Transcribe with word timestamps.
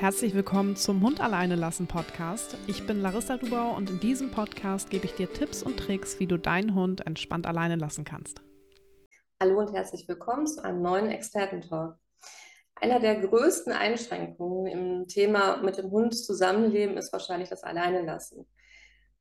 Herzlich 0.00 0.32
willkommen 0.32 0.76
zum 0.76 1.02
Hund 1.02 1.20
alleine 1.20 1.56
lassen 1.56 1.88
Podcast. 1.88 2.56
Ich 2.68 2.86
bin 2.86 3.02
Larissa 3.02 3.36
Dubau 3.36 3.74
und 3.76 3.90
in 3.90 3.98
diesem 3.98 4.30
Podcast 4.30 4.90
gebe 4.90 5.06
ich 5.06 5.16
dir 5.16 5.32
Tipps 5.32 5.60
und 5.60 5.76
Tricks, 5.76 6.20
wie 6.20 6.28
du 6.28 6.36
deinen 6.36 6.76
Hund 6.76 7.04
entspannt 7.04 7.48
alleine 7.48 7.74
lassen 7.74 8.04
kannst. 8.04 8.40
Hallo 9.42 9.58
und 9.58 9.74
herzlich 9.74 10.06
willkommen 10.06 10.46
zu 10.46 10.62
einem 10.62 10.82
neuen 10.82 11.10
Expertentalk. 11.10 11.96
Einer 12.76 13.00
der 13.00 13.16
größten 13.22 13.72
Einschränkungen 13.72 14.66
im 14.68 15.08
Thema 15.08 15.56
mit 15.56 15.78
dem 15.78 15.90
Hund 15.90 16.16
zusammenleben 16.16 16.96
ist 16.96 17.12
wahrscheinlich 17.12 17.48
das 17.48 17.64
Alleine 17.64 18.02
lassen. 18.02 18.46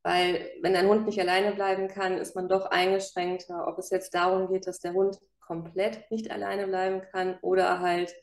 Weil 0.04 0.48
wenn 0.62 0.76
ein 0.76 0.88
Hund 0.88 1.08
nicht 1.08 1.20
alleine 1.20 1.56
bleiben 1.56 1.88
kann, 1.88 2.20
ist 2.20 2.36
man 2.36 2.48
doch 2.48 2.68
eingeschränkter, 2.68 3.66
ob 3.68 3.80
es 3.80 3.90
jetzt 3.90 4.14
darum 4.14 4.48
geht, 4.48 4.68
dass 4.68 4.78
der 4.78 4.94
Hund 4.94 5.18
komplett 5.40 6.12
nicht 6.12 6.30
alleine 6.30 6.68
bleiben 6.68 7.02
kann 7.12 7.40
oder 7.42 7.80
halt 7.80 8.14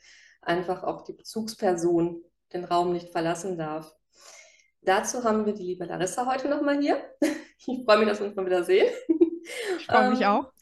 einfach 0.41 0.85
auch 0.85 1.03
die 1.03 1.15
Bezugsperson 1.15 2.23
den 2.55 2.65
Raum 2.65 2.93
nicht 2.93 3.11
verlassen 3.11 3.59
darf. 3.59 3.95
Dazu 4.83 5.25
haben 5.25 5.45
wir 5.47 5.55
die 5.55 5.65
liebe 5.65 5.85
Larissa 5.85 6.27
heute 6.27 6.49
nochmal 6.49 6.81
hier. 6.81 7.03
Ich 7.67 7.83
freue 7.87 7.97
mich, 7.99 8.09
dass 8.09 8.21
wir 8.21 8.27
uns 8.27 8.37
mal 8.37 8.45
wieder 8.45 8.63
sehen. 8.63 8.93
Ich 9.79 9.87
freue 9.87 10.11
mich 10.11 10.21
ähm, 10.21 10.27
auch. 10.27 10.53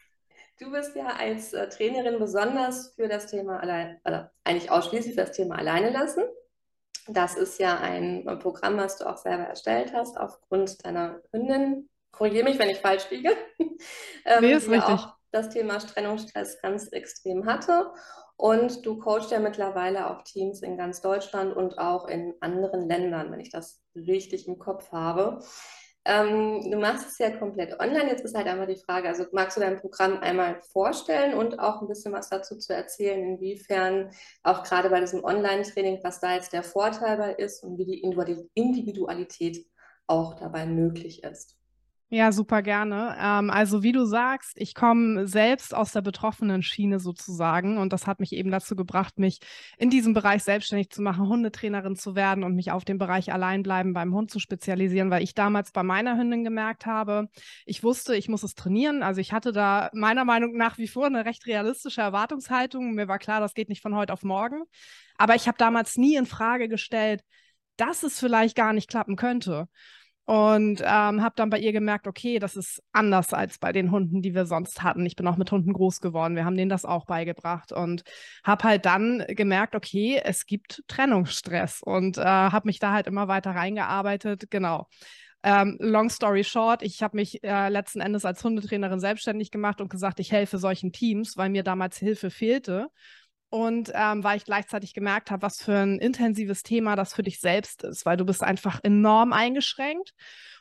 Du 0.60 0.70
bist 0.70 0.94
ja 0.94 1.08
als 1.08 1.52
äh, 1.52 1.68
Trainerin 1.68 2.20
besonders 2.20 2.94
für 2.94 3.08
das 3.08 3.26
Thema 3.26 3.58
allein, 3.58 4.00
oder 4.04 4.30
eigentlich 4.44 4.70
ausschließlich 4.70 5.14
für 5.16 5.22
das 5.22 5.32
Thema 5.32 5.56
alleine 5.58 5.90
lassen. 5.90 6.22
Das 7.08 7.34
ist 7.34 7.58
ja 7.58 7.78
ein 7.78 8.24
Programm, 8.40 8.76
was 8.76 8.98
du 8.98 9.08
auch 9.08 9.16
selber 9.16 9.44
erstellt 9.44 9.92
hast, 9.92 10.16
aufgrund 10.16 10.84
deiner 10.84 11.20
Hündin. 11.32 11.88
Korrigiere 12.12 12.44
mich, 12.44 12.58
wenn 12.60 12.70
ich 12.70 12.78
falsch 12.78 13.10
liege. 13.10 13.36
ähm, 14.24 14.40
nee, 14.40 14.52
ist 14.52 14.68
richtig. 14.68 14.94
Auch 14.94 15.16
das 15.32 15.48
Thema 15.48 15.78
Trennungsstress 15.78 16.60
ganz 16.62 16.88
extrem 16.88 17.46
hatte. 17.46 17.90
Und 18.36 18.84
du 18.86 18.98
coachst 18.98 19.30
ja 19.30 19.38
mittlerweile 19.38 20.10
auch 20.10 20.22
Teams 20.22 20.62
in 20.62 20.76
ganz 20.76 21.00
Deutschland 21.00 21.54
und 21.54 21.78
auch 21.78 22.08
in 22.08 22.34
anderen 22.40 22.88
Ländern, 22.88 23.30
wenn 23.30 23.40
ich 23.40 23.50
das 23.50 23.82
richtig 23.94 24.48
im 24.48 24.58
Kopf 24.58 24.90
habe. 24.92 25.40
Ähm, 26.04 26.68
du 26.68 26.78
machst 26.78 27.08
es 27.10 27.18
ja 27.18 27.30
komplett 27.30 27.78
online. 27.78 28.08
Jetzt 28.08 28.24
ist 28.24 28.36
halt 28.36 28.48
einmal 28.48 28.66
die 28.66 28.82
Frage, 28.84 29.08
also 29.08 29.24
magst 29.32 29.56
du 29.56 29.60
dein 29.60 29.80
Programm 29.80 30.18
einmal 30.18 30.60
vorstellen 30.72 31.34
und 31.34 31.60
auch 31.60 31.80
ein 31.80 31.86
bisschen 31.86 32.12
was 32.12 32.28
dazu 32.28 32.58
zu 32.58 32.74
erzählen, 32.74 33.22
inwiefern 33.22 34.10
auch 34.42 34.64
gerade 34.64 34.90
bei 34.90 34.98
diesem 34.98 35.22
Online-Training, 35.22 36.00
was 36.02 36.18
da 36.18 36.34
jetzt 36.34 36.52
der 36.52 36.64
Vorteil 36.64 37.18
bei 37.18 37.34
ist 37.34 37.62
und 37.62 37.78
wie 37.78 37.84
die 37.84 38.00
Individualität 38.54 39.64
auch 40.08 40.34
dabei 40.34 40.66
möglich 40.66 41.22
ist? 41.22 41.61
Ja, 42.14 42.30
super 42.30 42.60
gerne. 42.60 43.16
Ähm, 43.18 43.48
also 43.48 43.82
wie 43.82 43.92
du 43.92 44.04
sagst, 44.04 44.52
ich 44.60 44.74
komme 44.74 45.26
selbst 45.26 45.74
aus 45.74 45.92
der 45.92 46.02
betroffenen 46.02 46.62
Schiene 46.62 47.00
sozusagen 47.00 47.78
und 47.78 47.90
das 47.90 48.06
hat 48.06 48.20
mich 48.20 48.34
eben 48.34 48.50
dazu 48.50 48.76
gebracht, 48.76 49.18
mich 49.18 49.38
in 49.78 49.88
diesem 49.88 50.12
Bereich 50.12 50.42
selbstständig 50.42 50.90
zu 50.90 51.00
machen, 51.00 51.26
Hundetrainerin 51.26 51.96
zu 51.96 52.14
werden 52.14 52.44
und 52.44 52.54
mich 52.54 52.70
auf 52.70 52.84
den 52.84 52.98
Bereich 52.98 53.32
Alleinbleiben 53.32 53.94
beim 53.94 54.12
Hund 54.12 54.30
zu 54.30 54.40
spezialisieren, 54.40 55.10
weil 55.10 55.22
ich 55.22 55.32
damals 55.34 55.72
bei 55.72 55.82
meiner 55.82 56.18
Hündin 56.18 56.44
gemerkt 56.44 56.84
habe, 56.84 57.28
ich 57.64 57.82
wusste, 57.82 58.14
ich 58.14 58.28
muss 58.28 58.42
es 58.42 58.54
trainieren. 58.54 59.02
Also 59.02 59.22
ich 59.22 59.32
hatte 59.32 59.52
da 59.52 59.88
meiner 59.94 60.26
Meinung 60.26 60.54
nach 60.54 60.76
wie 60.76 60.88
vor 60.88 61.06
eine 61.06 61.24
recht 61.24 61.46
realistische 61.46 62.02
Erwartungshaltung. 62.02 62.92
Mir 62.92 63.08
war 63.08 63.18
klar, 63.18 63.40
das 63.40 63.54
geht 63.54 63.70
nicht 63.70 63.80
von 63.80 63.94
heute 63.94 64.12
auf 64.12 64.22
morgen. 64.22 64.64
Aber 65.16 65.34
ich 65.34 65.48
habe 65.48 65.56
damals 65.56 65.96
nie 65.96 66.16
in 66.16 66.26
Frage 66.26 66.68
gestellt, 66.68 67.22
dass 67.78 68.02
es 68.02 68.20
vielleicht 68.20 68.54
gar 68.54 68.74
nicht 68.74 68.90
klappen 68.90 69.16
könnte. 69.16 69.66
Und 70.24 70.80
ähm, 70.82 71.22
habe 71.22 71.32
dann 71.34 71.50
bei 71.50 71.58
ihr 71.58 71.72
gemerkt, 71.72 72.06
okay, 72.06 72.38
das 72.38 72.54
ist 72.56 72.80
anders 72.92 73.34
als 73.34 73.58
bei 73.58 73.72
den 73.72 73.90
Hunden, 73.90 74.22
die 74.22 74.34
wir 74.34 74.46
sonst 74.46 74.82
hatten. 74.82 75.04
Ich 75.04 75.16
bin 75.16 75.26
auch 75.26 75.36
mit 75.36 75.50
Hunden 75.50 75.72
groß 75.72 76.00
geworden. 76.00 76.36
Wir 76.36 76.44
haben 76.44 76.56
denen 76.56 76.70
das 76.70 76.84
auch 76.84 77.06
beigebracht 77.06 77.72
und 77.72 78.04
habe 78.44 78.62
halt 78.62 78.86
dann 78.86 79.24
gemerkt, 79.28 79.74
okay, 79.74 80.20
es 80.22 80.46
gibt 80.46 80.84
Trennungsstress 80.86 81.82
und 81.82 82.18
äh, 82.18 82.22
habe 82.24 82.68
mich 82.68 82.78
da 82.78 82.92
halt 82.92 83.08
immer 83.08 83.26
weiter 83.26 83.50
reingearbeitet. 83.50 84.48
Genau. 84.50 84.86
Ähm, 85.44 85.76
long 85.80 86.08
story 86.08 86.44
short, 86.44 86.82
ich 86.82 87.02
habe 87.02 87.16
mich 87.16 87.42
äh, 87.42 87.68
letzten 87.68 88.00
Endes 88.00 88.24
als 88.24 88.44
Hundetrainerin 88.44 89.00
selbstständig 89.00 89.50
gemacht 89.50 89.80
und 89.80 89.90
gesagt, 89.90 90.20
ich 90.20 90.30
helfe 90.30 90.58
solchen 90.58 90.92
Teams, 90.92 91.36
weil 91.36 91.48
mir 91.48 91.64
damals 91.64 91.96
Hilfe 91.98 92.30
fehlte 92.30 92.90
und 93.52 93.92
ähm, 93.94 94.24
weil 94.24 94.38
ich 94.38 94.44
gleichzeitig 94.46 94.94
gemerkt 94.94 95.30
habe, 95.30 95.42
was 95.42 95.62
für 95.62 95.76
ein 95.76 95.98
intensives 95.98 96.62
Thema 96.62 96.96
das 96.96 97.12
für 97.12 97.22
dich 97.22 97.38
selbst 97.38 97.84
ist, 97.84 98.06
weil 98.06 98.16
du 98.16 98.24
bist 98.24 98.42
einfach 98.42 98.80
enorm 98.82 99.34
eingeschränkt 99.34 100.14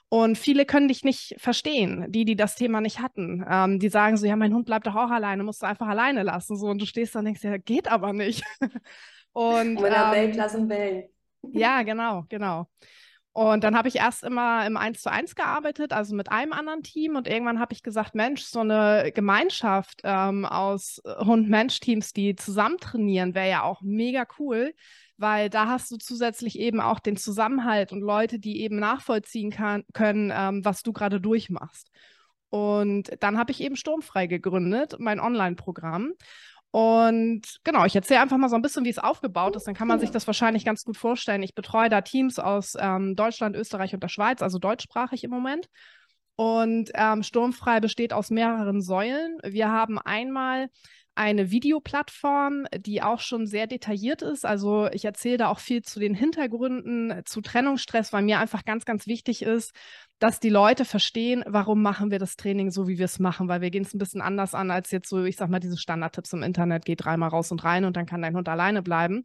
und 0.10 0.38
viele 0.38 0.66
können 0.66 0.90
dich 0.90 1.06
nicht 1.06 1.36
verstehen, 1.38 2.12
die, 2.12 2.26
die 2.26 2.36
das 2.36 2.56
Thema 2.56 2.82
nicht 2.82 3.00
hatten. 3.00 3.46
Ähm, 3.50 3.80
die 3.80 3.88
sagen 3.88 4.18
so, 4.18 4.26
ja, 4.26 4.36
mein 4.36 4.54
Hund 4.54 4.66
bleibt 4.66 4.86
doch 4.86 4.96
auch 4.98 5.10
alleine, 5.10 5.42
musst 5.44 5.62
du 5.62 5.68
einfach 5.68 5.88
alleine 5.88 6.24
lassen. 6.24 6.58
So, 6.58 6.68
und 6.68 6.82
du 6.82 6.86
stehst 6.86 7.16
da 7.16 7.20
und 7.20 7.26
denkst, 7.26 7.44
ja, 7.46 7.56
geht 7.56 7.90
aber 7.90 8.12
nicht. 8.12 8.44
und 9.32 9.82
wenn 9.82 9.94
er 9.94 10.08
ähm, 10.08 10.12
bellt, 10.12 10.36
lassen 10.36 10.68
bellen. 10.68 11.06
Ja, 11.54 11.84
genau, 11.84 12.26
genau. 12.28 12.68
Und 13.34 13.64
dann 13.64 13.78
habe 13.78 13.88
ich 13.88 13.96
erst 13.96 14.24
immer 14.24 14.66
im 14.68 14.76
1 14.76 15.02
zu 15.02 15.10
1 15.10 15.36
gearbeitet, 15.36 15.94
also 15.94 16.14
mit 16.16 16.30
einem 16.30 16.52
anderen 16.52 16.84
Team. 16.84 17.16
Und 17.16 17.30
irgendwann 17.30 17.60
habe 17.62 17.74
ich 17.74 17.82
gesagt, 17.82 18.14
Mensch, 18.14 18.44
so 18.44 18.60
eine 18.60 19.12
Gemeinschaft 19.16 20.02
ähm, 20.04 20.46
aus 20.46 21.02
äh, 21.06 21.24
Hund-Mensch-Teams, 21.24 22.12
die 22.12 22.36
zusammen 22.36 22.78
trainieren, 22.78 23.34
wäre 23.34 23.50
ja 23.50 23.64
auch 23.64 23.82
mega 23.82 24.26
cool, 24.38 24.74
weil 25.16 25.50
da 25.50 25.68
hast 25.68 25.92
du 25.92 25.98
zusätzlich 25.98 26.60
eben 26.60 26.82
auch 26.82 27.00
den 27.00 27.16
Zusammenhalt 27.16 27.94
und 27.94 28.02
Leute, 28.02 28.38
die 28.38 28.62
eben 28.62 28.78
nachvollziehen 28.80 29.52
kann, 29.52 29.86
können, 29.94 30.34
ähm, 30.36 30.66
was 30.66 30.84
du 30.84 30.92
gerade 30.92 31.22
durchmachst. 31.22 31.90
Und 32.50 33.12
dann 33.22 33.38
habe 33.38 33.52
ich 33.52 33.62
eben 33.62 33.78
Sturmfrei 33.78 34.28
gegründet, 34.28 34.98
mein 35.00 35.22
Online-Programm. 35.22 36.12
Und 36.72 37.60
genau, 37.66 37.84
ich 37.84 37.96
erzähle 37.96 38.22
einfach 38.22 38.38
mal 38.38 38.48
so 38.48 38.56
ein 38.56 38.62
bisschen, 38.62 38.86
wie 38.86 38.90
es 38.90 38.98
aufgebaut 38.98 39.58
ist. 39.58 39.68
Dann 39.68 39.76
kann 39.76 39.90
man 39.90 40.00
sich 40.00 40.10
das 40.10 40.26
wahrscheinlich 40.26 40.64
ganz 40.64 40.84
gut 40.84 40.96
vorstellen. 40.96 41.44
Ich 41.44 41.54
betreue 41.54 41.90
da 41.90 42.00
Teams 42.00 42.40
aus 42.40 42.76
ähm, 42.80 43.16
Deutschland, 43.18 43.58
Österreich 43.58 43.94
und 43.94 44.02
der 44.02 44.08
Schweiz, 44.08 44.42
also 44.42 44.58
deutschsprachig 44.58 45.26
im 45.26 45.32
Moment. 45.32 45.68
Und 46.38 46.90
ähm, 46.96 47.24
Sturmfrei 47.24 47.82
besteht 47.82 48.14
aus 48.14 48.30
mehreren 48.30 48.82
Säulen. 48.82 49.38
Wir 49.44 49.70
haben 49.70 50.00
einmal 50.00 50.70
eine 51.22 51.52
Videoplattform, 51.52 52.66
die 52.76 53.04
auch 53.04 53.20
schon 53.20 53.46
sehr 53.46 53.68
detailliert 53.68 54.24
ist. 54.24 54.46
Also 54.46 54.90
ich 54.92 55.06
erzähle 55.06 55.38
da 55.38 55.50
auch 55.50 55.60
viel 55.60 55.84
zu 55.84 56.00
den 56.00 56.16
Hintergründen, 56.16 57.22
zu 57.26 57.42
Trennungsstress, 57.42 58.12
weil 58.12 58.24
mir 58.24 58.40
einfach 58.40 58.66
ganz, 58.66 58.86
ganz 58.86 59.06
wichtig 59.06 59.44
ist, 59.44 59.72
dass 60.18 60.40
die 60.40 60.50
Leute 60.50 60.84
verstehen, 60.84 61.44
warum 61.46 61.82
machen 61.84 62.10
wir 62.10 62.18
das 62.18 62.38
Training 62.38 62.72
so, 62.72 62.88
wie 62.88 62.98
wir 62.98 63.06
es 63.06 63.20
machen, 63.20 63.48
weil 63.48 63.62
wir 63.62 63.70
gehen 63.70 63.84
es 63.84 63.94
ein 63.94 64.00
bisschen 64.00 64.22
anders 64.22 64.56
an 64.56 64.72
als 64.72 64.90
jetzt 64.90 65.10
so, 65.10 65.24
ich 65.24 65.36
sag 65.36 65.50
mal, 65.50 65.60
diese 65.60 65.78
Standardtipps 65.78 66.34
im 66.34 66.42
Internet, 66.42 66.86
geht 66.86 67.06
dreimal 67.06 67.30
raus 67.30 67.52
und 67.52 67.64
rein 67.64 67.86
und 67.86 67.96
dann 67.96 68.08
kann 68.08 68.24
dein 68.24 68.36
Hund 68.36 68.50
alleine 68.50 68.82
bleiben. 68.82 69.24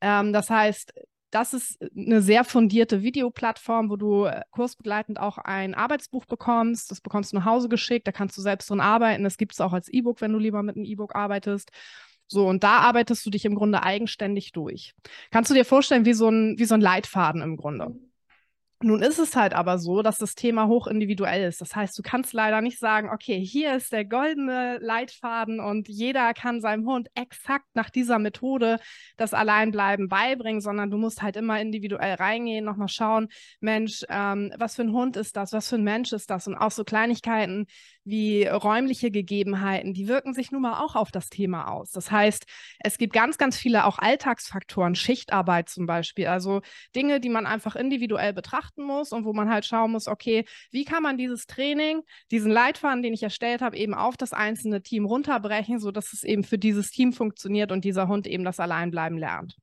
Ähm, 0.00 0.32
das 0.32 0.50
heißt, 0.50 0.92
das 1.34 1.52
ist 1.52 1.84
eine 1.96 2.22
sehr 2.22 2.44
fundierte 2.44 3.02
Videoplattform, 3.02 3.90
wo 3.90 3.96
du 3.96 4.26
äh, 4.26 4.42
kursbegleitend 4.52 5.18
auch 5.18 5.36
ein 5.36 5.74
Arbeitsbuch 5.74 6.26
bekommst. 6.26 6.92
Das 6.92 7.00
bekommst 7.00 7.32
du 7.32 7.36
nach 7.36 7.44
Hause 7.44 7.68
geschickt, 7.68 8.06
da 8.06 8.12
kannst 8.12 8.38
du 8.38 8.40
selbst 8.40 8.70
drin 8.70 8.78
arbeiten. 8.80 9.24
Das 9.24 9.36
gibt 9.36 9.52
es 9.52 9.60
auch 9.60 9.72
als 9.72 9.88
E-Book, 9.88 10.20
wenn 10.20 10.32
du 10.32 10.38
lieber 10.38 10.62
mit 10.62 10.76
einem 10.76 10.84
E-Book 10.84 11.16
arbeitest. 11.16 11.72
So, 12.28 12.46
und 12.46 12.62
da 12.62 12.78
arbeitest 12.78 13.26
du 13.26 13.30
dich 13.30 13.44
im 13.44 13.56
Grunde 13.56 13.82
eigenständig 13.82 14.52
durch. 14.52 14.94
Kannst 15.32 15.50
du 15.50 15.54
dir 15.54 15.64
vorstellen, 15.64 16.04
wie 16.04 16.14
so 16.14 16.28
ein, 16.28 16.56
wie 16.56 16.66
so 16.66 16.74
ein 16.74 16.80
Leitfaden 16.80 17.42
im 17.42 17.56
Grunde? 17.56 17.96
Nun 18.84 19.02
ist 19.02 19.18
es 19.18 19.34
halt 19.34 19.54
aber 19.54 19.78
so, 19.78 20.02
dass 20.02 20.18
das 20.18 20.34
Thema 20.34 20.66
hochindividuell 20.66 21.48
ist. 21.48 21.62
Das 21.62 21.74
heißt, 21.74 21.98
du 21.98 22.02
kannst 22.02 22.34
leider 22.34 22.60
nicht 22.60 22.78
sagen, 22.78 23.08
okay, 23.08 23.42
hier 23.42 23.74
ist 23.74 23.92
der 23.92 24.04
goldene 24.04 24.76
Leitfaden 24.78 25.58
und 25.58 25.88
jeder 25.88 26.34
kann 26.34 26.60
seinem 26.60 26.86
Hund 26.86 27.08
exakt 27.14 27.64
nach 27.72 27.88
dieser 27.88 28.18
Methode 28.18 28.78
das 29.16 29.32
Alleinbleiben 29.32 30.08
beibringen, 30.08 30.60
sondern 30.60 30.90
du 30.90 30.98
musst 30.98 31.22
halt 31.22 31.36
immer 31.36 31.58
individuell 31.62 32.16
reingehen, 32.16 32.66
nochmal 32.66 32.88
schauen, 32.88 33.28
Mensch, 33.58 34.04
ähm, 34.10 34.52
was 34.58 34.76
für 34.76 34.82
ein 34.82 34.92
Hund 34.92 35.16
ist 35.16 35.34
das, 35.36 35.54
was 35.54 35.70
für 35.70 35.76
ein 35.76 35.84
Mensch 35.84 36.12
ist 36.12 36.28
das 36.28 36.46
und 36.46 36.54
auch 36.54 36.70
so 36.70 36.84
Kleinigkeiten 36.84 37.64
wie 38.04 38.44
räumliche 38.44 39.10
Gegebenheiten, 39.10 39.94
die 39.94 40.08
wirken 40.08 40.34
sich 40.34 40.52
nun 40.52 40.62
mal 40.62 40.82
auch 40.82 40.94
auf 40.94 41.10
das 41.10 41.28
Thema 41.30 41.68
aus. 41.68 41.90
Das 41.90 42.10
heißt, 42.10 42.44
es 42.80 42.98
gibt 42.98 43.12
ganz, 43.12 43.38
ganz 43.38 43.56
viele 43.56 43.84
auch 43.86 43.98
Alltagsfaktoren, 43.98 44.94
Schichtarbeit 44.94 45.68
zum 45.68 45.86
Beispiel, 45.86 46.26
also 46.26 46.60
Dinge, 46.94 47.20
die 47.20 47.28
man 47.30 47.46
einfach 47.46 47.76
individuell 47.76 48.32
betrachten 48.32 48.82
muss 48.82 49.12
und 49.12 49.24
wo 49.24 49.32
man 49.32 49.50
halt 49.50 49.64
schauen 49.64 49.92
muss, 49.92 50.08
okay, 50.08 50.44
wie 50.70 50.84
kann 50.84 51.02
man 51.02 51.16
dieses 51.16 51.46
Training, 51.46 52.02
diesen 52.30 52.50
Leitfaden, 52.50 53.02
den 53.02 53.14
ich 53.14 53.22
erstellt 53.22 53.62
habe, 53.62 53.76
eben 53.76 53.94
auf 53.94 54.16
das 54.16 54.32
einzelne 54.32 54.82
Team 54.82 55.06
runterbrechen, 55.06 55.78
sodass 55.78 56.12
es 56.12 56.24
eben 56.24 56.44
für 56.44 56.58
dieses 56.58 56.90
Team 56.90 57.12
funktioniert 57.12 57.72
und 57.72 57.84
dieser 57.84 58.08
Hund 58.08 58.26
eben 58.26 58.44
das 58.44 58.60
Alleinbleiben 58.60 59.18
lernt. 59.18 59.56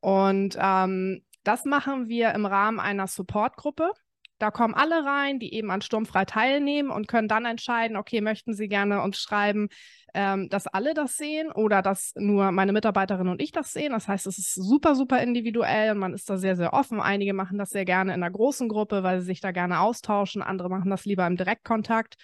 Und 0.00 0.56
ähm, 0.60 1.22
das 1.44 1.64
machen 1.64 2.08
wir 2.08 2.32
im 2.34 2.46
Rahmen 2.46 2.78
einer 2.78 3.06
Supportgruppe. 3.06 3.90
Da 4.38 4.50
kommen 4.50 4.74
alle 4.74 5.04
rein, 5.04 5.38
die 5.38 5.52
eben 5.54 5.70
an 5.70 5.82
Sturmfrei 5.82 6.24
teilnehmen 6.24 6.90
und 6.90 7.08
können 7.08 7.28
dann 7.28 7.44
entscheiden, 7.44 7.96
okay, 7.96 8.20
möchten 8.20 8.54
sie 8.54 8.68
gerne 8.68 9.02
uns 9.02 9.18
schreiben, 9.18 9.68
ähm, 10.14 10.48
dass 10.48 10.66
alle 10.66 10.94
das 10.94 11.16
sehen 11.16 11.50
oder 11.50 11.82
dass 11.82 12.12
nur 12.16 12.52
meine 12.52 12.72
Mitarbeiterin 12.72 13.28
und 13.28 13.42
ich 13.42 13.52
das 13.52 13.72
sehen. 13.72 13.92
Das 13.92 14.08
heißt, 14.08 14.26
es 14.26 14.38
ist 14.38 14.54
super, 14.54 14.94
super 14.94 15.20
individuell 15.22 15.92
und 15.92 15.98
man 15.98 16.14
ist 16.14 16.30
da 16.30 16.38
sehr, 16.38 16.56
sehr 16.56 16.72
offen. 16.72 17.00
Einige 17.00 17.34
machen 17.34 17.58
das 17.58 17.70
sehr 17.70 17.84
gerne 17.84 18.14
in 18.14 18.22
einer 18.22 18.32
großen 18.32 18.68
Gruppe, 18.68 19.02
weil 19.02 19.20
sie 19.20 19.26
sich 19.26 19.40
da 19.40 19.50
gerne 19.50 19.80
austauschen. 19.80 20.42
Andere 20.42 20.70
machen 20.70 20.90
das 20.90 21.04
lieber 21.04 21.26
im 21.26 21.36
Direktkontakt. 21.36 22.16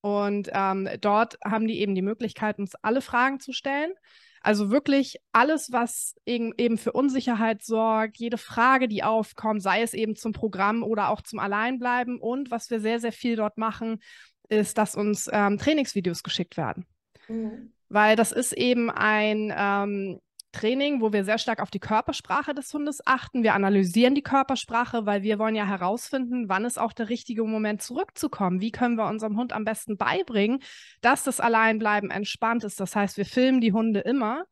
Und 0.00 0.48
ähm, 0.52 0.88
dort 1.00 1.38
haben 1.44 1.66
die 1.66 1.80
eben 1.80 1.94
die 1.94 2.02
Möglichkeit, 2.02 2.58
uns 2.58 2.74
alle 2.76 3.00
Fragen 3.00 3.40
zu 3.40 3.52
stellen. 3.52 3.92
Also 4.42 4.70
wirklich 4.70 5.18
alles, 5.32 5.72
was 5.72 6.14
eben 6.24 6.78
für 6.78 6.92
Unsicherheit 6.92 7.62
sorgt, 7.62 8.18
jede 8.18 8.38
Frage, 8.38 8.88
die 8.88 9.02
aufkommt, 9.02 9.62
sei 9.62 9.82
es 9.82 9.94
eben 9.94 10.16
zum 10.16 10.32
Programm 10.32 10.82
oder 10.82 11.10
auch 11.10 11.22
zum 11.22 11.38
Alleinbleiben. 11.38 12.20
Und 12.20 12.50
was 12.50 12.70
wir 12.70 12.80
sehr, 12.80 13.00
sehr 13.00 13.12
viel 13.12 13.36
dort 13.36 13.58
machen, 13.58 14.00
ist, 14.48 14.78
dass 14.78 14.94
uns 14.94 15.28
ähm, 15.32 15.58
Trainingsvideos 15.58 16.22
geschickt 16.22 16.56
werden. 16.56 16.86
Mhm. 17.28 17.72
Weil 17.88 18.16
das 18.16 18.32
ist 18.32 18.52
eben 18.52 18.90
ein 18.90 19.52
ähm, 19.56 20.20
Training, 20.52 21.00
wo 21.00 21.12
wir 21.12 21.24
sehr 21.24 21.38
stark 21.38 21.60
auf 21.60 21.70
die 21.70 21.78
Körpersprache 21.78 22.54
des 22.54 22.72
Hundes 22.72 23.00
achten. 23.06 23.42
Wir 23.42 23.54
analysieren 23.54 24.14
die 24.14 24.22
Körpersprache, 24.22 25.06
weil 25.06 25.22
wir 25.22 25.38
wollen 25.38 25.54
ja 25.54 25.66
herausfinden, 25.66 26.48
wann 26.48 26.64
ist 26.64 26.78
auch 26.78 26.92
der 26.92 27.08
richtige 27.08 27.44
Moment 27.44 27.82
zurückzukommen. 27.82 28.60
Wie 28.60 28.70
können 28.70 28.96
wir 28.96 29.06
unserem 29.06 29.36
Hund 29.36 29.52
am 29.52 29.64
besten 29.64 29.96
beibringen, 29.96 30.60
dass 31.00 31.24
das 31.24 31.40
Alleinbleiben 31.40 32.10
entspannt 32.10 32.64
ist. 32.64 32.80
Das 32.80 32.96
heißt, 32.96 33.16
wir 33.16 33.26
filmen 33.26 33.60
die 33.60 33.72
Hunde 33.72 34.00
immer 34.00 34.44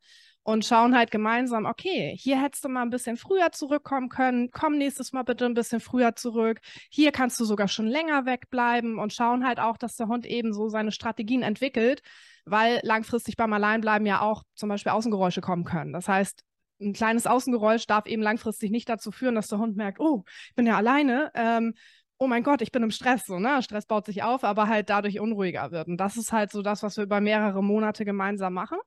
und 0.47 0.63
schauen 0.63 0.95
halt 0.95 1.11
gemeinsam, 1.11 1.65
okay, 1.65 2.15
hier 2.17 2.41
hättest 2.41 2.63
du 2.63 2.69
mal 2.69 2.81
ein 2.81 2.89
bisschen 2.89 3.17
früher 3.17 3.51
zurückkommen 3.51 4.07
können, 4.07 4.49
komm 4.49 4.77
nächstes 4.77 5.11
Mal 5.11 5.23
bitte 5.23 5.45
ein 5.45 5.53
bisschen 5.53 5.81
früher 5.81 6.15
zurück, 6.15 6.61
hier 6.89 7.11
kannst 7.11 7.37
du 7.41 7.43
sogar 7.43 7.67
schon 7.67 7.85
länger 7.85 8.25
wegbleiben 8.25 8.97
und 8.97 9.11
schauen 9.11 9.45
halt 9.45 9.59
auch, 9.59 9.75
dass 9.75 9.97
der 9.97 10.07
Hund 10.07 10.25
eben 10.25 10.53
so 10.53 10.69
seine 10.69 10.93
Strategien 10.93 11.41
entwickelt, 11.41 12.01
weil 12.49 12.79
langfristig 12.83 13.37
beim 13.37 13.53
Alleinbleiben 13.53 14.07
ja 14.07 14.21
auch 14.21 14.43
zum 14.55 14.69
Beispiel 14.69 14.91
Außengeräusche 14.91 15.41
kommen 15.41 15.63
können. 15.63 15.93
Das 15.93 16.07
heißt, 16.07 16.43
ein 16.79 16.93
kleines 16.93 17.27
Außengeräusch 17.27 17.87
darf 17.87 18.05
eben 18.05 18.21
langfristig 18.21 18.71
nicht 18.71 18.87
dazu 18.87 19.11
führen, 19.11 19.35
dass 19.35 19.47
der 19.47 19.59
Hund 19.59 19.75
merkt, 19.75 19.99
oh, 19.99 20.23
ich 20.49 20.55
bin 20.55 20.67
ja 20.67 20.77
alleine. 20.77 21.31
Ähm, 21.33 21.73
oh 22.17 22.27
mein 22.27 22.43
Gott, 22.43 22.61
ich 22.61 22.71
bin 22.71 22.83
im 22.83 22.91
Stress, 22.91 23.25
so, 23.25 23.39
ne? 23.39 23.61
Stress 23.61 23.85
baut 23.85 24.05
sich 24.05 24.23
auf, 24.23 24.43
aber 24.43 24.67
halt 24.67 24.89
dadurch 24.89 25.19
unruhiger 25.19 25.71
wird. 25.71 25.87
Und 25.87 25.97
das 25.97 26.17
ist 26.17 26.31
halt 26.31 26.51
so 26.51 26.61
das, 26.61 26.83
was 26.83 26.97
wir 26.97 27.03
über 27.03 27.21
mehrere 27.21 27.63
Monate 27.63 28.05
gemeinsam 28.05 28.53
machen. 28.53 28.77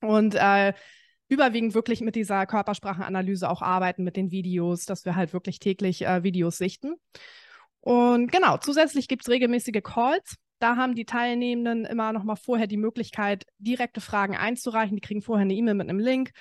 Und 0.00 0.34
äh, 0.34 0.74
überwiegend 1.28 1.74
wirklich 1.74 2.00
mit 2.00 2.14
dieser 2.14 2.46
Körpersprachenanalyse 2.46 3.48
auch 3.48 3.62
arbeiten, 3.62 4.04
mit 4.04 4.16
den 4.16 4.30
Videos, 4.30 4.86
dass 4.86 5.04
wir 5.04 5.16
halt 5.16 5.32
wirklich 5.32 5.58
täglich 5.58 6.06
äh, 6.06 6.22
Videos 6.22 6.58
sichten. 6.58 6.94
Und 7.80 8.32
genau, 8.32 8.56
zusätzlich 8.58 9.08
gibt 9.08 9.22
es 9.22 9.28
regelmäßige 9.28 9.82
Calls. 9.82 10.36
Da 10.58 10.76
haben 10.76 10.94
die 10.94 11.04
Teilnehmenden 11.04 11.84
immer 11.84 12.12
noch 12.12 12.24
mal 12.24 12.36
vorher 12.36 12.66
die 12.66 12.76
Möglichkeit, 12.76 13.46
direkte 13.58 14.00
Fragen 14.00 14.36
einzureichen. 14.36 14.96
Die 14.96 15.00
kriegen 15.00 15.22
vorher 15.22 15.44
eine 15.44 15.54
E-Mail 15.54 15.74
mit 15.74 15.88
einem 15.88 16.00
Link 16.00 16.32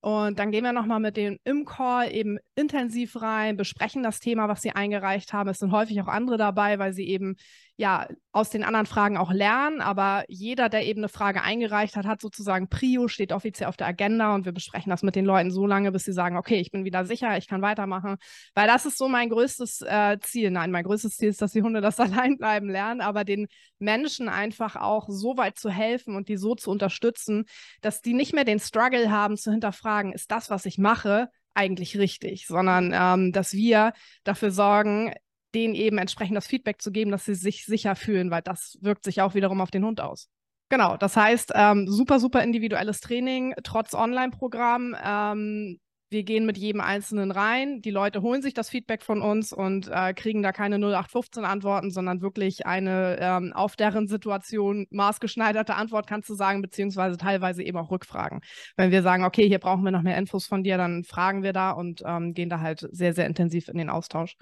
und 0.00 0.38
dann 0.38 0.52
gehen 0.52 0.62
wir 0.62 0.72
nochmal 0.72 1.00
mit 1.00 1.16
denen 1.16 1.38
im 1.42 1.64
Call 1.64 2.12
eben 2.12 2.38
intensiv 2.54 3.20
rein, 3.20 3.56
besprechen 3.56 4.04
das 4.04 4.20
Thema, 4.20 4.48
was 4.48 4.62
sie 4.62 4.70
eingereicht 4.70 5.32
haben. 5.32 5.48
Es 5.48 5.58
sind 5.58 5.72
häufig 5.72 6.00
auch 6.00 6.06
andere 6.06 6.36
dabei, 6.36 6.78
weil 6.78 6.92
sie 6.92 7.08
eben 7.08 7.36
ja 7.76 8.08
aus 8.32 8.50
den 8.50 8.64
anderen 8.64 8.86
Fragen 8.86 9.16
auch 9.16 9.32
lernen. 9.32 9.80
Aber 9.80 10.24
jeder, 10.28 10.68
der 10.68 10.86
eben 10.86 11.00
eine 11.00 11.08
Frage 11.08 11.42
eingereicht 11.42 11.96
hat, 11.96 12.06
hat 12.06 12.20
sozusagen 12.20 12.68
Prio, 12.68 13.08
steht 13.08 13.32
offiziell 13.32 13.68
auf 13.68 13.76
der 13.76 13.86
Agenda 13.86 14.34
und 14.34 14.44
wir 14.44 14.52
besprechen 14.52 14.90
das 14.90 15.02
mit 15.02 15.14
den 15.14 15.24
Leuten 15.24 15.50
so 15.50 15.66
lange, 15.66 15.92
bis 15.92 16.04
sie 16.04 16.12
sagen, 16.12 16.36
okay, 16.36 16.56
ich 16.56 16.70
bin 16.70 16.84
wieder 16.84 17.04
sicher, 17.04 17.36
ich 17.36 17.48
kann 17.48 17.62
weitermachen. 17.62 18.16
Weil 18.54 18.66
das 18.66 18.86
ist 18.86 18.98
so 18.98 19.08
mein 19.08 19.28
größtes 19.28 19.82
äh, 19.82 20.18
Ziel. 20.20 20.50
Nein, 20.50 20.70
mein 20.70 20.84
größtes 20.84 21.16
Ziel 21.16 21.28
ist, 21.28 21.42
dass 21.42 21.52
die 21.52 21.62
Hunde 21.62 21.80
das 21.80 22.00
allein 22.00 22.38
bleiben 22.38 22.68
lernen, 22.68 23.00
aber 23.00 23.24
den 23.24 23.46
Menschen 23.78 24.28
einfach 24.28 24.76
auch 24.76 25.06
so 25.08 25.36
weit 25.36 25.58
zu 25.58 25.70
helfen 25.70 26.16
und 26.16 26.28
die 26.28 26.36
so 26.36 26.54
zu 26.54 26.70
unterstützen, 26.70 27.44
dass 27.82 28.00
die 28.00 28.14
nicht 28.14 28.34
mehr 28.34 28.44
den 28.44 28.58
Struggle 28.58 29.10
haben 29.10 29.36
zu 29.36 29.50
hinterfragen, 29.50 30.12
ist 30.12 30.30
das, 30.30 30.50
was 30.50 30.66
ich 30.66 30.78
mache, 30.78 31.28
eigentlich 31.54 31.98
richtig, 31.98 32.46
sondern 32.46 32.92
ähm, 32.94 33.32
dass 33.32 33.52
wir 33.54 33.92
dafür 34.24 34.50
sorgen, 34.50 35.14
denen 35.54 35.74
eben 35.74 35.98
entsprechend 35.98 36.36
das 36.36 36.46
Feedback 36.46 36.82
zu 36.82 36.90
geben, 36.90 37.10
dass 37.10 37.24
sie 37.24 37.34
sich 37.34 37.64
sicher 37.64 37.96
fühlen, 37.96 38.30
weil 38.30 38.42
das 38.42 38.78
wirkt 38.80 39.04
sich 39.04 39.22
auch 39.22 39.34
wiederum 39.34 39.60
auf 39.60 39.70
den 39.70 39.84
Hund 39.84 40.00
aus. 40.00 40.28
Genau, 40.68 40.96
das 40.96 41.16
heißt, 41.16 41.52
ähm, 41.54 41.86
super, 41.86 42.18
super 42.18 42.42
individuelles 42.42 43.00
Training, 43.00 43.54
trotz 43.62 43.94
Online-Programm. 43.94 44.96
Ähm, 45.02 45.78
wir 46.08 46.22
gehen 46.22 46.46
mit 46.46 46.56
jedem 46.56 46.80
Einzelnen 46.80 47.32
rein. 47.32 47.80
Die 47.82 47.90
Leute 47.90 48.22
holen 48.22 48.40
sich 48.40 48.54
das 48.54 48.70
Feedback 48.70 49.02
von 49.02 49.22
uns 49.22 49.52
und 49.52 49.88
äh, 49.88 50.14
kriegen 50.14 50.40
da 50.42 50.52
keine 50.52 50.76
0815-Antworten, 50.78 51.90
sondern 51.90 52.20
wirklich 52.20 52.64
eine 52.64 53.18
ähm, 53.20 53.52
auf 53.52 53.74
deren 53.74 54.06
Situation 54.06 54.86
maßgeschneiderte 54.90 55.74
Antwort, 55.74 56.06
kannst 56.06 56.28
du 56.28 56.34
sagen, 56.34 56.62
beziehungsweise 56.62 57.16
teilweise 57.16 57.64
eben 57.64 57.78
auch 57.78 57.90
Rückfragen. 57.90 58.40
Wenn 58.76 58.92
wir 58.92 59.02
sagen, 59.02 59.24
okay, 59.24 59.48
hier 59.48 59.58
brauchen 59.58 59.84
wir 59.84 59.90
noch 59.90 60.02
mehr 60.02 60.16
Infos 60.16 60.46
von 60.46 60.62
dir, 60.62 60.78
dann 60.78 61.02
fragen 61.02 61.42
wir 61.42 61.52
da 61.52 61.72
und 61.72 62.02
ähm, 62.06 62.34
gehen 62.34 62.50
da 62.50 62.60
halt 62.60 62.86
sehr, 62.92 63.12
sehr 63.12 63.26
intensiv 63.26 63.68
in 63.68 63.78
den 63.78 63.90
Austausch. 63.90 64.36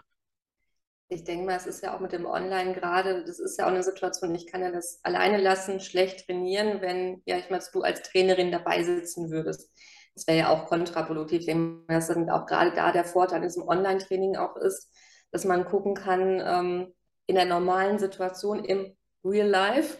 Ich 1.08 1.24
denke 1.24 1.46
mal, 1.46 1.56
es 1.56 1.66
ist 1.66 1.82
ja 1.82 1.94
auch 1.94 2.00
mit 2.00 2.12
dem 2.12 2.26
Online 2.26 2.72
gerade, 2.74 3.24
das 3.24 3.38
ist 3.38 3.58
ja 3.58 3.66
auch 3.66 3.70
eine 3.70 3.82
Situation, 3.82 4.34
ich 4.34 4.46
kann 4.46 4.62
ja 4.62 4.70
das 4.72 5.00
alleine 5.04 5.38
lassen, 5.38 5.80
schlecht 5.80 6.26
trainieren, 6.26 6.80
wenn, 6.80 7.22
ja, 7.26 7.36
ich 7.36 7.50
meine, 7.50 7.62
du 7.72 7.82
als 7.82 8.02
Trainerin 8.02 8.50
dabei 8.50 8.82
sitzen 8.82 9.30
würdest. 9.30 9.70
Das 10.14 10.26
wäre 10.26 10.38
ja 10.38 10.48
auch 10.48 10.66
kontraproduktiv. 10.66 11.40
Ich 11.40 11.46
denke 11.46 11.84
dass 11.88 12.08
dann 12.08 12.30
auch 12.30 12.46
gerade 12.46 12.72
da 12.74 12.90
der 12.92 13.04
Vorteil 13.04 13.38
in 13.38 13.48
diesem 13.48 13.68
Online-Training 13.68 14.36
auch 14.36 14.56
ist, 14.56 14.90
dass 15.30 15.44
man 15.44 15.64
gucken 15.66 15.94
kann, 15.94 16.40
ähm, 16.44 16.94
in 17.26 17.34
der 17.36 17.46
normalen 17.46 17.98
Situation 17.98 18.64
im 18.64 18.96
Real 19.24 19.48
Life, 19.48 19.98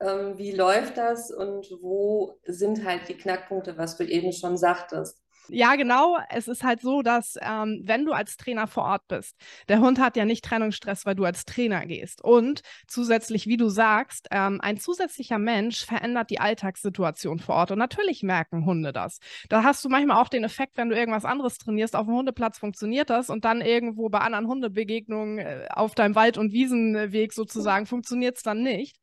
ähm, 0.00 0.38
wie 0.38 0.52
läuft 0.52 0.96
das 0.96 1.30
und 1.30 1.66
wo 1.80 2.38
sind 2.44 2.84
halt 2.84 3.08
die 3.08 3.16
Knackpunkte, 3.16 3.76
was 3.76 3.96
du 3.96 4.04
eben 4.04 4.32
schon 4.32 4.56
sagtest. 4.56 5.22
Ja, 5.52 5.74
genau. 5.74 6.16
Es 6.28 6.46
ist 6.46 6.62
halt 6.62 6.80
so, 6.80 7.02
dass 7.02 7.36
ähm, 7.40 7.80
wenn 7.84 8.04
du 8.04 8.12
als 8.12 8.36
Trainer 8.36 8.68
vor 8.68 8.84
Ort 8.84 9.08
bist, 9.08 9.36
der 9.68 9.80
Hund 9.80 9.98
hat 9.98 10.16
ja 10.16 10.24
nicht 10.24 10.44
Trennungsstress, 10.44 11.06
weil 11.06 11.16
du 11.16 11.24
als 11.24 11.44
Trainer 11.44 11.86
gehst. 11.86 12.22
Und 12.22 12.60
zusätzlich, 12.86 13.46
wie 13.46 13.56
du 13.56 13.68
sagst, 13.68 14.28
ähm, 14.30 14.60
ein 14.60 14.76
zusätzlicher 14.78 15.38
Mensch 15.38 15.84
verändert 15.84 16.30
die 16.30 16.38
Alltagssituation 16.38 17.40
vor 17.40 17.56
Ort. 17.56 17.72
Und 17.72 17.78
natürlich 17.78 18.22
merken 18.22 18.64
Hunde 18.64 18.92
das. 18.92 19.18
Da 19.48 19.64
hast 19.64 19.84
du 19.84 19.88
manchmal 19.88 20.22
auch 20.22 20.28
den 20.28 20.44
Effekt, 20.44 20.76
wenn 20.76 20.88
du 20.88 20.96
irgendwas 20.96 21.24
anderes 21.24 21.58
trainierst, 21.58 21.96
auf 21.96 22.06
dem 22.06 22.14
Hundeplatz 22.14 22.58
funktioniert 22.58 23.10
das 23.10 23.28
und 23.28 23.44
dann 23.44 23.60
irgendwo 23.60 24.08
bei 24.08 24.20
anderen 24.20 24.46
Hundebegegnungen 24.46 25.38
äh, 25.38 25.66
auf 25.70 25.94
deinem 25.96 26.14
Wald- 26.14 26.38
und 26.38 26.52
Wiesenweg 26.52 27.32
sozusagen 27.32 27.86
funktioniert 27.86 28.36
es 28.36 28.42
dann 28.44 28.62
nicht. 28.62 28.98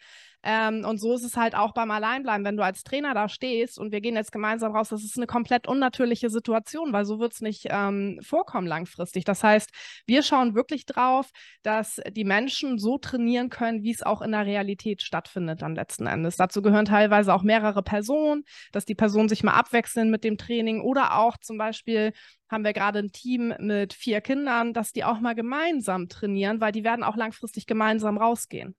Ähm, 0.49 0.85
und 0.85 0.97
so 0.97 1.13
ist 1.13 1.25
es 1.25 1.35
halt 1.35 1.55
auch 1.55 1.73
beim 1.73 1.91
Alleinbleiben, 1.91 2.45
wenn 2.45 2.55
du 2.55 2.63
als 2.63 2.85
Trainer 2.85 3.13
da 3.13 3.27
stehst 3.27 3.77
und 3.77 3.91
wir 3.91 3.99
gehen 3.99 4.15
jetzt 4.15 4.31
gemeinsam 4.31 4.73
raus, 4.73 4.87
das 4.87 5.03
ist 5.03 5.17
eine 5.17 5.27
komplett 5.27 5.67
unnatürliche 5.67 6.29
Situation, 6.29 6.93
weil 6.93 7.03
so 7.03 7.19
wird 7.19 7.33
es 7.33 7.41
nicht 7.41 7.67
ähm, 7.69 8.17
vorkommen 8.23 8.65
langfristig. 8.65 9.25
Das 9.25 9.43
heißt, 9.43 9.69
wir 10.05 10.23
schauen 10.23 10.55
wirklich 10.55 10.85
drauf, 10.85 11.31
dass 11.63 11.99
die 12.11 12.23
Menschen 12.23 12.79
so 12.79 12.97
trainieren 12.97 13.49
können, 13.49 13.83
wie 13.83 13.91
es 13.91 14.03
auch 14.03 14.21
in 14.21 14.31
der 14.31 14.45
Realität 14.45 15.01
stattfindet 15.01 15.61
dann 15.63 15.75
letzten 15.75 16.07
Endes. 16.07 16.37
Dazu 16.37 16.61
gehören 16.61 16.85
teilweise 16.85 17.33
auch 17.33 17.43
mehrere 17.43 17.83
Personen, 17.83 18.45
dass 18.71 18.85
die 18.85 18.95
Personen 18.95 19.27
sich 19.27 19.43
mal 19.43 19.51
abwechseln 19.51 20.09
mit 20.09 20.23
dem 20.23 20.37
Training 20.37 20.79
oder 20.79 21.17
auch 21.19 21.35
zum 21.41 21.57
Beispiel 21.57 22.13
haben 22.47 22.63
wir 22.63 22.71
gerade 22.71 22.99
ein 22.99 23.11
Team 23.11 23.53
mit 23.59 23.93
vier 23.93 24.21
Kindern, 24.21 24.71
dass 24.71 24.93
die 24.93 25.03
auch 25.03 25.19
mal 25.19 25.35
gemeinsam 25.35 26.07
trainieren, 26.07 26.61
weil 26.61 26.71
die 26.71 26.85
werden 26.85 27.03
auch 27.03 27.17
langfristig 27.17 27.65
gemeinsam 27.65 28.17
rausgehen. 28.17 28.77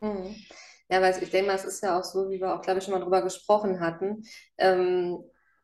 Mhm. 0.00 0.36
Ja, 0.90 1.00
weil 1.00 1.22
ich 1.22 1.30
denke 1.30 1.52
es 1.52 1.64
ist 1.64 1.82
ja 1.82 1.98
auch 1.98 2.04
so, 2.04 2.28
wie 2.30 2.40
wir 2.40 2.54
auch, 2.54 2.62
glaube 2.62 2.78
ich, 2.78 2.84
schon 2.84 2.94
mal 2.94 3.00
drüber 3.00 3.22
gesprochen 3.22 3.80
hatten. 3.80 4.24
Ähm, 4.58 5.18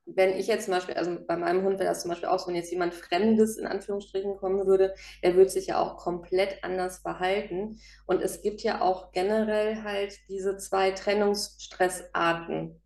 wenn 0.06 0.30
ich 0.38 0.46
jetzt 0.46 0.64
zum 0.64 0.74
Beispiel, 0.74 0.94
also 0.94 1.18
bei 1.26 1.36
meinem 1.36 1.62
Hund 1.64 1.78
wäre 1.78 1.90
das 1.90 2.00
zum 2.02 2.08
Beispiel 2.10 2.28
auch 2.28 2.38
so, 2.38 2.48
wenn 2.48 2.54
jetzt 2.54 2.70
jemand 2.70 2.94
Fremdes 2.94 3.58
in 3.58 3.66
Anführungsstrichen 3.66 4.36
kommen 4.36 4.66
würde, 4.66 4.94
der 5.22 5.34
würde 5.36 5.50
sich 5.50 5.66
ja 5.66 5.78
auch 5.80 5.96
komplett 5.98 6.64
anders 6.64 6.98
verhalten. 7.00 7.78
Und 8.06 8.22
es 8.22 8.40
gibt 8.40 8.62
ja 8.62 8.80
auch 8.80 9.12
generell 9.12 9.82
halt 9.82 10.18
diese 10.28 10.56
zwei 10.56 10.92
Trennungsstressarten. 10.92 12.80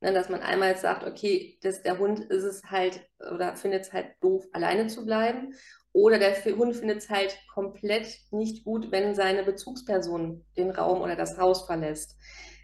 Ne, 0.00 0.12
dass 0.12 0.28
man 0.28 0.42
einmal 0.42 0.76
sagt, 0.76 1.04
okay, 1.06 1.58
das, 1.62 1.82
der 1.82 1.98
Hund 1.98 2.20
ist 2.20 2.42
es 2.42 2.62
halt 2.64 3.00
oder 3.32 3.56
findet 3.56 3.82
es 3.84 3.92
halt 3.92 4.08
doof, 4.20 4.44
alleine 4.52 4.88
zu 4.88 5.06
bleiben. 5.06 5.54
Oder 5.94 6.18
der 6.18 6.34
Hund 6.56 6.74
findet 6.74 6.98
es 6.98 7.08
halt 7.08 7.38
komplett 7.54 8.08
nicht 8.32 8.64
gut, 8.64 8.90
wenn 8.90 9.14
seine 9.14 9.44
Bezugsperson 9.44 10.44
den 10.56 10.70
Raum 10.70 11.00
oder 11.00 11.14
das 11.14 11.38
Haus 11.38 11.66
verlässt. 11.66 12.16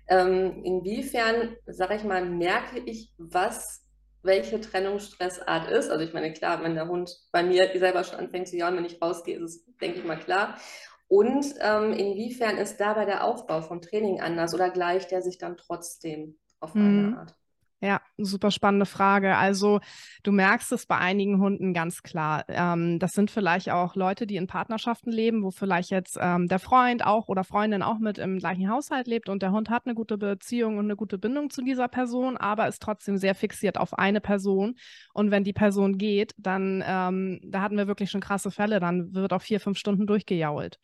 Ähm, 0.09 0.65
inwiefern, 0.65 1.57
sage 1.67 1.95
ich 1.95 2.03
mal, 2.03 2.29
merke 2.29 2.81
ich, 2.81 3.15
was 3.19 3.87
welche 4.23 4.61
Trennungsstressart 4.61 5.71
ist. 5.71 5.91
Also 5.91 6.05
ich 6.05 6.13
meine, 6.13 6.33
klar, 6.33 6.63
wenn 6.65 6.75
der 6.75 6.89
Hund 6.89 7.17
bei 7.31 7.45
mir 7.45 7.71
selber 7.79 8.03
schon 8.03 8.19
anfängt 8.19 8.49
zu 8.49 8.57
jauen, 8.57 8.77
wenn 8.77 8.85
ich 8.85 9.01
rausgehe, 9.01 9.39
ist 9.39 9.43
es, 9.43 9.77
denke 9.77 10.01
ich 10.01 10.05
mal, 10.05 10.19
klar. 10.19 10.59
Und 11.07 11.47
ähm, 11.61 11.93
inwiefern 11.93 12.59
ist 12.59 12.79
dabei 12.79 13.05
der 13.05 13.25
Aufbau 13.25 13.63
vom 13.63 13.81
Training 13.81 14.21
anders 14.21 14.55
oder 14.55 14.71
gleicht 14.71 15.13
der 15.13 15.23
sich 15.23 15.39
dann 15.39 15.57
trotzdem 15.57 16.37
auf 16.59 16.75
eine 16.75 16.85
mhm. 16.85 17.15
Art? 17.15 17.35
Ja, 17.83 18.03
super 18.19 18.51
spannende 18.51 18.85
Frage. 18.85 19.37
Also 19.37 19.81
du 20.23 20.33
merkst 20.33 20.71
es 20.73 20.85
bei 20.85 20.99
einigen 20.99 21.41
Hunden 21.41 21.73
ganz 21.73 22.03
klar. 22.03 22.45
Ähm, 22.49 22.99
das 22.99 23.13
sind 23.13 23.31
vielleicht 23.31 23.71
auch 23.71 23.95
Leute, 23.95 24.27
die 24.27 24.37
in 24.37 24.47
Partnerschaften 24.47 25.11
leben, 25.11 25.43
wo 25.43 25.51
vielleicht 25.51 25.91
jetzt 25.91 26.19
ähm, 26.21 26.47
der 26.47 26.59
Freund 26.59 27.07
auch 27.07 27.29
oder 27.29 27.43
Freundin 27.43 27.83
auch 27.83 27.99
mit 27.99 28.19
im 28.19 28.39
gleichen 28.39 28.69
Haushalt 28.69 29.07
lebt 29.07 29.31
und 29.31 29.41
der 29.41 29.53
Hund 29.53 29.71
hat 29.71 29.87
eine 29.87 29.95
gute 29.95 30.19
Beziehung 30.19 30.77
und 30.77 30.85
eine 30.85 30.97
gute 30.97 31.17
Bindung 31.17 31.49
zu 31.49 31.63
dieser 31.63 31.89
Person, 31.89 32.37
aber 32.37 32.69
ist 32.69 32.83
trotzdem 32.83 33.17
sehr 33.17 33.35
fixiert 33.35 33.79
auf 33.79 33.99
eine 33.99 34.21
Person. 34.21 34.75
Und 35.15 35.31
wenn 35.31 35.43
die 35.45 35.55
Person 35.55 35.97
geht, 35.97 36.35
dann, 36.37 36.85
ähm, 36.87 37.41
da 37.45 37.63
hatten 37.63 37.79
wir 37.79 37.87
wirklich 37.87 38.11
schon 38.11 38.21
krasse 38.21 38.51
Fälle, 38.51 38.81
dann 38.81 39.15
wird 39.15 39.33
auf 39.33 39.43
vier, 39.43 39.59
fünf 39.59 39.79
Stunden 39.79 40.07
durchgejault. 40.07 40.79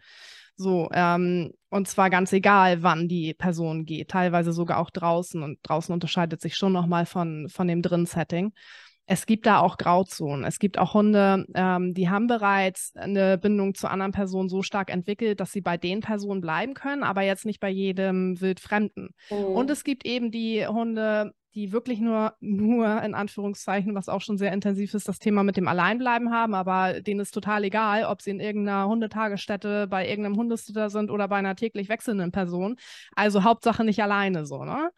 So, 0.56 0.88
ähm, 0.92 1.52
und 1.68 1.88
zwar 1.88 2.08
ganz 2.08 2.32
egal, 2.32 2.82
wann 2.82 3.08
die 3.08 3.34
Person 3.34 3.84
geht, 3.84 4.08
teilweise 4.08 4.52
sogar 4.52 4.78
auch 4.78 4.90
draußen. 4.90 5.42
Und 5.42 5.58
draußen 5.62 5.92
unterscheidet 5.92 6.40
sich 6.40 6.56
schon 6.56 6.72
nochmal 6.72 7.06
von, 7.06 7.48
von 7.48 7.68
dem 7.68 7.82
Drin-Setting. 7.82 8.52
Es 9.08 9.26
gibt 9.26 9.46
da 9.46 9.60
auch 9.60 9.78
Grauzonen. 9.78 10.44
Es 10.44 10.58
gibt 10.58 10.78
auch 10.78 10.94
Hunde, 10.94 11.46
ähm, 11.54 11.94
die 11.94 12.08
haben 12.08 12.26
bereits 12.26 12.92
eine 12.96 13.38
Bindung 13.38 13.74
zu 13.74 13.88
anderen 13.88 14.10
Personen 14.10 14.48
so 14.48 14.62
stark 14.62 14.90
entwickelt, 14.90 15.38
dass 15.38 15.52
sie 15.52 15.60
bei 15.60 15.76
den 15.76 16.00
Personen 16.00 16.40
bleiben 16.40 16.74
können, 16.74 17.04
aber 17.04 17.22
jetzt 17.22 17.46
nicht 17.46 17.60
bei 17.60 17.70
jedem 17.70 18.40
Wildfremden. 18.40 19.10
Mhm. 19.30 19.36
Und 19.36 19.70
es 19.70 19.84
gibt 19.84 20.04
eben 20.06 20.32
die 20.32 20.66
Hunde, 20.66 21.32
die 21.56 21.72
wirklich 21.72 22.00
nur, 22.00 22.34
nur 22.40 23.02
in 23.02 23.14
Anführungszeichen, 23.14 23.94
was 23.94 24.10
auch 24.10 24.20
schon 24.20 24.36
sehr 24.36 24.52
intensiv 24.52 24.92
ist, 24.92 25.08
das 25.08 25.18
Thema 25.18 25.42
mit 25.42 25.56
dem 25.56 25.68
Alleinbleiben 25.68 26.30
haben, 26.30 26.54
aber 26.54 27.00
denen 27.00 27.20
ist 27.20 27.32
total 27.32 27.64
egal, 27.64 28.04
ob 28.04 28.20
sie 28.20 28.30
in 28.30 28.40
irgendeiner 28.40 28.86
Hundetagesstätte 28.86 29.86
bei 29.86 30.06
irgendeinem 30.06 30.36
Hundesitter 30.36 30.90
sind 30.90 31.10
oder 31.10 31.28
bei 31.28 31.36
einer 31.36 31.56
täglich 31.56 31.88
wechselnden 31.88 32.30
Person. 32.30 32.76
Also 33.14 33.42
Hauptsache 33.42 33.84
nicht 33.84 34.02
alleine 34.02 34.44
so, 34.44 34.64
ne? 34.64 34.90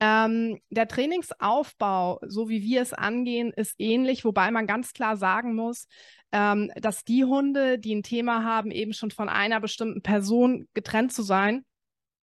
Ähm, 0.00 0.58
der 0.70 0.88
Trainingsaufbau, 0.88 2.18
so 2.26 2.48
wie 2.48 2.62
wir 2.62 2.80
es 2.80 2.94
angehen, 2.94 3.52
ist 3.52 3.74
ähnlich, 3.78 4.24
wobei 4.24 4.50
man 4.50 4.66
ganz 4.66 4.92
klar 4.92 5.16
sagen 5.16 5.54
muss, 5.54 5.86
ähm, 6.32 6.72
dass 6.76 7.04
die 7.04 7.24
Hunde, 7.24 7.78
die 7.78 7.94
ein 7.94 8.02
Thema 8.02 8.42
haben, 8.42 8.70
eben 8.70 8.94
schon 8.94 9.10
von 9.10 9.28
einer 9.28 9.60
bestimmten 9.60 10.02
Person 10.02 10.66
getrennt 10.72 11.12
zu 11.12 11.22
sein, 11.22 11.64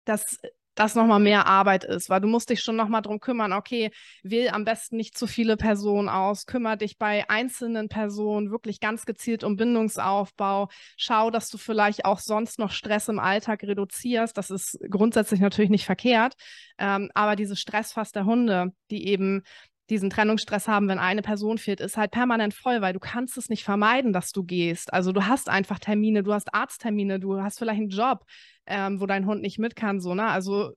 das 0.03 0.39
das 0.75 0.95
nochmal 0.95 1.19
mehr 1.19 1.47
Arbeit 1.47 1.83
ist, 1.83 2.09
weil 2.09 2.21
du 2.21 2.27
musst 2.27 2.49
dich 2.49 2.61
schon 2.61 2.75
nochmal 2.75 3.01
drum 3.01 3.19
kümmern, 3.19 3.53
okay, 3.53 3.91
wähl 4.23 4.49
am 4.49 4.63
besten 4.63 4.95
nicht 4.97 5.17
zu 5.17 5.27
viele 5.27 5.57
Personen 5.57 6.09
aus, 6.09 6.45
kümmere 6.45 6.77
dich 6.77 6.97
bei 6.97 7.29
einzelnen 7.29 7.89
Personen 7.89 8.51
wirklich 8.51 8.79
ganz 8.79 9.05
gezielt 9.05 9.43
um 9.43 9.55
Bindungsaufbau, 9.57 10.69
schau, 10.97 11.29
dass 11.29 11.49
du 11.49 11.57
vielleicht 11.57 12.05
auch 12.05 12.19
sonst 12.19 12.59
noch 12.59 12.71
Stress 12.71 13.09
im 13.09 13.19
Alltag 13.19 13.63
reduzierst, 13.63 14.37
das 14.37 14.49
ist 14.49 14.79
grundsätzlich 14.89 15.39
natürlich 15.39 15.71
nicht 15.71 15.85
verkehrt, 15.85 16.35
ähm, 16.77 17.09
aber 17.13 17.35
diese 17.35 17.55
Stressfass 17.55 18.11
der 18.11 18.25
Hunde, 18.25 18.71
die 18.89 19.07
eben 19.07 19.43
diesen 19.91 20.09
Trennungsstress 20.09 20.67
haben, 20.67 20.87
wenn 20.87 20.97
eine 20.97 21.21
Person 21.21 21.57
fehlt, 21.57 21.81
ist 21.81 21.97
halt 21.97 22.11
permanent 22.11 22.53
voll, 22.53 22.81
weil 22.81 22.93
du 22.93 22.99
kannst 22.99 23.37
es 23.37 23.49
nicht 23.49 23.63
vermeiden, 23.63 24.13
dass 24.13 24.31
du 24.31 24.43
gehst. 24.43 24.91
Also 24.93 25.11
du 25.11 25.27
hast 25.27 25.49
einfach 25.49 25.77
Termine, 25.77 26.23
du 26.23 26.33
hast 26.33 26.53
Arzttermine, 26.53 27.19
du 27.19 27.41
hast 27.41 27.59
vielleicht 27.59 27.81
einen 27.81 27.89
Job, 27.89 28.23
ähm, 28.65 29.01
wo 29.01 29.05
dein 29.05 29.25
Hund 29.25 29.41
nicht 29.41 29.59
mit 29.59 29.75
kann, 29.75 29.99
so, 29.99 30.15
ne? 30.15 30.25
Also 30.25 30.71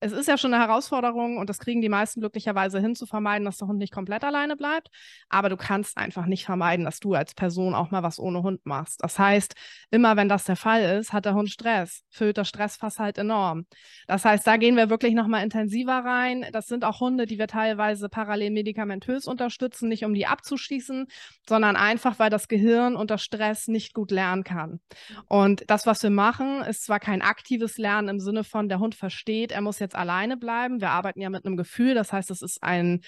es 0.00 0.12
ist 0.12 0.28
ja 0.28 0.38
schon 0.38 0.54
eine 0.54 0.62
Herausforderung 0.62 1.36
und 1.36 1.50
das 1.50 1.58
kriegen 1.58 1.82
die 1.82 1.90
meisten 1.90 2.20
glücklicherweise 2.20 2.80
hin, 2.80 2.94
zu 2.94 3.04
vermeiden, 3.04 3.44
dass 3.44 3.58
der 3.58 3.68
Hund 3.68 3.78
nicht 3.78 3.92
komplett 3.92 4.24
alleine 4.24 4.56
bleibt. 4.56 4.88
Aber 5.28 5.50
du 5.50 5.58
kannst 5.58 5.98
einfach 5.98 6.24
nicht 6.24 6.46
vermeiden, 6.46 6.86
dass 6.86 7.00
du 7.00 7.14
als 7.14 7.34
Person 7.34 7.74
auch 7.74 7.90
mal 7.90 8.02
was 8.02 8.18
ohne 8.18 8.42
Hund 8.42 8.64
machst. 8.64 9.02
Das 9.02 9.18
heißt, 9.18 9.54
immer 9.90 10.16
wenn 10.16 10.28
das 10.28 10.44
der 10.44 10.56
Fall 10.56 10.98
ist, 10.98 11.12
hat 11.12 11.26
der 11.26 11.34
Hund 11.34 11.50
Stress, 11.50 12.02
füllt 12.08 12.38
das 12.38 12.48
Stressfass 12.48 12.98
halt 12.98 13.18
enorm. 13.18 13.66
Das 14.06 14.24
heißt, 14.24 14.46
da 14.46 14.56
gehen 14.56 14.76
wir 14.76 14.88
wirklich 14.88 15.12
nochmal 15.14 15.44
intensiver 15.44 16.02
rein. 16.04 16.46
Das 16.52 16.66
sind 16.66 16.84
auch 16.84 17.00
Hunde, 17.00 17.26
die 17.26 17.38
wir 17.38 17.46
teilweise 17.46 18.08
parallel 18.08 18.50
medikamentös 18.50 19.26
unterstützen, 19.26 19.88
nicht 19.88 20.04
um 20.04 20.14
die 20.14 20.26
abzuschießen, 20.26 21.08
sondern 21.46 21.76
einfach, 21.76 22.18
weil 22.18 22.30
das 22.30 22.48
Gehirn 22.48 22.96
unter 22.96 23.18
Stress 23.18 23.68
nicht 23.68 23.92
gut 23.92 24.10
lernen 24.10 24.44
kann. 24.44 24.80
Und 25.28 25.64
das, 25.68 25.84
was 25.86 26.02
wir 26.02 26.10
machen, 26.10 26.62
ist 26.62 26.84
zwar 26.84 27.00
kein 27.00 27.20
aktives 27.20 27.76
Lernen 27.76 28.08
im 28.08 28.20
Sinne 28.20 28.44
von, 28.44 28.70
der 28.70 28.78
Hund 28.78 28.94
versteht, 28.94 29.52
er 29.52 29.60
muss 29.60 29.78
jetzt 29.78 29.89
jetzt 29.90 29.96
alleine 29.96 30.36
bleiben. 30.36 30.80
Wir 30.80 30.90
arbeiten 30.90 31.20
ja 31.20 31.30
mit 31.30 31.44
einem 31.44 31.56
Gefühl, 31.56 31.94
das 31.94 32.12
heißt, 32.12 32.30
es 32.30 32.42
ist 32.42 32.62
ein, 32.62 33.00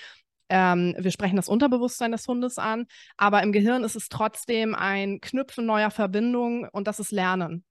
ähm, 0.48 0.94
wir 0.98 1.10
sprechen 1.10 1.36
das 1.36 1.48
Unterbewusstsein 1.48 2.12
des 2.12 2.26
Hundes 2.26 2.58
an, 2.58 2.86
aber 3.16 3.42
im 3.42 3.52
Gehirn 3.52 3.84
ist 3.84 3.96
es 3.96 4.08
trotzdem 4.08 4.74
ein 4.74 5.20
Knüpfen 5.20 5.64
neuer 5.64 5.90
Verbindungen 5.90 6.68
und 6.72 6.88
das 6.88 6.98
ist 7.00 7.12
Lernen. 7.12 7.64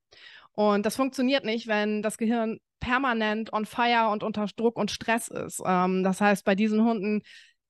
Und 0.52 0.86
das 0.86 0.96
funktioniert 0.96 1.44
nicht, 1.44 1.66
wenn 1.66 2.02
das 2.02 2.18
Gehirn 2.18 2.58
permanent 2.80 3.52
on 3.52 3.64
fire 3.66 4.08
und 4.10 4.22
unter 4.22 4.46
Druck 4.56 4.76
und 4.76 4.90
Stress 4.90 5.28
ist. 5.28 5.62
Ähm, 5.64 6.02
das 6.02 6.20
heißt, 6.20 6.44
bei 6.44 6.54
diesen 6.54 6.84
Hunden 6.84 7.22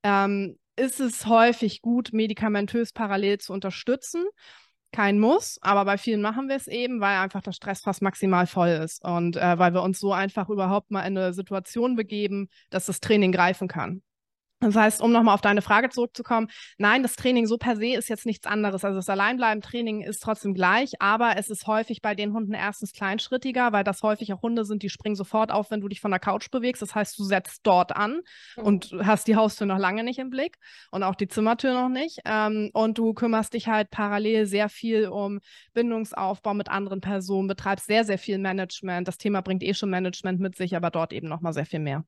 ähm, 0.03 0.59
ist 0.77 1.01
es 1.01 1.27
häufig 1.27 1.83
gut, 1.83 2.13
medikamentös 2.13 2.93
parallel 2.93 3.39
zu 3.39 3.53
unterstützen 3.53 4.25
kein 4.93 5.19
Muss, 5.19 5.59
aber 5.63 5.85
bei 5.85 5.99
vielen 5.99 6.21
machen 6.21 6.49
wir 6.49 6.57
es 6.57 6.69
eben, 6.69 7.01
weil 7.01 7.19
einfach 7.19 7.43
das 7.43 7.57
Stressfass 7.57 8.01
maximal 8.01 8.47
voll 8.47 8.69
ist 8.69 9.05
und 9.05 9.37
äh, 9.37 9.59
weil 9.59 9.75
wir 9.75 9.83
uns 9.83 9.99
so 9.99 10.13
einfach 10.13 10.49
überhaupt 10.49 10.91
mal 10.91 11.01
in 11.07 11.17
eine 11.17 11.33
Situation 11.33 11.97
begeben, 11.97 12.49
dass 12.71 12.87
das 12.87 13.01
Training 13.01 13.33
greifen 13.33 13.69
kann. 13.69 14.03
Das 14.63 14.77
heißt, 14.77 15.03
um 15.03 15.11
nochmal 15.11 15.35
auf 15.35 15.41
deine 15.41 15.61
Frage 15.61 15.91
zurückzukommen, 15.91 16.49
nein, 16.79 17.03
das 17.03 17.17
Training 17.17 17.47
so 17.47 17.59
per 17.59 17.77
se 17.77 17.95
ist 17.95 18.09
jetzt 18.09 18.27
nichts 18.27 18.47
anderes. 18.47 18.85
Also 18.85 18.97
das 18.97 19.09
Alleinbleiben-Training 19.09 20.03
ist 20.03 20.23
trotzdem 20.23 20.55
gleich, 20.55 20.93
aber 21.01 21.37
es 21.37 21.51
ist 21.51 21.67
häufig 21.67 22.01
bei 22.01 22.15
den 22.15 22.33
Hunden 22.33 22.55
erstens 22.55 22.93
kleinschrittiger, 22.93 23.73
weil 23.73 23.83
das 23.83 24.03
häufig 24.03 24.33
auch 24.33 24.43
Hunde 24.43 24.65
sind, 24.65 24.83
die 24.85 24.89
springen 24.89 25.17
sofort 25.17 25.51
auf, 25.51 25.71
wenn 25.71 25.81
du 25.81 25.89
dich 25.89 26.01
von 26.01 26.13
der 26.13 26.21
Couch 26.21 26.51
bewegst. 26.51 26.81
Das 26.81 26.95
heißt, 26.95 27.19
du 27.19 27.25
setzt 27.25 27.67
dort 27.67 27.97
an 27.97 28.21
mhm. 28.57 28.65
und 28.65 28.95
hast 29.03 29.27
die 29.27 29.37
Haustür 29.37 29.67
noch 29.67 29.79
lange 29.79 30.05
nicht 30.05 30.21
im 30.21 30.31
Blick 30.31 30.59
und 30.93 31.03
auch 31.03 31.17
die 31.17 31.29
Zimmertür 31.29 31.75
noch 31.75 31.89
nicht. 31.89 32.21
Ähm, 32.25 32.71
und 32.73 32.99
du 32.99 33.15
kümmerst 33.15 33.55
dich 33.55 33.67
halt 33.67 33.91
parallel 33.91 34.47
sehr 34.47 34.69
viel 34.69 35.09
um 35.09 35.41
Bindungsaufbau 35.75 36.55
mit 36.55 36.69
anderen 36.69 37.01
Personen, 37.01 37.49
betreibst 37.49 37.87
sehr, 37.87 38.05
sehr 38.05 38.19
viel 38.19 38.39
Management. 38.39 39.09
Das 39.09 39.19
Thema 39.19 39.41
bringt 39.41 39.65
eh 39.65 39.75
schon 39.75 39.91
Management 39.91 40.41
mit 40.41 40.57
sich, 40.57 40.77
aber 40.77 40.91
dort 40.91 41.13
eben 41.13 41.29
nochmal 41.29 41.53
sehr 41.53 41.67
viel 41.67 41.81
mehr. 41.81 42.05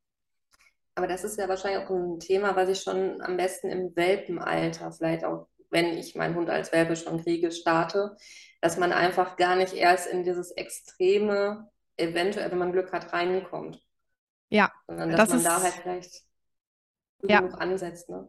Aber 0.96 1.06
das 1.06 1.24
ist 1.24 1.38
ja 1.38 1.48
wahrscheinlich 1.48 1.84
auch 1.84 1.90
ein 1.90 2.20
Thema, 2.20 2.54
was 2.54 2.68
ich 2.68 2.80
schon 2.80 3.20
am 3.20 3.36
besten 3.36 3.68
im 3.68 3.96
Welpenalter, 3.96 4.92
vielleicht 4.92 5.24
auch 5.24 5.48
wenn 5.70 5.98
ich 5.98 6.14
meinen 6.14 6.36
Hund 6.36 6.48
als 6.50 6.72
Welpe 6.72 6.94
schon 6.94 7.22
kriege, 7.22 7.50
starte, 7.50 8.16
dass 8.60 8.78
man 8.78 8.92
einfach 8.92 9.36
gar 9.36 9.56
nicht 9.56 9.74
erst 9.74 10.06
in 10.06 10.22
dieses 10.22 10.52
Extreme, 10.52 11.68
eventuell, 11.96 12.50
wenn 12.50 12.58
man 12.58 12.72
Glück 12.72 12.92
hat, 12.92 13.12
reinkommt. 13.12 13.82
Ja. 14.50 14.72
Sondern 14.86 15.10
dass 15.10 15.18
das 15.18 15.28
man 15.30 15.38
ist, 15.38 15.46
da 15.46 15.62
halt 15.62 15.74
vielleicht 15.74 16.22
ja. 17.22 17.40
genug 17.40 17.60
ansetzt. 17.60 18.08
Ne? 18.08 18.28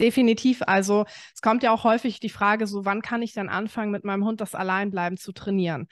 Definitiv. 0.00 0.62
Also 0.66 1.04
es 1.34 1.42
kommt 1.42 1.62
ja 1.62 1.72
auch 1.72 1.84
häufig 1.84 2.20
die 2.20 2.28
Frage, 2.28 2.66
so 2.66 2.84
wann 2.84 3.02
kann 3.02 3.20
ich 3.20 3.32
dann 3.32 3.48
anfangen, 3.48 3.90
mit 3.90 4.04
meinem 4.04 4.24
Hund 4.24 4.40
das 4.40 4.54
Alleinbleiben 4.54 5.18
zu 5.18 5.32
trainieren? 5.32 5.88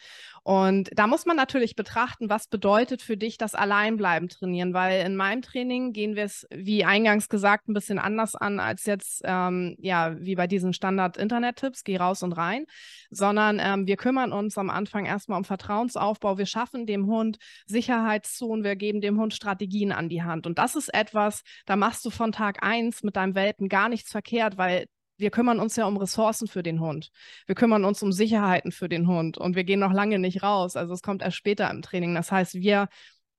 Und 0.46 0.90
da 0.92 1.08
muss 1.08 1.26
man 1.26 1.34
natürlich 1.34 1.74
betrachten, 1.74 2.30
was 2.30 2.46
bedeutet 2.46 3.02
für 3.02 3.16
dich 3.16 3.36
das 3.36 3.56
Alleinbleiben 3.56 4.28
trainieren, 4.28 4.74
weil 4.74 5.04
in 5.04 5.16
meinem 5.16 5.42
Training 5.42 5.92
gehen 5.92 6.14
wir 6.14 6.22
es, 6.22 6.46
wie 6.54 6.84
eingangs 6.84 7.28
gesagt, 7.28 7.68
ein 7.68 7.74
bisschen 7.74 7.98
anders 7.98 8.36
an 8.36 8.60
als 8.60 8.86
jetzt, 8.86 9.22
ähm, 9.24 9.74
ja, 9.80 10.14
wie 10.20 10.36
bei 10.36 10.46
diesen 10.46 10.72
Standard-Internet-Tipps, 10.72 11.82
geh 11.82 11.96
raus 11.96 12.22
und 12.22 12.32
rein, 12.32 12.66
sondern 13.10 13.58
ähm, 13.60 13.88
wir 13.88 13.96
kümmern 13.96 14.30
uns 14.30 14.56
am 14.56 14.70
Anfang 14.70 15.04
erstmal 15.04 15.38
um 15.38 15.44
Vertrauensaufbau. 15.44 16.38
Wir 16.38 16.46
schaffen 16.46 16.86
dem 16.86 17.08
Hund 17.08 17.38
Sicherheitszonen, 17.66 18.62
wir 18.62 18.76
geben 18.76 19.00
dem 19.00 19.18
Hund 19.18 19.34
Strategien 19.34 19.90
an 19.90 20.08
die 20.08 20.22
Hand. 20.22 20.46
Und 20.46 20.58
das 20.58 20.76
ist 20.76 20.94
etwas, 20.94 21.42
da 21.64 21.74
machst 21.74 22.04
du 22.04 22.10
von 22.10 22.30
Tag 22.30 22.62
eins 22.62 23.02
mit 23.02 23.16
deinem 23.16 23.34
Welpen 23.34 23.68
gar 23.68 23.88
nichts 23.88 24.12
verkehrt, 24.12 24.56
weil 24.56 24.86
wir 25.18 25.30
kümmern 25.30 25.60
uns 25.60 25.76
ja 25.76 25.86
um 25.86 25.96
Ressourcen 25.96 26.48
für 26.48 26.62
den 26.62 26.80
Hund. 26.80 27.10
Wir 27.46 27.54
kümmern 27.54 27.84
uns 27.84 28.02
um 28.02 28.12
Sicherheiten 28.12 28.72
für 28.72 28.88
den 28.88 29.06
Hund 29.06 29.38
und 29.38 29.56
wir 29.56 29.64
gehen 29.64 29.80
noch 29.80 29.92
lange 29.92 30.18
nicht 30.18 30.42
raus. 30.42 30.76
Also 30.76 30.94
es 30.94 31.02
kommt 31.02 31.22
erst 31.22 31.36
später 31.36 31.70
im 31.70 31.82
Training. 31.82 32.14
Das 32.14 32.30
heißt, 32.32 32.54
wir 32.54 32.88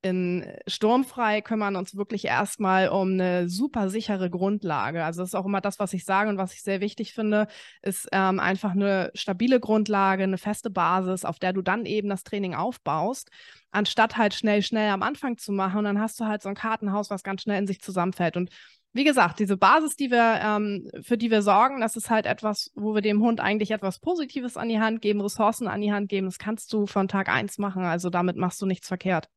in 0.04 0.46
Sturmfrei 0.68 1.42
kümmern 1.42 1.76
uns 1.76 1.96
wirklich 1.96 2.26
erstmal 2.26 2.90
um 2.90 3.14
eine 3.14 3.50
super 3.50 3.90
sichere 3.90 4.30
Grundlage. 4.30 5.04
Also 5.04 5.22
das 5.22 5.30
ist 5.30 5.36
auch 5.36 5.46
immer 5.46 5.60
das, 5.60 5.80
was 5.80 5.94
ich 5.94 6.06
sage 6.06 6.30
und 6.30 6.38
was 6.38 6.54
ich 6.54 6.62
sehr 6.62 6.82
wichtig 6.82 7.14
finde, 7.14 7.48
ist 7.82 8.08
ähm, 8.12 8.40
einfach 8.40 8.72
eine 8.72 9.12
stabile 9.16 9.60
Grundlage, 9.60 10.24
eine 10.24 10.38
feste 10.38 10.70
Basis, 10.70 11.26
auf 11.26 11.40
der 11.40 11.52
du 11.52 11.62
dann 11.62 11.86
eben 11.86 12.10
das 12.10 12.24
Training 12.24 12.54
aufbaust, 12.54 13.32
anstatt 13.72 14.18
halt 14.18 14.34
schnell, 14.36 14.62
schnell 14.62 14.92
am 14.92 15.04
Anfang 15.04 15.38
zu 15.38 15.52
machen 15.52 15.80
und 15.80 15.86
dann 15.86 16.00
hast 16.00 16.20
du 16.20 16.26
halt 16.26 16.42
so 16.44 16.50
ein 16.50 16.56
Kartenhaus, 16.56 17.10
was 17.10 17.24
ganz 17.24 17.42
schnell 17.42 17.60
in 17.60 17.68
sich 17.68 17.82
zusammenfällt. 17.82 18.38
Und 18.38 18.50
wie 18.94 19.04
gesagt, 19.04 19.40
diese 19.40 19.58
Basis, 19.58 19.96
die 19.96 20.10
wir, 20.10 20.40
ähm, 20.42 20.90
für 21.02 21.18
die 21.18 21.30
wir 21.30 21.42
sorgen, 21.42 21.82
das 21.82 21.96
ist 21.96 22.10
halt 22.10 22.26
etwas, 22.26 22.72
wo 22.76 22.96
wir 22.96 23.02
dem 23.02 23.22
Hund 23.22 23.40
eigentlich 23.40 23.72
etwas 23.72 24.00
Positives 24.00 24.58
an 24.58 24.70
die 24.70 24.80
Hand 24.80 25.02
geben, 25.02 25.22
Ressourcen 25.22 25.68
an 25.68 25.82
die 25.82 25.92
Hand 25.92 26.10
geben. 26.10 26.28
Das 26.28 26.40
kannst 26.40 26.74
du 26.74 26.88
von 26.88 27.08
Tag 27.08 27.30
eins 27.30 27.58
machen. 27.58 27.84
Also 27.84 28.10
damit 28.10 28.38
machst 28.38 28.62
du 28.62 28.66
nichts 28.66 28.88
verkehrt. 28.88 29.30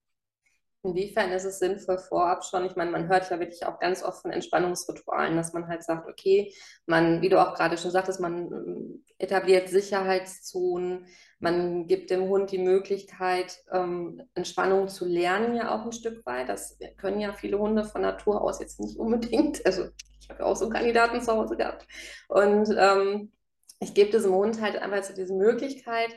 Inwiefern 0.83 1.31
ist 1.33 1.45
es 1.45 1.59
sinnvoll 1.59 1.99
vorab 1.99 2.43
schon? 2.43 2.65
Ich 2.65 2.75
meine, 2.75 2.91
man 2.91 3.09
hört 3.09 3.29
ja 3.31 3.39
wirklich 3.39 3.67
auch 3.67 3.79
ganz 3.81 4.03
oft 4.03 4.23
von 4.23 4.31
Entspannungsritualen, 4.31 5.37
dass 5.37 5.53
man 5.53 5.69
halt 5.69 5.83
sagt, 5.83 6.09
okay, 6.09 6.55
man, 6.87 7.21
wie 7.21 7.29
du 7.29 7.39
auch 7.39 7.55
gerade 7.55 7.77
schon 7.77 7.91
sagtest, 7.91 8.19
man 8.19 8.51
ähm, 8.51 9.05
etabliert 9.19 9.69
Sicherheitszonen, 9.69 11.07
man 11.39 11.87
gibt 11.87 12.11
dem 12.11 12.29
Hund 12.29 12.51
die 12.51 12.59
Möglichkeit, 12.59 13.59
ähm, 13.71 14.23
Entspannung 14.35 14.89
zu 14.89 15.05
lernen, 15.05 15.55
ja 15.55 15.75
auch 15.75 15.85
ein 15.85 15.93
Stück 15.93 16.25
weit. 16.25 16.49
Das 16.49 16.79
können 16.97 17.21
ja 17.21 17.35
viele 17.35 17.59
Hunde 17.59 17.85
von 17.85 18.01
Natur 18.01 18.41
aus 18.41 18.59
jetzt 18.61 18.81
nicht 18.81 18.99
unbedingt. 18.99 19.61
Also 19.67 19.89
ich 20.21 20.29
habe 20.31 20.41
ja 20.41 20.47
auch 20.47 20.57
so 20.57 20.65
einen 20.65 20.75
Kandidaten 20.75 21.21
zu 21.21 21.33
Hause 21.33 21.57
gehabt. 21.57 21.87
Und 22.29 22.75
ähm, 22.79 23.33
ich 23.81 23.95
gebe 23.95 24.11
diesem 24.11 24.33
Hund 24.33 24.61
halt 24.61 24.77
einfach 24.77 25.03
so 25.03 25.15
diese 25.15 25.35
Möglichkeit, 25.35 26.11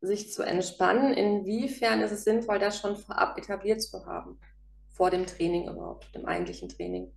sich 0.00 0.32
zu 0.32 0.42
entspannen. 0.42 1.12
Inwiefern 1.12 2.00
ist 2.00 2.12
es 2.12 2.24
sinnvoll, 2.24 2.58
das 2.58 2.78
schon 2.78 2.96
vorab 2.96 3.38
etabliert 3.38 3.82
zu 3.82 4.06
haben? 4.06 4.38
Vor 4.88 5.10
dem 5.10 5.26
Training 5.26 5.68
überhaupt, 5.68 6.14
dem 6.14 6.26
eigentlichen 6.26 6.68
Training? 6.68 7.12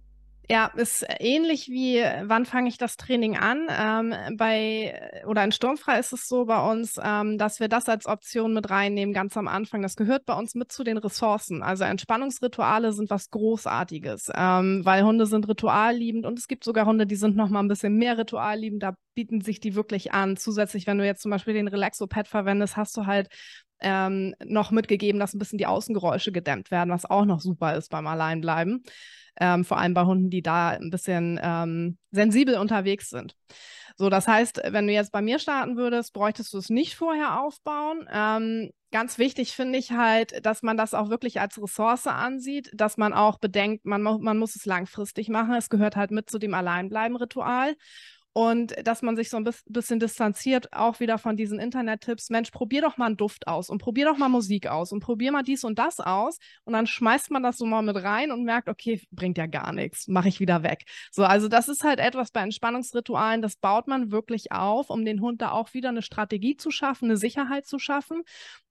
Ja, 0.50 0.66
ist 0.76 1.06
ähnlich 1.20 1.70
wie, 1.70 2.04
wann 2.24 2.46
fange 2.46 2.68
ich 2.68 2.78
das 2.78 2.98
Training 2.98 3.38
an? 3.38 3.68
Ähm, 3.70 4.38
bei 4.38 5.24
oder 5.26 5.42
in 5.44 5.54
Sturmfrei 5.54 6.00
ist 6.00 6.12
es 6.12 6.28
so 6.28 6.46
bei 6.46 6.70
uns, 6.70 7.00
ähm, 7.02 7.38
dass 7.38 7.62
wir 7.62 7.70
das 7.70 7.88
als 7.88 8.08
Option 8.08 8.54
mit 8.54 8.70
reinnehmen, 8.70 9.14
ganz 9.14 9.38
am 9.38 9.48
Anfang. 9.48 9.82
Das 9.82 9.96
gehört 9.96 10.26
bei 10.26 10.34
uns 10.34 10.54
mit 10.54 10.70
zu 10.70 10.84
den 10.84 10.98
Ressourcen. 10.98 11.64
Also 11.64 11.86
Entspannungsrituale 11.86 12.92
sind 12.92 13.10
was 13.10 13.30
Großartiges, 13.30 14.32
ähm, 14.36 14.82
weil 14.84 15.04
Hunde 15.04 15.28
sind 15.28 15.48
ritualliebend 15.48 16.26
und 16.26 16.38
es 16.38 16.50
gibt 16.50 16.66
sogar 16.66 16.86
Hunde, 16.86 17.08
die 17.08 17.16
sind 17.16 17.38
noch 17.38 17.50
mal 17.50 17.62
ein 17.62 17.70
bisschen 17.70 17.96
mehr 17.96 18.18
ritualliebend. 18.18 18.84
Da 18.84 18.96
bieten 19.16 19.40
sich 19.40 19.62
die 19.62 19.76
wirklich 19.76 20.12
an. 20.12 20.36
Zusätzlich, 20.36 20.88
wenn 20.88 20.98
du 20.98 21.06
jetzt 21.06 21.22
zum 21.22 21.32
Beispiel 21.32 21.54
den 21.54 21.70
Relaxo-Pad 21.70 22.28
verwendest, 22.28 22.76
hast 22.76 22.98
du 22.98 23.06
halt 23.06 23.30
ähm, 23.84 24.36
noch 24.44 24.72
mitgegeben, 24.72 25.20
dass 25.20 25.34
ein 25.34 25.40
bisschen 25.40 25.60
die 25.60 25.68
Außengeräusche 25.68 26.32
gedämmt 26.32 26.72
werden, 26.72 26.90
was 26.90 27.06
auch 27.06 27.26
noch 27.26 27.42
super 27.42 27.76
ist 27.76 27.90
beim 27.90 28.08
Alleinbleiben 28.08 28.84
ähm, 29.40 29.66
vor 29.66 29.78
allem 29.78 29.94
bei 29.94 30.04
Hunden, 30.04 30.30
die 30.30 30.42
da 30.42 30.70
ein 30.70 30.90
bisschen 30.90 31.40
ähm, 31.42 31.98
sensibel 32.12 32.58
unterwegs 32.58 33.10
sind. 33.10 33.36
So, 33.96 34.10
das 34.10 34.28
heißt, 34.28 34.62
wenn 34.70 34.88
du 34.88 34.94
jetzt 34.94 35.12
bei 35.12 35.22
mir 35.22 35.40
starten 35.40 35.78
würdest, 35.78 36.14
bräuchtest 36.14 36.54
du 36.54 36.58
es 36.58 36.70
nicht 36.70 36.96
vorher 36.96 37.42
aufbauen. 37.42 38.08
Ähm, 38.12 38.72
ganz 38.92 39.18
wichtig 39.20 39.56
finde 39.56 39.78
ich 39.78 39.92
halt, 39.92 40.46
dass 40.46 40.64
man 40.64 40.78
das 40.78 40.94
auch 40.94 41.10
wirklich 41.10 41.40
als 41.40 41.62
Ressource 41.62 42.08
ansieht, 42.08 42.72
dass 42.74 42.98
man 42.98 43.14
auch 43.14 43.38
bedenkt, 43.38 43.86
man, 43.86 44.02
man 44.02 44.38
muss 44.38 44.56
es 44.56 44.66
langfristig 44.66 45.30
machen. 45.30 45.54
Es 45.54 45.70
gehört 45.70 45.96
halt 45.96 46.12
mit 46.12 46.30
zu 46.30 46.40
dem 46.40 46.54
Alleinbleiben-Ritual 46.54 47.76
und 48.34 48.76
dass 48.86 49.04
man 49.04 49.16
sich 49.16 49.30
so 49.30 49.38
ein 49.38 49.48
bisschen 49.68 50.00
distanziert 50.00 50.74
auch 50.74 51.00
wieder 51.00 51.20
von 51.20 51.38
diesen 51.38 51.60
Internet-Tipps. 51.60 52.32
Mensch, 52.32 52.50
probier 52.50 52.82
doch 52.82 52.98
mal 52.98 53.06
einen 53.06 53.18
Duft 53.18 53.48
aus 53.48 53.70
und 53.70 53.78
probier 53.78 54.06
doch 54.06 54.18
mal 54.18 54.30
Musik 54.30 54.68
aus 54.68 54.92
und 54.92 55.02
probier 55.02 55.32
mal 55.32 55.44
dies 55.44 55.64
und 55.64 55.78
das 55.78 56.00
aus 56.00 56.40
und 56.64 56.74
dann 56.74 56.88
schmeißt 56.88 57.30
man 57.30 57.44
das 57.44 57.58
so 57.58 57.66
mal 57.66 57.84
mit 57.84 57.96
rein 57.96 58.32
und 58.32 58.44
merkt, 58.44 58.70
okay, 58.70 59.02
bringt 59.12 59.38
ja 59.38 59.46
gar 59.46 59.72
nichts, 59.72 60.08
mache 60.08 60.30
ich 60.30 60.40
wieder 60.40 60.64
weg. 60.64 60.86
So, 61.12 61.24
also 61.24 61.48
das 61.48 61.70
ist 61.70 61.84
halt 61.84 62.00
etwas 62.00 62.32
bei 62.32 62.42
Entspannungsritualen, 62.42 63.44
das 63.44 63.56
baut 63.56 63.88
man 63.88 64.12
wirklich 64.12 64.52
auf, 64.52 64.90
um 64.90 65.06
den 65.06 65.22
Hund 65.22 65.42
da 65.42 65.52
auch 65.52 65.74
wieder 65.76 65.90
eine 65.90 66.02
Strategie 66.02 66.58
zu 66.58 66.72
schaffen, 66.72 67.06
eine 67.06 67.18
Sicherheit 67.18 67.68
zu 67.68 67.78
schaffen. 67.78 68.24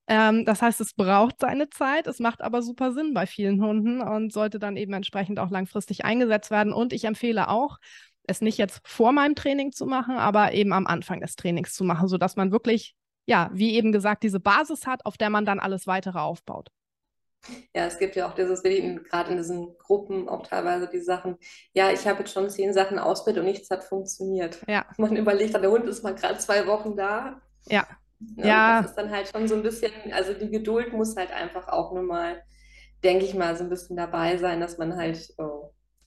Ähm, 0.07 0.43
das 0.43 0.61
heißt, 0.61 0.81
es 0.81 0.93
braucht 0.93 1.39
seine 1.39 1.69
Zeit, 1.69 2.07
es 2.07 2.19
macht 2.19 2.41
aber 2.41 2.61
super 2.61 2.91
Sinn 2.91 3.13
bei 3.13 3.25
vielen 3.25 3.63
Hunden 3.63 4.01
und 4.01 4.33
sollte 4.33 4.59
dann 4.59 4.75
eben 4.75 4.91
entsprechend 4.91 5.39
auch 5.39 5.49
langfristig 5.49 6.03
eingesetzt 6.03 6.51
werden. 6.51 6.73
Und 6.73 6.91
ich 6.91 7.05
empfehle 7.05 7.47
auch, 7.47 7.77
es 8.27 8.41
nicht 8.41 8.57
jetzt 8.57 8.81
vor 8.85 9.11
meinem 9.11 9.35
Training 9.35 9.71
zu 9.71 9.85
machen, 9.85 10.17
aber 10.17 10.53
eben 10.53 10.73
am 10.73 10.87
Anfang 10.87 11.21
des 11.21 11.35
Trainings 11.35 11.73
zu 11.73 11.83
machen, 11.83 12.07
sodass 12.07 12.35
man 12.35 12.51
wirklich, 12.51 12.95
ja, 13.25 13.49
wie 13.53 13.75
eben 13.75 13.91
gesagt, 13.91 14.23
diese 14.23 14.39
Basis 14.39 14.87
hat, 14.87 15.05
auf 15.05 15.17
der 15.17 15.29
man 15.29 15.45
dann 15.45 15.59
alles 15.59 15.87
weitere 15.87 16.19
aufbaut. 16.19 16.69
Ja, 17.75 17.85
es 17.85 17.97
gibt 17.97 18.15
ja 18.15 18.27
auch 18.27 18.35
dieses, 18.35 18.63
gerade 18.63 19.31
in 19.31 19.37
diesen 19.37 19.77
Gruppen 19.77 20.29
auch 20.29 20.47
teilweise 20.47 20.87
die 20.87 21.01
Sachen, 21.01 21.37
ja, 21.73 21.91
ich 21.91 22.07
habe 22.07 22.19
jetzt 22.19 22.31
schon 22.31 22.49
zehn 22.49 22.73
Sachen 22.73 22.99
ausprobiert 22.99 23.39
und 23.39 23.51
nichts 23.51 23.69
hat 23.69 23.83
funktioniert. 23.83 24.59
Ja. 24.67 24.85
Man 24.97 25.17
überlegt, 25.17 25.53
der 25.53 25.69
Hund 25.69 25.85
ist 25.85 26.03
mal 26.03 26.15
gerade 26.15 26.37
zwei 26.37 26.65
Wochen 26.67 26.95
da. 26.95 27.41
Ja. 27.65 27.85
ja. 28.37 28.45
ja. 28.45 28.81
Das 28.81 28.91
ist 28.91 28.97
dann 28.97 29.11
halt 29.11 29.27
schon 29.27 29.47
so 29.49 29.55
ein 29.55 29.63
bisschen, 29.63 29.91
also 30.13 30.33
die 30.33 30.49
Geduld 30.49 30.93
muss 30.93 31.17
halt 31.17 31.31
einfach 31.31 31.67
auch 31.67 31.91
nur 31.91 32.03
mal, 32.03 32.41
denke 33.03 33.25
ich 33.25 33.33
mal, 33.33 33.57
so 33.57 33.65
ein 33.65 33.69
bisschen 33.69 33.97
dabei 33.97 34.37
sein, 34.37 34.61
dass 34.61 34.77
man 34.77 34.95
halt 34.95 35.33
oh, 35.37 35.62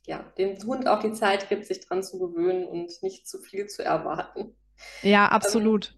ja, 0.07 0.23
dem 0.39 0.57
Hund 0.65 0.89
auch 0.89 1.01
die 1.01 1.13
Zeit 1.13 1.49
gibt, 1.49 1.67
sich 1.67 1.87
dran 1.87 2.03
zu 2.03 2.19
gewöhnen 2.19 2.65
und 2.65 2.91
nicht 3.03 3.29
zu 3.29 3.39
viel 3.39 3.67
zu 3.67 3.85
erwarten. 3.85 4.57
Ja, 5.03 5.29
absolut. 5.29 5.95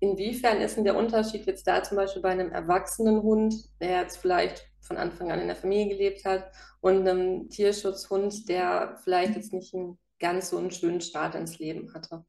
Ähm, 0.00 0.10
inwiefern 0.10 0.60
ist 0.60 0.76
denn 0.76 0.84
der 0.84 0.96
Unterschied 0.96 1.46
jetzt 1.46 1.66
da 1.66 1.82
zum 1.82 1.96
Beispiel 1.96 2.22
bei 2.22 2.30
einem 2.30 2.52
erwachsenen 2.52 3.22
Hund, 3.22 3.54
der 3.80 4.02
jetzt 4.02 4.18
vielleicht 4.18 4.70
von 4.80 4.96
Anfang 4.96 5.30
an 5.30 5.40
in 5.40 5.48
der 5.48 5.56
Familie 5.56 5.96
gelebt 5.96 6.24
hat, 6.24 6.50
und 6.80 7.06
einem 7.06 7.50
Tierschutzhund, 7.50 8.48
der 8.48 8.98
vielleicht 9.04 9.36
jetzt 9.36 9.52
nicht 9.52 9.74
einen 9.74 9.98
ganz 10.18 10.50
so 10.50 10.58
einen 10.58 10.70
schönen 10.70 11.00
Start 11.00 11.34
ins 11.34 11.58
Leben 11.58 11.92
hatte? 11.92 12.24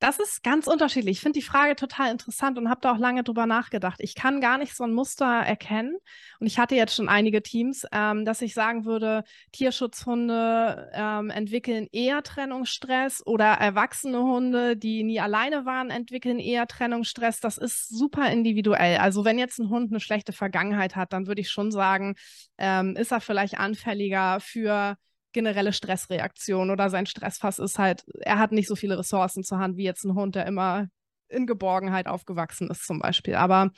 Das 0.00 0.20
ist 0.20 0.44
ganz 0.44 0.68
unterschiedlich. 0.68 1.16
Ich 1.16 1.20
finde 1.20 1.40
die 1.40 1.44
Frage 1.44 1.74
total 1.74 2.12
interessant 2.12 2.56
und 2.56 2.68
habe 2.70 2.80
da 2.80 2.92
auch 2.92 2.98
lange 2.98 3.24
drüber 3.24 3.46
nachgedacht. 3.46 3.98
Ich 4.00 4.14
kann 4.14 4.40
gar 4.40 4.56
nicht 4.56 4.76
so 4.76 4.84
ein 4.84 4.92
Muster 4.92 5.26
erkennen. 5.26 5.96
Und 6.38 6.46
ich 6.46 6.60
hatte 6.60 6.76
jetzt 6.76 6.94
schon 6.94 7.08
einige 7.08 7.42
Teams, 7.42 7.84
ähm, 7.90 8.24
dass 8.24 8.40
ich 8.40 8.54
sagen 8.54 8.84
würde, 8.84 9.24
Tierschutzhunde 9.50 10.92
ähm, 10.94 11.30
entwickeln 11.30 11.88
eher 11.90 12.22
Trennungsstress 12.22 13.26
oder 13.26 13.46
erwachsene 13.46 14.22
Hunde, 14.22 14.76
die 14.76 15.02
nie 15.02 15.18
alleine 15.18 15.64
waren, 15.64 15.90
entwickeln 15.90 16.38
eher 16.38 16.68
Trennungsstress. 16.68 17.40
Das 17.40 17.58
ist 17.58 17.88
super 17.88 18.30
individuell. 18.30 18.98
Also 18.98 19.24
wenn 19.24 19.38
jetzt 19.38 19.58
ein 19.58 19.68
Hund 19.68 19.90
eine 19.90 19.98
schlechte 19.98 20.32
Vergangenheit 20.32 20.94
hat, 20.94 21.12
dann 21.12 21.26
würde 21.26 21.40
ich 21.40 21.50
schon 21.50 21.72
sagen, 21.72 22.14
ähm, 22.56 22.94
ist 22.94 23.10
er 23.10 23.20
vielleicht 23.20 23.58
anfälliger 23.58 24.38
für 24.38 24.96
generelle 25.32 25.72
Stressreaktion 25.72 26.70
oder 26.70 26.90
sein 26.90 27.06
Stressfass 27.06 27.58
ist 27.58 27.78
halt, 27.78 28.04
er 28.20 28.38
hat 28.38 28.52
nicht 28.52 28.68
so 28.68 28.76
viele 28.76 28.98
Ressourcen 28.98 29.44
zur 29.44 29.58
Hand 29.58 29.76
wie 29.76 29.84
jetzt 29.84 30.04
ein 30.04 30.14
Hund, 30.14 30.34
der 30.34 30.46
immer 30.46 30.88
in 31.28 31.46
Geborgenheit 31.46 32.06
aufgewachsen 32.06 32.70
ist 32.70 32.86
zum 32.86 32.98
Beispiel. 32.98 33.34
Aber 33.34 33.70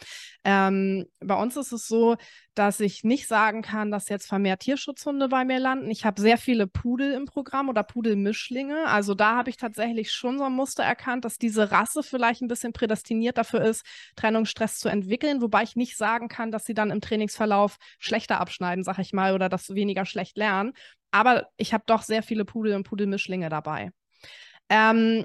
ähm, 0.44 1.06
bei 1.20 1.34
uns 1.34 1.56
ist 1.56 1.72
es 1.72 1.86
so, 1.86 2.16
dass 2.54 2.80
ich 2.80 3.04
nicht 3.04 3.26
sagen 3.26 3.62
kann, 3.62 3.90
dass 3.90 4.08
jetzt 4.08 4.28
vermehrt 4.28 4.60
Tierschutzhunde 4.60 5.28
bei 5.28 5.44
mir 5.44 5.58
landen. 5.58 5.90
Ich 5.90 6.04
habe 6.04 6.20
sehr 6.20 6.38
viele 6.38 6.66
Pudel 6.66 7.12
im 7.12 7.24
Programm 7.24 7.68
oder 7.68 7.82
Pudelmischlinge. 7.82 8.86
Also 8.86 9.14
da 9.14 9.36
habe 9.36 9.50
ich 9.50 9.56
tatsächlich 9.56 10.12
schon 10.12 10.38
so 10.38 10.44
ein 10.44 10.52
Muster 10.52 10.82
erkannt, 10.82 11.24
dass 11.24 11.38
diese 11.38 11.70
Rasse 11.70 12.02
vielleicht 12.02 12.42
ein 12.42 12.48
bisschen 12.48 12.72
prädestiniert 12.72 13.38
dafür 13.38 13.62
ist, 13.62 13.84
Trennungsstress 14.16 14.78
zu 14.78 14.88
entwickeln, 14.88 15.40
wobei 15.42 15.62
ich 15.62 15.76
nicht 15.76 15.96
sagen 15.96 16.28
kann, 16.28 16.50
dass 16.50 16.64
sie 16.64 16.74
dann 16.74 16.90
im 16.90 17.00
Trainingsverlauf 17.00 17.76
schlechter 17.98 18.40
abschneiden, 18.40 18.84
sag 18.84 18.98
ich 18.98 19.12
mal, 19.12 19.34
oder 19.34 19.48
das 19.48 19.74
weniger 19.74 20.04
schlecht 20.04 20.36
lernen. 20.36 20.72
Aber 21.10 21.48
ich 21.56 21.72
habe 21.72 21.84
doch 21.86 22.02
sehr 22.02 22.22
viele 22.22 22.44
Pudel 22.44 22.74
und 22.74 22.84
Pudelmischlinge 22.84 23.48
dabei. 23.48 23.90
Ähm, 24.68 25.24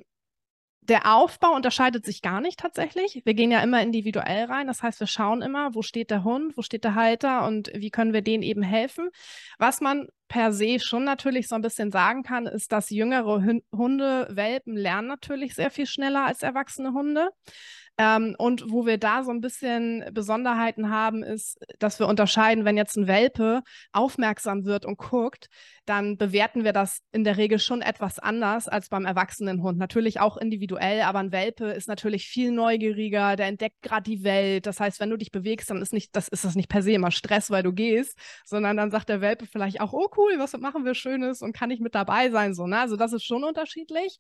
der 0.88 1.16
Aufbau 1.16 1.56
unterscheidet 1.56 2.06
sich 2.06 2.22
gar 2.22 2.42
nicht 2.42 2.60
tatsächlich. 2.60 3.22
Wir 3.26 3.34
gehen 3.34 3.52
ja 3.52 3.62
immer 3.62 3.82
individuell 3.82 4.46
rein. 4.46 4.68
Das 4.68 4.84
heißt, 4.84 5.00
wir 5.00 5.08
schauen 5.08 5.42
immer, 5.42 5.74
wo 5.74 5.82
steht 5.82 6.12
der 6.12 6.24
Hund, 6.24 6.56
wo 6.58 6.62
steht 6.62 6.84
der 6.84 6.96
Halter 6.96 7.48
und 7.48 7.72
wie 7.74 7.90
können 7.90 8.14
wir 8.14 8.22
denen 8.22 8.44
eben 8.44 8.62
helfen. 8.62 9.10
Was 9.58 9.82
man 9.82 10.08
per 10.28 10.54
se 10.54 10.80
schon 10.80 11.04
natürlich 11.04 11.48
so 11.48 11.56
ein 11.56 11.62
bisschen 11.62 11.92
sagen 11.92 12.24
kann, 12.24 12.46
ist, 12.46 12.72
dass 12.72 12.90
jüngere 12.90 13.44
Hunde, 13.76 14.28
Welpen 14.30 14.76
lernen 14.76 15.08
natürlich 15.08 15.56
sehr 15.56 15.72
viel 15.72 15.88
schneller 15.88 16.26
als 16.26 16.44
erwachsene 16.44 16.94
Hunde. 16.94 17.30
Ähm, 17.98 18.36
und 18.38 18.70
wo 18.72 18.86
wir 18.86 18.98
da 18.98 19.24
so 19.24 19.32
ein 19.32 19.40
bisschen 19.40 20.04
Besonderheiten 20.12 20.90
haben, 20.90 21.24
ist, 21.24 21.58
dass 21.80 22.00
wir 22.00 22.08
unterscheiden, 22.08 22.66
wenn 22.66 22.76
jetzt 22.76 22.98
ein 22.98 23.08
Welpe 23.08 23.62
aufmerksam 23.94 24.66
wird 24.66 24.86
und 24.86 24.98
guckt, 24.98 25.48
dann 25.86 26.18
bewerten 26.18 26.64
wir 26.66 26.74
das 26.74 27.00
in 27.14 27.24
der 27.24 27.38
Regel 27.38 27.60
schon 27.60 27.82
etwas 27.82 28.20
anders 28.20 28.68
als 28.68 28.90
beim 28.90 29.06
erwachsenen 29.06 29.62
Hund. 29.62 29.78
Natürlich 29.78 30.20
auch 30.20 30.36
individuell, 30.36 31.02
aber 31.02 31.20
ein 31.20 31.32
Welpe 31.32 31.68
ist 31.72 31.88
natürlich 31.88 32.28
viel 32.28 32.52
neugieriger, 32.52 33.38
der 33.38 33.48
entdeckt 33.48 33.82
gerade 33.82 34.04
die 34.04 34.24
Welt. 34.24 34.66
Das 34.66 34.80
heißt, 34.80 35.00
wenn 35.00 35.12
du 35.12 35.18
dich 35.18 35.32
bewegst, 35.32 35.70
dann 35.70 35.82
ist, 35.82 35.94
nicht, 35.94 36.16
das, 36.16 36.28
ist 36.28 36.44
das 36.44 36.56
nicht 36.56 36.70
per 36.70 36.82
se 36.82 36.92
immer 36.92 37.12
Stress, 37.12 37.50
weil 37.50 37.64
du 37.64 37.72
gehst, 37.72 38.18
sondern 38.44 38.76
dann 38.76 38.92
sagt 38.92 39.08
der 39.08 39.22
Welpe 39.22 39.46
vielleicht 39.46 39.80
auch, 39.80 39.94
oh 39.94 40.10
cool, 40.18 40.34
was 40.38 40.54
machen 40.58 40.84
wir 40.84 40.96
Schönes 40.96 41.42
und 41.42 41.56
kann 41.56 41.72
ich 41.72 41.80
mit 41.80 41.96
dabei 41.96 42.30
sein. 42.30 42.54
So, 42.56 42.68
ne? 42.68 42.80
Also 42.80 42.98
das 42.98 43.14
ist 43.14 43.24
schon 43.24 43.44
unterschiedlich. 43.44 44.18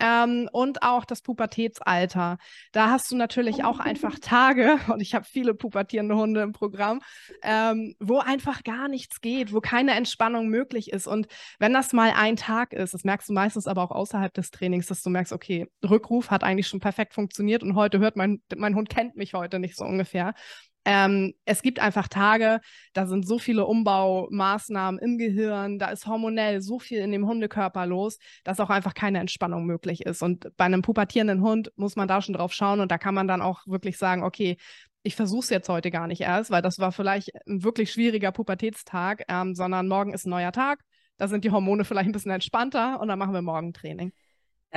Ähm, 0.00 0.48
und 0.52 0.82
auch 0.82 1.04
das 1.04 1.22
Pubertätsalter. 1.22 2.38
Da 2.72 2.90
hast 2.90 3.10
du 3.10 3.16
natürlich 3.16 3.64
auch 3.64 3.78
einfach 3.78 4.18
Tage, 4.18 4.78
und 4.92 5.00
ich 5.00 5.14
habe 5.14 5.24
viele 5.24 5.54
pubertierende 5.54 6.16
Hunde 6.16 6.42
im 6.42 6.52
Programm, 6.52 7.00
ähm, 7.42 7.94
wo 8.00 8.18
einfach 8.18 8.64
gar 8.64 8.88
nichts 8.88 9.20
geht, 9.20 9.52
wo 9.52 9.60
keine 9.60 9.92
Entspannung 9.92 10.48
möglich 10.48 10.92
ist. 10.92 11.06
Und 11.06 11.26
wenn 11.58 11.72
das 11.72 11.92
mal 11.92 12.12
ein 12.16 12.36
Tag 12.36 12.72
ist, 12.72 12.94
das 12.94 13.04
merkst 13.04 13.28
du 13.28 13.32
meistens 13.32 13.66
aber 13.66 13.82
auch 13.82 13.92
außerhalb 13.92 14.34
des 14.34 14.50
Trainings, 14.50 14.86
dass 14.86 15.02
du 15.02 15.10
merkst, 15.10 15.32
okay, 15.32 15.68
Rückruf 15.88 16.30
hat 16.30 16.42
eigentlich 16.42 16.66
schon 16.66 16.80
perfekt 16.80 17.14
funktioniert 17.14 17.62
und 17.62 17.74
heute 17.76 17.98
hört 17.98 18.16
mein, 18.16 18.42
mein 18.56 18.74
Hund 18.74 18.88
kennt 18.88 19.16
mich 19.16 19.34
heute 19.34 19.58
nicht 19.58 19.76
so 19.76 19.84
ungefähr. 19.84 20.34
Ähm, 20.84 21.34
es 21.44 21.62
gibt 21.62 21.78
einfach 21.80 22.08
Tage, 22.08 22.60
da 22.92 23.06
sind 23.06 23.26
so 23.26 23.38
viele 23.38 23.64
Umbaumaßnahmen 23.66 25.00
im 25.00 25.18
Gehirn, 25.18 25.78
da 25.78 25.88
ist 25.88 26.06
hormonell 26.06 26.60
so 26.60 26.78
viel 26.78 26.98
in 26.98 27.12
dem 27.12 27.26
Hundekörper 27.26 27.86
los, 27.86 28.18
dass 28.44 28.60
auch 28.60 28.70
einfach 28.70 28.94
keine 28.94 29.18
Entspannung 29.20 29.64
möglich 29.64 30.04
ist. 30.04 30.22
Und 30.22 30.54
bei 30.56 30.64
einem 30.64 30.82
pubertierenden 30.82 31.40
Hund 31.40 31.72
muss 31.76 31.96
man 31.96 32.08
da 32.08 32.20
schon 32.20 32.34
drauf 32.34 32.52
schauen 32.52 32.80
und 32.80 32.90
da 32.90 32.98
kann 32.98 33.14
man 33.14 33.28
dann 33.28 33.40
auch 33.42 33.66
wirklich 33.66 33.96
sagen, 33.96 34.22
okay, 34.22 34.56
ich 35.02 35.16
versuche 35.16 35.44
es 35.44 35.50
jetzt 35.50 35.68
heute 35.68 35.90
gar 35.90 36.06
nicht 36.06 36.22
erst, 36.22 36.50
weil 36.50 36.62
das 36.62 36.78
war 36.78 36.90
vielleicht 36.92 37.30
ein 37.46 37.62
wirklich 37.62 37.92
schwieriger 37.92 38.32
Pubertätstag, 38.32 39.24
ähm, 39.28 39.54
sondern 39.54 39.86
morgen 39.86 40.14
ist 40.14 40.26
ein 40.26 40.30
neuer 40.30 40.52
Tag. 40.52 40.80
Da 41.18 41.28
sind 41.28 41.44
die 41.44 41.50
Hormone 41.50 41.84
vielleicht 41.84 42.08
ein 42.08 42.12
bisschen 42.12 42.32
entspannter 42.32 43.00
und 43.00 43.08
dann 43.08 43.18
machen 43.18 43.34
wir 43.34 43.42
morgen 43.42 43.72
Training. 43.72 44.12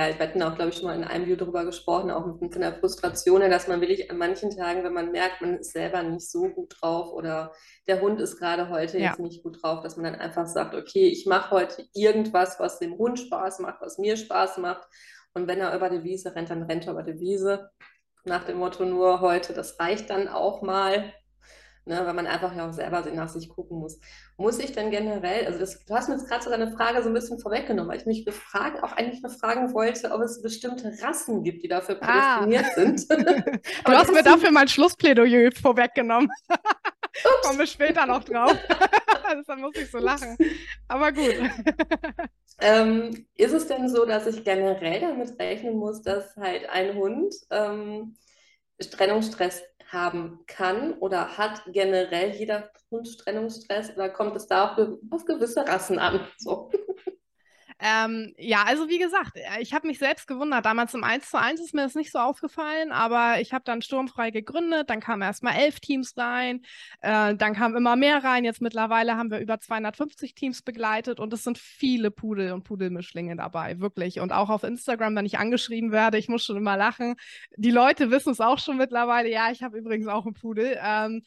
Ja, 0.00 0.16
wir 0.16 0.28
hatten 0.28 0.42
auch, 0.44 0.54
glaube 0.54 0.70
ich, 0.70 0.76
schon 0.76 0.84
mal 0.84 0.94
in 0.94 1.02
einem 1.02 1.24
Video 1.24 1.34
darüber 1.34 1.64
gesprochen, 1.64 2.12
auch 2.12 2.24
mit, 2.24 2.40
mit 2.40 2.54
einer 2.54 2.72
Frustration, 2.72 3.40
dass 3.40 3.66
man 3.66 3.80
wirklich 3.80 4.08
an 4.12 4.16
manchen 4.16 4.50
Tagen, 4.50 4.84
wenn 4.84 4.92
man 4.92 5.10
merkt, 5.10 5.40
man 5.40 5.58
ist 5.58 5.72
selber 5.72 6.04
nicht 6.04 6.30
so 6.30 6.48
gut 6.50 6.76
drauf 6.80 7.12
oder 7.12 7.52
der 7.88 8.00
Hund 8.00 8.20
ist 8.20 8.38
gerade 8.38 8.68
heute 8.68 8.96
ja. 8.98 9.08
jetzt 9.08 9.18
nicht 9.18 9.42
gut 9.42 9.60
drauf, 9.60 9.82
dass 9.82 9.96
man 9.96 10.04
dann 10.04 10.20
einfach 10.20 10.46
sagt, 10.46 10.76
okay, 10.76 11.08
ich 11.08 11.26
mache 11.26 11.50
heute 11.50 11.84
irgendwas, 11.94 12.60
was 12.60 12.78
dem 12.78 12.96
Hund 12.96 13.18
Spaß 13.18 13.58
macht, 13.58 13.80
was 13.80 13.98
mir 13.98 14.16
Spaß 14.16 14.58
macht. 14.58 14.86
Und 15.34 15.48
wenn 15.48 15.58
er 15.58 15.74
über 15.74 15.90
die 15.90 16.04
Wiese 16.04 16.32
rennt, 16.32 16.50
dann 16.50 16.62
rennt 16.62 16.86
er 16.86 16.92
über 16.92 17.02
die 17.02 17.18
Wiese. 17.18 17.70
Nach 18.24 18.44
dem 18.44 18.58
Motto 18.58 18.84
nur 18.84 19.20
heute, 19.20 19.52
das 19.52 19.80
reicht 19.80 20.10
dann 20.10 20.28
auch 20.28 20.62
mal. 20.62 21.12
Ne, 21.88 22.02
weil 22.04 22.14
man 22.14 22.26
einfach 22.26 22.54
ja 22.54 22.68
auch 22.68 22.72
selber 22.72 23.02
nach 23.12 23.28
sich 23.28 23.48
gucken 23.48 23.78
muss. 23.78 23.98
Muss 24.36 24.58
ich 24.58 24.72
denn 24.72 24.90
generell, 24.90 25.46
also 25.46 25.58
das, 25.58 25.84
du 25.84 25.94
hast 25.94 26.08
mir 26.08 26.14
jetzt 26.14 26.28
gerade 26.28 26.44
so 26.44 26.50
deine 26.50 26.70
Frage 26.70 27.02
so 27.02 27.08
ein 27.08 27.14
bisschen 27.14 27.40
vorweggenommen, 27.40 27.90
weil 27.90 27.98
ich 27.98 28.06
mich 28.06 28.24
befragen, 28.24 28.80
auch 28.80 28.92
eigentlich 28.92 29.22
befragen 29.22 29.72
wollte, 29.74 30.12
ob 30.12 30.20
es 30.20 30.42
bestimmte 30.42 30.92
Rassen 31.02 31.42
gibt, 31.42 31.62
die 31.64 31.68
dafür 31.68 31.98
ah. 32.02 32.44
prädestiniert 32.44 32.66
ah. 32.66 32.74
sind. 32.74 33.10
du 33.84 33.92
hast 33.92 34.12
mir 34.12 34.22
dafür 34.22 34.50
mein 34.50 34.68
Schlussplädoyer 34.68 35.50
vorweggenommen. 35.52 36.30
Kommen 37.42 37.58
wir 37.58 37.66
später 37.66 38.06
noch 38.06 38.22
drauf. 38.22 38.56
da 39.46 39.56
muss 39.56 39.74
ich 39.74 39.90
so 39.90 39.98
lachen. 39.98 40.36
Aber 40.86 41.10
gut. 41.10 41.34
Ähm, 42.60 43.26
ist 43.36 43.52
es 43.52 43.66
denn 43.66 43.88
so, 43.88 44.04
dass 44.04 44.26
ich 44.26 44.44
generell 44.44 45.00
damit 45.00 45.38
rechnen 45.38 45.76
muss, 45.76 46.02
dass 46.02 46.36
halt 46.36 46.68
ein 46.68 46.94
Hund 46.94 47.34
ähm, 47.50 48.16
Trennungsstress 48.78 49.62
haben 49.90 50.40
kann 50.46 50.94
oder 50.98 51.36
hat 51.38 51.62
generell 51.66 52.30
jeder 52.30 52.70
Hund 52.90 53.18
Trennungsstress 53.18 53.94
oder 53.94 54.08
kommt 54.10 54.36
es 54.36 54.46
da 54.46 54.72
auch 54.72 54.78
auf 55.10 55.24
gewisse 55.24 55.66
Rassen 55.66 55.98
an? 55.98 56.20
So. 56.38 56.70
Ähm, 57.80 58.34
ja, 58.38 58.64
also 58.64 58.88
wie 58.88 58.98
gesagt, 58.98 59.36
äh, 59.36 59.60
ich 59.60 59.72
habe 59.72 59.86
mich 59.86 59.98
selbst 59.98 60.26
gewundert. 60.26 60.66
Damals 60.66 60.94
im 60.94 61.04
1 61.04 61.30
zu 61.30 61.38
1 61.38 61.60
ist 61.60 61.74
mir 61.74 61.82
das 61.82 61.94
nicht 61.94 62.10
so 62.10 62.18
aufgefallen, 62.18 62.90
aber 62.90 63.40
ich 63.40 63.52
habe 63.52 63.64
dann 63.64 63.82
sturmfrei 63.82 64.30
gegründet. 64.30 64.90
Dann 64.90 65.00
kamen 65.00 65.22
erstmal 65.22 65.54
elf 65.54 65.78
Teams 65.78 66.16
rein, 66.16 66.62
äh, 67.02 67.36
dann 67.36 67.54
kamen 67.54 67.76
immer 67.76 67.94
mehr 67.94 68.24
rein. 68.24 68.44
Jetzt 68.44 68.60
mittlerweile 68.60 69.16
haben 69.16 69.30
wir 69.30 69.38
über 69.38 69.60
250 69.60 70.34
Teams 70.34 70.62
begleitet 70.62 71.20
und 71.20 71.32
es 71.32 71.44
sind 71.44 71.56
viele 71.58 72.10
Pudel 72.10 72.52
und 72.52 72.64
Pudelmischlinge 72.64 73.36
dabei, 73.36 73.78
wirklich. 73.78 74.18
Und 74.18 74.32
auch 74.32 74.50
auf 74.50 74.64
Instagram, 74.64 75.14
wenn 75.14 75.26
ich 75.26 75.38
angeschrieben 75.38 75.92
werde, 75.92 76.18
ich 76.18 76.28
muss 76.28 76.44
schon 76.44 76.56
immer 76.56 76.76
lachen. 76.76 77.14
Die 77.56 77.70
Leute 77.70 78.10
wissen 78.10 78.32
es 78.32 78.40
auch 78.40 78.58
schon 78.58 78.76
mittlerweile. 78.76 79.30
Ja, 79.30 79.50
ich 79.52 79.62
habe 79.62 79.78
übrigens 79.78 80.08
auch 80.08 80.24
einen 80.26 80.34
Pudel. 80.34 80.78
Ähm, 80.82 81.22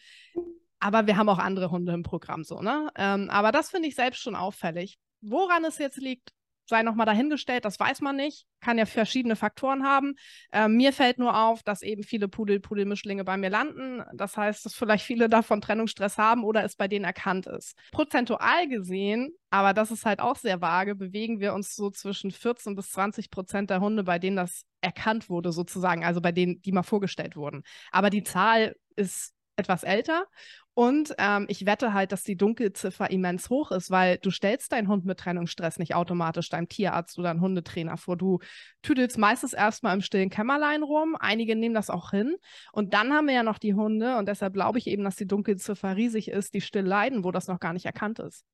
aber 0.81 1.05
wir 1.07 1.15
haben 1.15 1.29
auch 1.29 1.37
andere 1.37 1.71
Hunde 1.71 1.93
im 1.93 2.03
Programm 2.03 2.43
so, 2.43 2.59
ne? 2.59 2.89
Ähm, 2.95 3.29
aber 3.29 3.51
das 3.51 3.69
finde 3.69 3.87
ich 3.87 3.95
selbst 3.95 4.21
schon 4.21 4.35
auffällig. 4.35 4.97
Woran 5.21 5.63
es 5.63 5.77
jetzt 5.77 5.97
liegt, 5.97 6.33
sei 6.65 6.83
nochmal 6.83 7.05
dahingestellt, 7.05 7.65
das 7.65 7.79
weiß 7.79 8.01
man 8.01 8.15
nicht, 8.15 8.45
kann 8.61 8.77
ja 8.77 8.85
verschiedene 8.85 9.35
Faktoren 9.35 9.83
haben. 9.83 10.15
Ähm, 10.51 10.77
mir 10.77 10.93
fällt 10.93 11.17
nur 11.17 11.37
auf, 11.37 11.63
dass 11.63 11.81
eben 11.81 12.03
viele 12.03 12.27
Pudel-Pudelmischlinge 12.27 13.23
bei 13.23 13.37
mir 13.37 13.49
landen. 13.49 14.03
Das 14.13 14.37
heißt, 14.37 14.65
dass 14.65 14.73
vielleicht 14.73 15.05
viele 15.05 15.29
davon 15.29 15.61
Trennungsstress 15.61 16.17
haben 16.17 16.43
oder 16.43 16.63
es 16.63 16.75
bei 16.75 16.87
denen 16.87 17.05
erkannt 17.05 17.47
ist. 17.47 17.77
Prozentual 17.91 18.67
gesehen, 18.67 19.31
aber 19.49 19.73
das 19.73 19.91
ist 19.91 20.05
halt 20.05 20.19
auch 20.19 20.37
sehr 20.37 20.61
vage, 20.61 20.95
bewegen 20.95 21.39
wir 21.39 21.53
uns 21.53 21.75
so 21.75 21.89
zwischen 21.89 22.31
14 22.31 22.75
bis 22.75 22.91
20 22.91 23.29
Prozent 23.31 23.69
der 23.69 23.81
Hunde, 23.81 24.03
bei 24.03 24.19
denen 24.19 24.37
das 24.37 24.63
erkannt 24.81 25.29
wurde, 25.29 25.51
sozusagen, 25.51 26.03
also 26.03 26.21
bei 26.21 26.31
denen, 26.31 26.61
die 26.61 26.71
mal 26.71 26.83
vorgestellt 26.83 27.35
wurden. 27.35 27.63
Aber 27.91 28.09
die 28.09 28.23
Zahl 28.23 28.75
ist 28.95 29.33
etwas 29.61 29.83
älter 29.83 30.25
und 30.73 31.13
ähm, 31.17 31.47
ich 31.49 31.65
wette 31.65 31.93
halt, 31.93 32.13
dass 32.13 32.23
die 32.23 32.37
Dunkelziffer 32.37 33.11
immens 33.11 33.49
hoch 33.49 33.71
ist, 33.71 33.91
weil 33.91 34.17
du 34.19 34.31
stellst 34.31 34.71
deinen 34.71 34.87
Hund 34.87 35.05
mit 35.05 35.19
Trennungsstress 35.19 35.79
nicht 35.79 35.95
automatisch 35.95 36.47
deinem 36.47 36.69
Tierarzt 36.69 37.19
oder 37.19 37.29
einem 37.29 37.41
Hundetrainer 37.41 37.97
vor. 37.97 38.15
Du 38.15 38.39
tüdelst 38.81 39.17
meistens 39.17 39.51
erstmal 39.51 39.93
im 39.95 40.01
stillen 40.01 40.29
Kämmerlein 40.29 40.83
rum. 40.83 41.17
Einige 41.19 41.57
nehmen 41.57 41.75
das 41.75 41.89
auch 41.89 42.11
hin. 42.11 42.35
Und 42.71 42.93
dann 42.93 43.11
haben 43.11 43.27
wir 43.27 43.33
ja 43.33 43.43
noch 43.43 43.57
die 43.59 43.73
Hunde 43.73 44.17
und 44.17 44.27
deshalb 44.29 44.53
glaube 44.53 44.79
ich 44.79 44.87
eben, 44.87 45.03
dass 45.03 45.17
die 45.17 45.27
Dunkelziffer 45.27 45.97
riesig 45.97 46.29
ist, 46.29 46.53
die 46.53 46.61
still 46.61 46.85
leiden, 46.85 47.25
wo 47.25 47.31
das 47.31 47.47
noch 47.47 47.59
gar 47.59 47.73
nicht 47.73 47.85
erkannt 47.85 48.19
ist. 48.19 48.45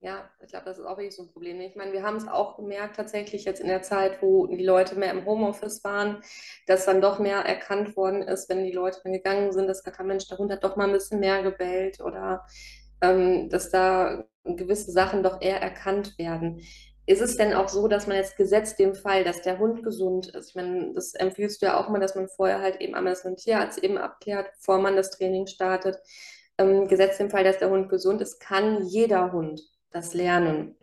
Ja, 0.00 0.30
ich 0.42 0.48
glaube, 0.48 0.66
das 0.66 0.78
ist 0.78 0.84
auch 0.84 0.98
wirklich 0.98 1.16
so 1.16 1.22
ein 1.22 1.32
Problem. 1.32 1.60
Ich 1.60 1.74
meine, 1.74 1.92
wir 1.92 2.02
haben 2.02 2.16
es 2.16 2.28
auch 2.28 2.56
gemerkt, 2.56 2.96
tatsächlich 2.96 3.44
jetzt 3.44 3.60
in 3.60 3.66
der 3.66 3.82
Zeit, 3.82 4.20
wo 4.22 4.46
die 4.46 4.62
Leute 4.64 4.94
mehr 4.94 5.10
im 5.10 5.24
Homeoffice 5.24 5.82
waren, 5.84 6.22
dass 6.66 6.84
dann 6.84 7.00
doch 7.00 7.18
mehr 7.18 7.38
erkannt 7.38 7.96
worden 7.96 8.22
ist, 8.22 8.48
wenn 8.50 8.62
die 8.64 8.72
Leute 8.72 9.00
dann 9.02 9.14
gegangen 9.14 9.52
sind, 9.52 9.66
dass 9.68 9.82
gar 9.82 9.94
kein 9.94 10.06
Mensch, 10.06 10.28
der 10.28 10.38
Hund 10.38 10.52
hat 10.52 10.62
doch 10.64 10.76
mal 10.76 10.86
ein 10.86 10.92
bisschen 10.92 11.18
mehr 11.18 11.42
gebellt 11.42 12.00
oder 12.00 12.44
ähm, 13.00 13.48
dass 13.48 13.70
da 13.70 14.24
gewisse 14.44 14.92
Sachen 14.92 15.22
doch 15.22 15.40
eher 15.40 15.60
erkannt 15.62 16.18
werden. 16.18 16.60
Ist 17.06 17.22
es 17.22 17.36
denn 17.36 17.54
auch 17.54 17.68
so, 17.68 17.88
dass 17.88 18.06
man 18.06 18.16
jetzt 18.16 18.36
gesetzt 18.36 18.78
dem 18.78 18.94
Fall, 18.94 19.24
dass 19.24 19.42
der 19.42 19.58
Hund 19.58 19.82
gesund 19.82 20.26
ist? 20.28 20.50
Ich 20.50 20.54
meine, 20.56 20.92
das 20.94 21.14
empfiehlst 21.14 21.62
du 21.62 21.66
ja 21.66 21.80
auch 21.80 21.88
mal, 21.88 22.00
dass 22.00 22.14
man 22.14 22.28
vorher 22.28 22.60
halt 22.60 22.80
eben 22.80 22.94
einmal 22.94 23.12
das 23.14 23.24
mit 23.24 23.34
dem 23.34 23.36
Tierarzt 23.38 23.78
eben 23.82 23.96
abklärt, 23.96 24.50
bevor 24.56 24.78
man 24.78 24.94
das 24.96 25.10
Training 25.10 25.46
startet. 25.46 25.96
Ähm, 26.58 26.86
gesetzt 26.88 27.20
dem 27.20 27.30
Fall, 27.30 27.44
dass 27.44 27.58
der 27.58 27.70
Hund 27.70 27.88
gesund 27.88 28.20
ist, 28.20 28.40
kann 28.40 28.84
jeder 28.86 29.32
Hund 29.32 29.60
das 29.96 30.14
Lernen? 30.14 30.76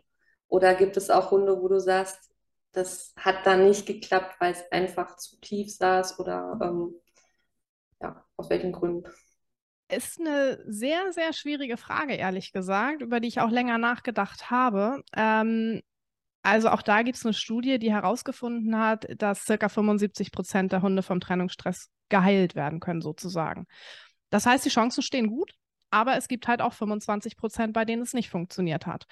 Oder 0.48 0.74
gibt 0.74 0.96
es 0.96 1.08
auch 1.08 1.30
Hunde, 1.30 1.60
wo 1.60 1.68
du 1.68 1.80
sagst, 1.80 2.30
das 2.72 3.14
hat 3.16 3.46
da 3.46 3.56
nicht 3.56 3.86
geklappt, 3.86 4.36
weil 4.40 4.52
es 4.52 4.64
einfach 4.72 5.16
zu 5.16 5.40
tief 5.40 5.74
saß 5.74 6.18
oder 6.18 6.58
ähm, 6.60 6.94
ja, 8.02 8.24
aus 8.36 8.50
welchen 8.50 8.72
Gründen? 8.72 9.08
Ist 9.88 10.20
eine 10.20 10.58
sehr, 10.66 11.12
sehr 11.12 11.32
schwierige 11.32 11.76
Frage, 11.76 12.14
ehrlich 12.14 12.52
gesagt, 12.52 13.02
über 13.02 13.20
die 13.20 13.28
ich 13.28 13.40
auch 13.40 13.50
länger 13.50 13.78
nachgedacht 13.78 14.50
habe. 14.50 15.02
Ähm, 15.14 15.82
also 16.42 16.70
auch 16.70 16.82
da 16.82 17.02
gibt 17.02 17.16
es 17.16 17.24
eine 17.24 17.34
Studie, 17.34 17.78
die 17.78 17.92
herausgefunden 17.92 18.78
hat, 18.78 19.06
dass 19.18 19.44
ca. 19.44 19.68
75 19.68 20.32
Prozent 20.32 20.72
der 20.72 20.82
Hunde 20.82 21.02
vom 21.02 21.20
Trennungsstress 21.20 21.90
geheilt 22.08 22.54
werden 22.54 22.80
können, 22.80 23.00
sozusagen. 23.00 23.66
Das 24.30 24.46
heißt, 24.46 24.64
die 24.64 24.70
Chancen 24.70 25.02
stehen 25.02 25.28
gut 25.28 25.54
aber 25.94 26.16
es 26.16 26.28
gibt 26.28 26.48
halt 26.48 26.60
auch 26.60 26.72
25 26.72 27.36
Prozent, 27.36 27.72
bei 27.72 27.84
denen 27.84 28.02
es 28.02 28.14
nicht 28.14 28.28
funktioniert 28.28 28.86
hat. 28.86 29.06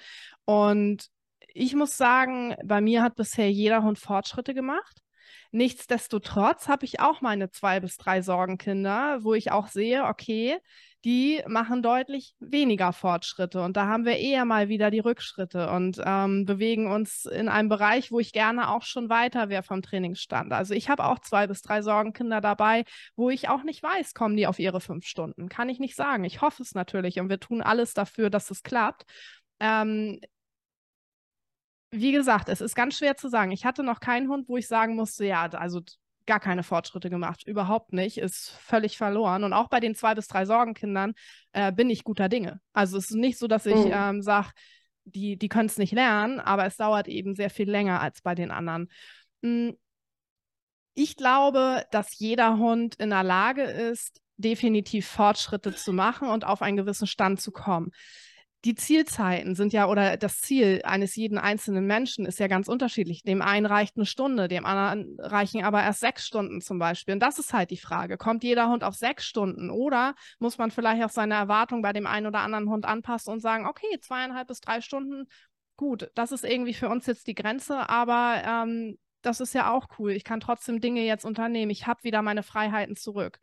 Und 0.45 1.07
ich 1.53 1.75
muss 1.75 1.97
sagen, 1.97 2.55
bei 2.63 2.81
mir 2.81 3.03
hat 3.03 3.15
bisher 3.15 3.51
jeder 3.51 3.83
Hund 3.83 3.99
Fortschritte 3.99 4.53
gemacht. 4.53 5.02
Nichtsdestotrotz 5.51 6.67
habe 6.67 6.85
ich 6.85 6.99
auch 6.99 7.21
meine 7.21 7.49
zwei 7.49 7.79
bis 7.79 7.97
drei 7.97 8.21
Sorgenkinder, 8.21 9.23
wo 9.23 9.33
ich 9.33 9.51
auch 9.51 9.67
sehe, 9.67 10.05
okay, 10.05 10.57
die 11.05 11.41
machen 11.47 11.83
deutlich 11.83 12.33
weniger 12.39 12.93
Fortschritte. 12.93 13.61
Und 13.61 13.75
da 13.75 13.87
haben 13.87 14.05
wir 14.05 14.17
eher 14.17 14.45
mal 14.45 14.69
wieder 14.69 14.89
die 14.89 14.99
Rückschritte 14.99 15.69
und 15.69 16.01
ähm, 16.03 16.45
bewegen 16.45 16.89
uns 16.89 17.25
in 17.25 17.49
einem 17.49 17.67
Bereich, 17.67 18.11
wo 18.11 18.19
ich 18.19 18.31
gerne 18.31 18.69
auch 18.69 18.83
schon 18.83 19.09
weiter 19.09 19.49
wäre 19.49 19.63
vom 19.63 19.81
Trainingsstand. 19.81 20.53
Also 20.53 20.73
ich 20.73 20.89
habe 20.89 21.03
auch 21.03 21.19
zwei 21.19 21.47
bis 21.47 21.61
drei 21.61 21.81
Sorgenkinder 21.81 22.39
dabei, 22.39 22.85
wo 23.15 23.29
ich 23.29 23.49
auch 23.49 23.63
nicht 23.63 23.83
weiß, 23.83 24.13
kommen 24.13 24.37
die 24.37 24.47
auf 24.47 24.59
ihre 24.59 24.79
fünf 24.79 25.05
Stunden. 25.05 25.49
Kann 25.49 25.67
ich 25.67 25.79
nicht 25.79 25.95
sagen. 25.95 26.23
Ich 26.23 26.41
hoffe 26.41 26.63
es 26.63 26.73
natürlich 26.73 27.19
und 27.19 27.29
wir 27.29 27.39
tun 27.39 27.61
alles 27.61 27.93
dafür, 27.93 28.29
dass 28.29 28.49
es 28.49 28.63
klappt. 28.63 29.03
Ähm, 29.59 30.19
wie 31.93 32.11
gesagt, 32.11 32.49
es 32.49 32.59
ist 32.59 32.75
ganz 32.75 32.97
schwer 32.97 33.15
zu 33.15 33.29
sagen. 33.29 33.51
Ich 33.51 33.65
hatte 33.65 33.83
noch 33.83 33.99
keinen 33.99 34.27
Hund, 34.27 34.49
wo 34.49 34.57
ich 34.57 34.67
sagen 34.67 34.95
musste, 34.95 35.25
ja, 35.25 35.45
also 35.45 35.81
gar 36.25 36.39
keine 36.39 36.63
Fortschritte 36.63 37.09
gemacht, 37.09 37.45
überhaupt 37.45 37.93
nicht, 37.93 38.17
ist 38.17 38.49
völlig 38.49 38.97
verloren. 38.97 39.43
Und 39.43 39.53
auch 39.53 39.69
bei 39.69 39.79
den 39.79 39.93
zwei 39.93 40.15
bis 40.15 40.27
drei 40.27 40.45
Sorgenkindern 40.45 41.13
äh, 41.51 41.71
bin 41.71 41.89
ich 41.89 42.03
guter 42.03 42.29
Dinge. 42.29 42.61
Also 42.71 42.97
es 42.97 43.11
ist 43.11 43.15
nicht 43.15 43.37
so, 43.37 43.47
dass 43.47 43.65
ich 43.65 43.75
mhm. 43.75 43.91
ähm, 43.93 44.21
sage, 44.21 44.49
die, 45.05 45.37
die 45.37 45.49
können 45.49 45.67
es 45.67 45.77
nicht 45.77 45.93
lernen, 45.93 46.39
aber 46.39 46.65
es 46.65 46.77
dauert 46.77 47.07
eben 47.07 47.35
sehr 47.35 47.49
viel 47.49 47.69
länger 47.69 48.01
als 48.01 48.21
bei 48.21 48.35
den 48.35 48.51
anderen. 48.51 48.89
Hm, 49.43 49.77
ich 50.95 51.15
glaube, 51.15 51.85
dass 51.91 52.17
jeder 52.17 52.57
Hund 52.57 52.95
in 52.95 53.09
der 53.09 53.23
Lage 53.23 53.63
ist, 53.63 54.21
definitiv 54.37 55.07
Fortschritte 55.07 55.75
zu 55.75 55.93
machen 55.93 56.29
und 56.29 56.45
auf 56.45 56.61
einen 56.61 56.77
gewissen 56.77 57.07
Stand 57.07 57.41
zu 57.41 57.51
kommen 57.51 57.91
die 58.65 58.75
Zielzeiten 58.75 59.55
sind 59.55 59.73
ja 59.73 59.87
oder 59.87 60.15
das 60.15 60.39
Ziel 60.39 60.81
eines 60.85 61.15
jeden 61.15 61.37
einzelnen 61.37 61.85
Menschen 61.85 62.25
ist 62.25 62.39
ja 62.39 62.47
ganz 62.47 62.67
unterschiedlich. 62.67 63.23
Dem 63.23 63.41
einen 63.41 63.65
reicht 63.65 63.97
eine 63.97 64.05
Stunde, 64.05 64.47
dem 64.47 64.65
anderen 64.65 65.17
reichen 65.19 65.63
aber 65.63 65.83
erst 65.83 65.99
sechs 65.99 66.25
Stunden 66.25 66.61
zum 66.61 66.79
Beispiel. 66.79 67.13
Und 67.15 67.19
das 67.19 67.39
ist 67.39 67.53
halt 67.53 67.71
die 67.71 67.77
Frage. 67.77 68.17
Kommt 68.17 68.43
jeder 68.43 68.69
Hund 68.69 68.83
auf 68.83 68.95
sechs 68.95 69.25
Stunden 69.25 69.69
oder 69.69 70.15
muss 70.39 70.57
man 70.57 70.71
vielleicht 70.71 71.03
auch 71.03 71.09
seine 71.09 71.33
Erwartung 71.33 71.81
bei 71.81 71.91
dem 71.91 72.07
einen 72.07 72.27
oder 72.27 72.39
anderen 72.39 72.69
Hund 72.69 72.85
anpassen 72.85 73.33
und 73.33 73.41
sagen, 73.41 73.67
okay, 73.67 73.99
zweieinhalb 73.99 74.47
bis 74.47 74.61
drei 74.61 74.79
Stunden, 74.79 75.27
gut, 75.75 76.09
das 76.15 76.31
ist 76.31 76.45
irgendwie 76.45 76.73
für 76.73 76.87
uns 76.87 77.05
jetzt 77.05 77.27
die 77.27 77.35
Grenze, 77.35 77.89
aber 77.89 78.41
ähm, 78.45 78.97
das 79.25 79.39
ist 79.39 79.53
ja 79.53 79.71
auch 79.71 79.87
cool. 79.97 80.11
Ich 80.11 80.23
kann 80.23 80.39
trotzdem 80.39 80.79
Dinge 80.81 81.01
jetzt 81.01 81.25
unternehmen. 81.25 81.71
Ich 81.71 81.87
habe 81.87 82.03
wieder 82.03 82.21
meine 82.21 82.43
Freiheiten 82.43 82.95
zurück. 82.95 83.39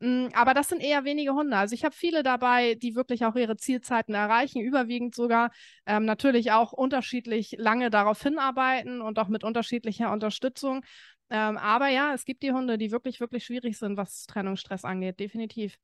Mm, 0.00 0.28
aber 0.34 0.54
das 0.54 0.68
sind 0.68 0.80
eher 0.82 1.04
wenige 1.04 1.34
Hunde. 1.34 1.56
Also 1.56 1.74
ich 1.74 1.84
habe 1.84 1.94
viele 1.94 2.22
dabei, 2.22 2.74
die 2.74 2.94
wirklich 2.94 3.24
auch 3.24 3.36
ihre 3.36 3.56
Zielzeiten 3.56 4.14
erreichen, 4.14 4.60
überwiegend 4.60 5.14
sogar 5.14 5.50
ähm, 5.86 6.04
natürlich 6.04 6.52
auch 6.52 6.72
unterschiedlich 6.72 7.54
lange 7.58 7.90
darauf 7.90 8.22
hinarbeiten 8.22 9.00
und 9.00 9.18
auch 9.18 9.28
mit 9.28 9.44
unterschiedlicher 9.44 10.12
Unterstützung. 10.12 10.84
Ähm, 11.30 11.56
aber 11.56 11.88
ja, 11.88 12.14
es 12.14 12.24
gibt 12.24 12.42
die 12.42 12.52
Hunde, 12.52 12.78
die 12.78 12.90
wirklich, 12.90 13.20
wirklich 13.20 13.44
schwierig 13.44 13.78
sind, 13.78 13.96
was 13.96 14.26
Trennungsstress 14.26 14.84
angeht, 14.84 15.20
definitiv. 15.20 15.78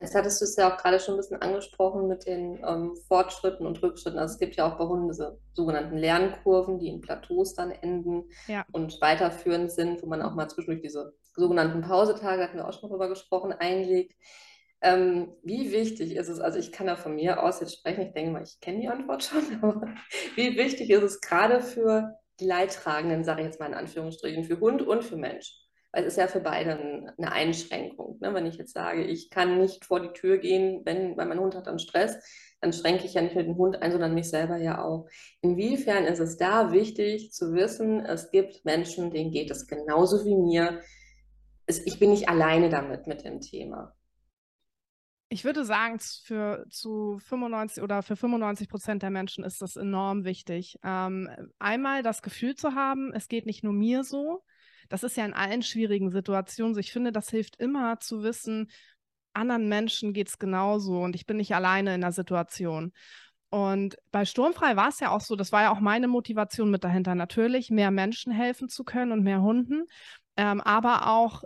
Jetzt 0.00 0.14
hattest 0.14 0.40
du 0.40 0.44
es 0.44 0.56
ja 0.56 0.70
auch 0.70 0.76
gerade 0.76 1.00
schon 1.00 1.14
ein 1.14 1.16
bisschen 1.16 1.40
angesprochen 1.40 2.06
mit 2.06 2.26
den 2.26 2.62
ähm, 2.66 2.94
Fortschritten 3.08 3.66
und 3.66 3.82
Rückschritten. 3.82 4.18
Also 4.18 4.34
es 4.34 4.38
gibt 4.38 4.56
ja 4.56 4.70
auch 4.70 4.76
bei 4.76 4.84
Hunden 4.84 5.08
diese 5.08 5.38
sogenannten 5.54 5.96
Lernkurven, 5.96 6.78
die 6.78 6.88
in 6.88 7.00
Plateaus 7.00 7.54
dann 7.54 7.70
enden 7.70 8.24
ja. 8.46 8.66
und 8.72 9.00
weiterführend 9.00 9.72
sind, 9.72 10.02
wo 10.02 10.06
man 10.06 10.20
auch 10.20 10.34
mal 10.34 10.48
zwischendurch 10.48 10.82
diese 10.82 11.14
sogenannten 11.34 11.80
Pausetage, 11.80 12.42
hatten 12.42 12.58
wir 12.58 12.68
auch 12.68 12.78
schon 12.78 12.90
drüber 12.90 13.08
gesprochen, 13.08 13.52
einlegt. 13.52 14.14
Ähm, 14.82 15.34
wie 15.42 15.72
wichtig 15.72 16.14
ist 16.14 16.28
es, 16.28 16.40
also 16.40 16.58
ich 16.58 16.72
kann 16.72 16.86
da 16.86 16.96
von 16.96 17.14
mir 17.14 17.42
aus 17.42 17.60
jetzt 17.60 17.78
sprechen, 17.78 18.02
ich 18.02 18.12
denke 18.12 18.32
mal, 18.32 18.42
ich 18.42 18.60
kenne 18.60 18.80
die 18.80 18.88
Antwort 18.88 19.24
schon, 19.24 19.42
aber 19.62 19.94
wie 20.34 20.58
wichtig 20.58 20.90
ist 20.90 21.02
es 21.02 21.20
gerade 21.22 21.60
für 21.60 22.14
die 22.38 22.46
Leidtragenden, 22.46 23.24
sage 23.24 23.40
ich 23.40 23.46
jetzt 23.46 23.60
mal 23.60 23.66
in 23.66 23.74
Anführungsstrichen, 23.74 24.44
für 24.44 24.60
Hund 24.60 24.82
und 24.82 25.02
für 25.02 25.16
Mensch? 25.16 25.65
Weil 25.96 26.04
es 26.04 26.12
ist 26.12 26.18
ja 26.18 26.28
für 26.28 26.40
beide 26.40 27.14
eine 27.16 27.32
Einschränkung. 27.32 28.18
Ne? 28.20 28.34
Wenn 28.34 28.44
ich 28.44 28.56
jetzt 28.56 28.74
sage, 28.74 29.02
ich 29.02 29.30
kann 29.30 29.58
nicht 29.58 29.86
vor 29.86 29.98
die 29.98 30.12
Tür 30.12 30.36
gehen, 30.36 30.82
wenn, 30.84 31.16
weil 31.16 31.24
mein 31.24 31.40
Hund 31.40 31.54
hat 31.54 31.66
dann 31.66 31.78
Stress, 31.78 32.18
dann 32.60 32.74
schränke 32.74 33.06
ich 33.06 33.14
ja 33.14 33.22
nicht 33.22 33.34
nur 33.34 33.44
den 33.44 33.56
Hund 33.56 33.80
ein, 33.80 33.92
sondern 33.92 34.12
mich 34.12 34.28
selber 34.28 34.58
ja 34.58 34.84
auch. 34.84 35.08
Inwiefern 35.40 36.04
ist 36.04 36.18
es 36.18 36.36
da 36.36 36.70
wichtig 36.70 37.32
zu 37.32 37.54
wissen, 37.54 38.04
es 38.04 38.30
gibt 38.30 38.62
Menschen, 38.66 39.10
denen 39.10 39.30
geht 39.30 39.50
es 39.50 39.66
genauso 39.66 40.26
wie 40.26 40.36
mir. 40.36 40.82
ich 41.66 41.98
bin 41.98 42.10
nicht 42.10 42.28
alleine 42.28 42.68
damit 42.68 43.06
mit 43.06 43.24
dem 43.24 43.40
Thema. 43.40 43.94
Ich 45.30 45.46
würde 45.46 45.64
sagen, 45.64 45.98
für 45.98 46.66
zu 46.68 47.18
95 47.20 47.82
oder 47.82 48.02
für 48.02 48.16
95 48.16 48.68
Prozent 48.68 49.02
der 49.02 49.10
Menschen 49.10 49.44
ist 49.44 49.62
das 49.62 49.76
enorm 49.76 50.24
wichtig. 50.24 50.78
Ähm, 50.84 51.30
einmal 51.58 52.02
das 52.02 52.20
Gefühl 52.20 52.54
zu 52.54 52.74
haben, 52.74 53.14
es 53.14 53.28
geht 53.28 53.46
nicht 53.46 53.64
nur 53.64 53.72
mir 53.72 54.04
so. 54.04 54.44
Das 54.88 55.02
ist 55.02 55.16
ja 55.16 55.24
in 55.24 55.34
allen 55.34 55.62
schwierigen 55.62 56.10
Situationen. 56.10 56.78
Ich 56.78 56.92
finde, 56.92 57.12
das 57.12 57.30
hilft 57.30 57.56
immer 57.56 58.00
zu 58.00 58.22
wissen, 58.22 58.70
anderen 59.32 59.68
Menschen 59.68 60.12
geht 60.12 60.28
es 60.28 60.38
genauso 60.38 61.02
und 61.02 61.14
ich 61.14 61.26
bin 61.26 61.36
nicht 61.36 61.54
alleine 61.54 61.94
in 61.94 62.00
der 62.00 62.12
Situation. 62.12 62.92
Und 63.50 63.96
bei 64.10 64.24
Sturmfrei 64.24 64.76
war 64.76 64.88
es 64.88 64.98
ja 64.98 65.10
auch 65.10 65.20
so, 65.20 65.36
das 65.36 65.52
war 65.52 65.62
ja 65.62 65.72
auch 65.72 65.80
meine 65.80 66.08
Motivation 66.08 66.70
mit 66.70 66.82
dahinter, 66.82 67.14
natürlich 67.14 67.70
mehr 67.70 67.90
Menschen 67.90 68.32
helfen 68.32 68.68
zu 68.68 68.82
können 68.82 69.12
und 69.12 69.22
mehr 69.22 69.42
Hunden, 69.42 69.84
ähm, 70.36 70.60
aber 70.60 71.08
auch 71.08 71.44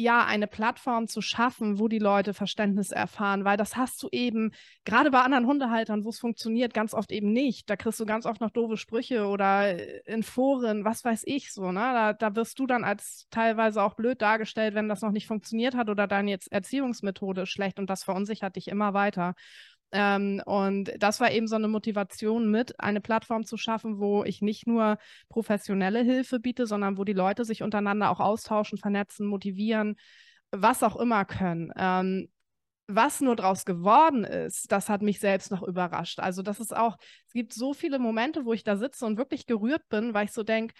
ja, 0.00 0.24
eine 0.24 0.46
Plattform 0.46 1.08
zu 1.08 1.20
schaffen, 1.20 1.80
wo 1.80 1.88
die 1.88 1.98
Leute 1.98 2.32
Verständnis 2.32 2.92
erfahren, 2.92 3.44
weil 3.44 3.56
das 3.56 3.76
hast 3.76 4.00
du 4.00 4.08
eben, 4.12 4.52
gerade 4.84 5.10
bei 5.10 5.22
anderen 5.22 5.44
Hundehaltern, 5.44 6.04
wo 6.04 6.10
es 6.10 6.20
funktioniert, 6.20 6.72
ganz 6.72 6.94
oft 6.94 7.10
eben 7.10 7.32
nicht. 7.32 7.68
Da 7.68 7.74
kriegst 7.74 7.98
du 7.98 8.06
ganz 8.06 8.24
oft 8.24 8.40
noch 8.40 8.50
doofe 8.50 8.76
Sprüche 8.76 9.26
oder 9.26 9.76
äh, 9.76 10.00
in 10.06 10.22
Foren, 10.22 10.84
was 10.84 11.04
weiß 11.04 11.22
ich 11.26 11.52
so, 11.52 11.72
ne? 11.72 11.80
Da, 11.80 12.12
da 12.12 12.36
wirst 12.36 12.60
du 12.60 12.68
dann 12.68 12.84
als 12.84 13.26
teilweise 13.30 13.82
auch 13.82 13.94
blöd 13.94 14.22
dargestellt, 14.22 14.76
wenn 14.76 14.88
das 14.88 15.02
noch 15.02 15.10
nicht 15.10 15.26
funktioniert 15.26 15.74
hat 15.74 15.88
oder 15.88 16.06
deine 16.06 16.38
Erziehungsmethode 16.48 17.42
ist 17.42 17.50
schlecht 17.50 17.80
und 17.80 17.90
das 17.90 18.04
verunsichert 18.04 18.54
dich 18.54 18.68
immer 18.68 18.94
weiter. 18.94 19.34
Ähm, 19.90 20.42
und 20.44 20.92
das 20.98 21.20
war 21.20 21.30
eben 21.32 21.46
so 21.46 21.56
eine 21.56 21.68
Motivation 21.68 22.50
mit, 22.50 22.78
eine 22.78 23.00
Plattform 23.00 23.44
zu 23.44 23.56
schaffen, 23.56 23.98
wo 23.98 24.24
ich 24.24 24.42
nicht 24.42 24.66
nur 24.66 24.98
professionelle 25.28 26.02
Hilfe 26.02 26.40
biete, 26.40 26.66
sondern 26.66 26.98
wo 26.98 27.04
die 27.04 27.14
Leute 27.14 27.44
sich 27.44 27.62
untereinander 27.62 28.10
auch 28.10 28.20
austauschen, 28.20 28.78
vernetzen, 28.78 29.26
motivieren, 29.26 29.96
was 30.50 30.82
auch 30.82 30.96
immer 30.96 31.24
können. 31.24 31.72
Ähm, 31.76 32.28
was 32.90 33.20
nur 33.20 33.36
draus 33.36 33.66
geworden 33.66 34.24
ist, 34.24 34.72
das 34.72 34.88
hat 34.88 35.02
mich 35.02 35.20
selbst 35.20 35.50
noch 35.50 35.62
überrascht. 35.62 36.20
Also 36.20 36.40
das 36.42 36.58
ist 36.58 36.74
auch, 36.74 36.96
es 37.26 37.34
gibt 37.34 37.52
so 37.52 37.74
viele 37.74 37.98
Momente, 37.98 38.46
wo 38.46 38.54
ich 38.54 38.64
da 38.64 38.76
sitze 38.76 39.04
und 39.04 39.18
wirklich 39.18 39.46
gerührt 39.46 39.86
bin, 39.90 40.14
weil 40.14 40.24
ich 40.24 40.32
so 40.32 40.42
denke, 40.42 40.74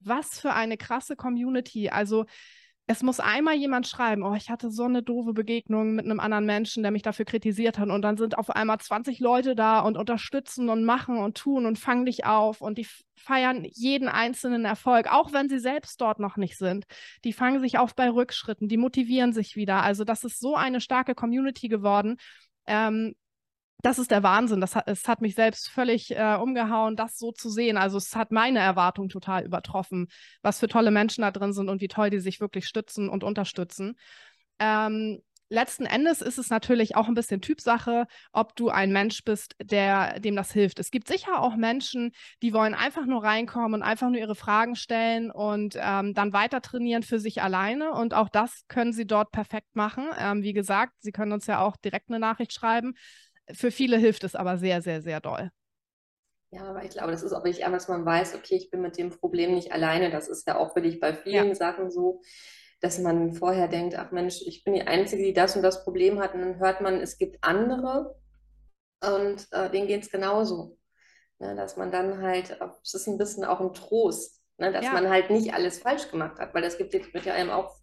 was 0.00 0.40
für 0.40 0.54
eine 0.54 0.78
krasse 0.78 1.16
Community. 1.16 1.90
Also 1.90 2.24
es 2.90 3.04
muss 3.04 3.20
einmal 3.20 3.54
jemand 3.54 3.86
schreiben, 3.86 4.24
oh, 4.24 4.34
ich 4.34 4.50
hatte 4.50 4.68
so 4.68 4.82
eine 4.82 5.00
doofe 5.00 5.32
Begegnung 5.32 5.94
mit 5.94 6.06
einem 6.06 6.18
anderen 6.18 6.44
Menschen, 6.44 6.82
der 6.82 6.90
mich 6.90 7.02
dafür 7.02 7.24
kritisiert 7.24 7.78
hat. 7.78 7.88
Und 7.88 8.02
dann 8.02 8.16
sind 8.16 8.36
auf 8.36 8.50
einmal 8.50 8.78
20 8.78 9.20
Leute 9.20 9.54
da 9.54 9.78
und 9.78 9.96
unterstützen 9.96 10.68
und 10.68 10.82
machen 10.82 11.18
und 11.18 11.36
tun 11.36 11.66
und 11.66 11.78
fangen 11.78 12.04
dich 12.04 12.24
auf. 12.24 12.60
Und 12.60 12.78
die 12.78 12.88
feiern 13.14 13.64
jeden 13.64 14.08
einzelnen 14.08 14.64
Erfolg, 14.64 15.06
auch 15.06 15.32
wenn 15.32 15.48
sie 15.48 15.60
selbst 15.60 16.00
dort 16.00 16.18
noch 16.18 16.36
nicht 16.36 16.58
sind. 16.58 16.84
Die 17.22 17.32
fangen 17.32 17.60
sich 17.60 17.78
auf 17.78 17.94
bei 17.94 18.10
Rückschritten, 18.10 18.66
die 18.66 18.76
motivieren 18.76 19.32
sich 19.32 19.54
wieder. 19.54 19.84
Also 19.84 20.02
das 20.02 20.24
ist 20.24 20.40
so 20.40 20.56
eine 20.56 20.80
starke 20.80 21.14
Community 21.14 21.68
geworden. 21.68 22.16
Ähm, 22.66 23.14
das 23.82 23.98
ist 23.98 24.10
der 24.10 24.22
Wahnsinn. 24.22 24.60
Das 24.60 24.76
hat, 24.76 24.88
es 24.88 25.08
hat 25.08 25.20
mich 25.20 25.34
selbst 25.34 25.68
völlig 25.68 26.10
äh, 26.16 26.36
umgehauen, 26.40 26.96
das 26.96 27.18
so 27.18 27.32
zu 27.32 27.50
sehen. 27.50 27.76
Also 27.76 27.98
es 27.98 28.14
hat 28.16 28.30
meine 28.30 28.58
Erwartung 28.58 29.08
total 29.08 29.44
übertroffen, 29.44 30.08
was 30.42 30.60
für 30.60 30.68
tolle 30.68 30.90
Menschen 30.90 31.22
da 31.22 31.30
drin 31.30 31.52
sind 31.52 31.68
und 31.68 31.80
wie 31.80 31.88
toll 31.88 32.10
die 32.10 32.20
sich 32.20 32.40
wirklich 32.40 32.66
stützen 32.66 33.08
und 33.08 33.24
unterstützen. 33.24 33.96
Ähm, 34.58 35.20
letzten 35.50 35.84
Endes 35.84 36.22
ist 36.22 36.38
es 36.38 36.48
natürlich 36.48 36.96
auch 36.96 37.08
ein 37.08 37.14
bisschen 37.14 37.40
Typsache, 37.40 38.06
ob 38.32 38.54
du 38.54 38.70
ein 38.70 38.92
Mensch 38.92 39.24
bist, 39.24 39.56
der 39.62 40.20
dem 40.20 40.36
das 40.36 40.52
hilft. 40.52 40.78
Es 40.78 40.90
gibt 40.90 41.08
sicher 41.08 41.40
auch 41.40 41.56
Menschen, 41.56 42.12
die 42.40 42.54
wollen 42.54 42.74
einfach 42.74 43.04
nur 43.04 43.24
reinkommen 43.24 43.74
und 43.74 43.82
einfach 43.82 44.08
nur 44.08 44.20
ihre 44.20 44.36
Fragen 44.36 44.76
stellen 44.76 45.30
und 45.30 45.76
ähm, 45.78 46.14
dann 46.14 46.32
weiter 46.32 46.62
trainieren 46.62 47.02
für 47.02 47.18
sich 47.18 47.42
alleine. 47.42 47.92
Und 47.92 48.14
auch 48.14 48.28
das 48.28 48.62
können 48.68 48.92
sie 48.92 49.06
dort 49.06 49.32
perfekt 49.32 49.74
machen. 49.74 50.06
Ähm, 50.18 50.42
wie 50.42 50.52
gesagt, 50.52 50.94
sie 51.00 51.12
können 51.12 51.32
uns 51.32 51.46
ja 51.46 51.60
auch 51.60 51.76
direkt 51.76 52.08
eine 52.08 52.20
Nachricht 52.20 52.52
schreiben. 52.52 52.94
Für 53.54 53.70
viele 53.70 53.96
hilft 53.96 54.24
es 54.24 54.34
aber 54.34 54.58
sehr, 54.58 54.82
sehr, 54.82 55.02
sehr 55.02 55.20
doll. 55.20 55.50
Ja, 56.52 56.62
aber 56.64 56.84
ich 56.84 56.90
glaube, 56.90 57.12
das 57.12 57.22
ist 57.22 57.32
auch 57.32 57.44
wirklich 57.44 57.64
einfach, 57.64 57.78
dass 57.78 57.88
man 57.88 58.04
weiß, 58.04 58.34
okay, 58.34 58.56
ich 58.56 58.70
bin 58.70 58.82
mit 58.82 58.98
dem 58.98 59.10
Problem 59.10 59.54
nicht 59.54 59.72
alleine. 59.72 60.10
Das 60.10 60.28
ist 60.28 60.46
ja 60.48 60.58
auch 60.58 60.74
wirklich 60.74 60.98
bei 60.98 61.14
vielen 61.14 61.48
ja. 61.48 61.54
Sachen 61.54 61.90
so, 61.90 62.22
dass 62.80 62.98
man 62.98 63.34
vorher 63.34 63.68
denkt, 63.68 63.96
ach 63.96 64.10
Mensch, 64.10 64.42
ich 64.44 64.64
bin 64.64 64.74
die 64.74 64.82
Einzige, 64.82 65.22
die 65.22 65.32
das 65.32 65.54
und 65.54 65.62
das 65.62 65.84
Problem 65.84 66.18
hat. 66.18 66.34
Und 66.34 66.40
dann 66.40 66.58
hört 66.58 66.80
man, 66.80 67.00
es 67.00 67.18
gibt 67.18 67.38
andere 67.42 68.16
und 69.00 69.46
äh, 69.52 69.70
denen 69.70 69.86
geht 69.86 70.02
es 70.02 70.10
genauso. 70.10 70.78
Ne, 71.40 71.56
dass 71.56 71.78
man 71.78 71.90
dann 71.90 72.20
halt, 72.20 72.58
es 72.84 72.92
ist 72.92 73.06
ein 73.06 73.16
bisschen 73.16 73.44
auch 73.44 73.60
ein 73.60 73.72
Trost, 73.72 74.42
ne, 74.58 74.72
dass 74.72 74.84
ja. 74.84 74.92
man 74.92 75.08
halt 75.08 75.30
nicht 75.30 75.54
alles 75.54 75.78
falsch 75.78 76.10
gemacht 76.10 76.38
hat, 76.38 76.52
weil 76.52 76.60
das 76.60 76.76
gibt, 76.76 76.92
wird 76.92 77.24
ja 77.24 77.32
einem 77.32 77.48
auch 77.48 77.79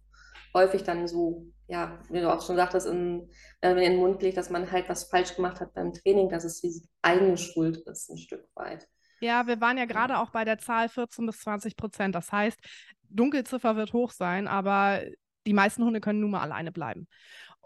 häufig 0.54 0.82
dann 0.82 1.06
so, 1.08 1.46
ja, 1.66 1.98
wie 2.10 2.20
du 2.20 2.32
auch 2.32 2.44
schon 2.44 2.56
sagtest, 2.56 2.86
in, 2.86 3.30
wenn 3.60 3.74
man 3.74 3.84
in 3.84 3.92
den 3.92 4.00
Mund 4.00 4.22
legt, 4.22 4.36
dass 4.36 4.50
man 4.50 4.70
halt 4.70 4.88
was 4.88 5.04
falsch 5.04 5.36
gemacht 5.36 5.60
hat 5.60 5.74
beim 5.74 5.92
Training, 5.92 6.28
dass 6.28 6.44
es 6.44 6.60
die 6.60 6.82
eigene 7.02 7.36
Schuld 7.36 7.78
ist, 7.86 8.10
ein 8.10 8.18
Stück 8.18 8.44
weit. 8.54 8.86
Ja, 9.20 9.46
wir 9.46 9.60
waren 9.60 9.78
ja 9.78 9.84
gerade 9.84 10.18
auch 10.18 10.30
bei 10.30 10.44
der 10.44 10.58
Zahl 10.58 10.88
14 10.88 11.26
bis 11.26 11.40
20 11.40 11.76
Prozent. 11.76 12.14
Das 12.14 12.30
heißt, 12.30 12.58
Dunkelziffer 13.10 13.76
wird 13.76 13.92
hoch 13.92 14.12
sein, 14.12 14.46
aber 14.46 15.02
die 15.46 15.52
meisten 15.54 15.82
Hunde 15.82 16.00
können 16.00 16.20
nun 16.20 16.30
mal 16.30 16.42
alleine 16.42 16.70
bleiben. 16.70 17.08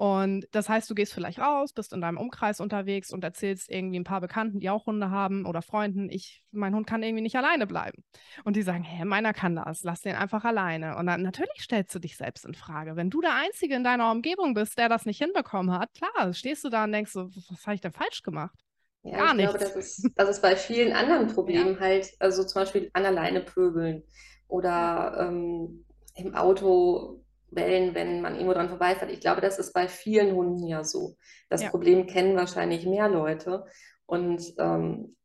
Und 0.03 0.49
das 0.51 0.69
heißt, 0.69 0.91
du 0.91 0.97
gehst 0.97 1.15
vielleicht 1.15 1.39
raus, 1.39 1.73
bist 1.73 1.93
in 1.93 2.01
deinem 2.01 2.19
Umkreis 2.19 2.59
unterwegs 2.59 3.13
und 3.13 3.23
erzählst 3.23 3.71
irgendwie 3.71 4.01
ein 4.01 4.05
paar 4.05 4.21
Bekannten, 4.21 4.59
die 4.59 4.69
auch 4.69 4.87
Hunde 4.87 5.13
haben 5.13 5.47
oder 5.47 5.63
Freunden, 5.63 6.11
ich, 6.11 6.43
mein 6.51 6.75
Hund 6.75 6.89
kann 6.89 7.05
irgendwie 7.05 7.23
nicht 7.23 7.37
alleine 7.37 7.69
bleiben. 7.69 8.03
Und 8.43 8.57
die 8.57 8.63
sagen, 8.63 8.83
hä, 8.83 9.05
meiner 9.05 9.33
kann 9.33 9.55
das, 9.55 9.85
lass 9.85 10.01
den 10.01 10.17
einfach 10.17 10.45
alleine. 10.45 10.97
Und 10.97 11.07
dann 11.07 11.23
natürlich 11.23 11.61
stellst 11.61 11.95
du 11.95 12.01
dich 12.01 12.17
selbst 12.17 12.45
in 12.45 12.55
Frage. 12.55 12.97
Wenn 12.97 13.11
du 13.11 13.21
der 13.21 13.37
Einzige 13.37 13.77
in 13.77 13.85
deiner 13.85 14.11
Umgebung 14.11 14.55
bist, 14.55 14.77
der 14.77 14.89
das 14.89 15.07
nicht 15.07 15.19
hinbekommen 15.19 15.73
hat, 15.73 15.91
klar, 15.95 16.33
stehst 16.35 16.65
du 16.65 16.69
da 16.69 16.83
und 16.83 16.91
denkst 16.91 17.13
so, 17.13 17.29
was 17.51 17.65
habe 17.65 17.77
ich 17.77 17.81
denn 17.81 17.93
falsch 17.93 18.25
gemacht? 18.25 18.59
Ja, 19.05 19.19
Gar 19.19 19.29
ich 19.29 19.37
nichts. 19.37 19.53
glaube, 19.53 19.65
das 19.67 19.77
ist, 19.77 20.11
das 20.17 20.29
ist 20.29 20.43
bei 20.43 20.57
vielen 20.57 20.95
anderen 20.95 21.29
Problemen 21.33 21.75
ja. 21.75 21.81
halt, 21.81 22.11
also 22.19 22.43
zum 22.43 22.63
Beispiel 22.63 22.91
an 22.93 23.07
alleine 23.07 23.41
pöbeln 23.41 24.03
oder 24.49 25.29
ähm, 25.29 25.85
im 26.17 26.35
Auto 26.35 27.22
Wellen, 27.55 27.95
wenn 27.95 28.21
man 28.21 28.35
irgendwo 28.35 28.55
dran 28.55 28.69
vorbeifährt. 28.69 29.11
Ich 29.11 29.21
glaube, 29.21 29.41
das 29.41 29.59
ist 29.59 29.73
bei 29.73 29.89
vielen 29.89 30.35
Hunden 30.35 30.67
ja 30.67 30.85
so. 30.85 31.17
Das 31.49 31.63
ja. 31.63 31.71
Problem 31.71 32.07
kennen 32.07 32.37
wahrscheinlich 32.37 32.87
mehr 32.87 33.09
Leute. 33.09 33.65
Und 34.07 34.43
ähm, 34.59 35.17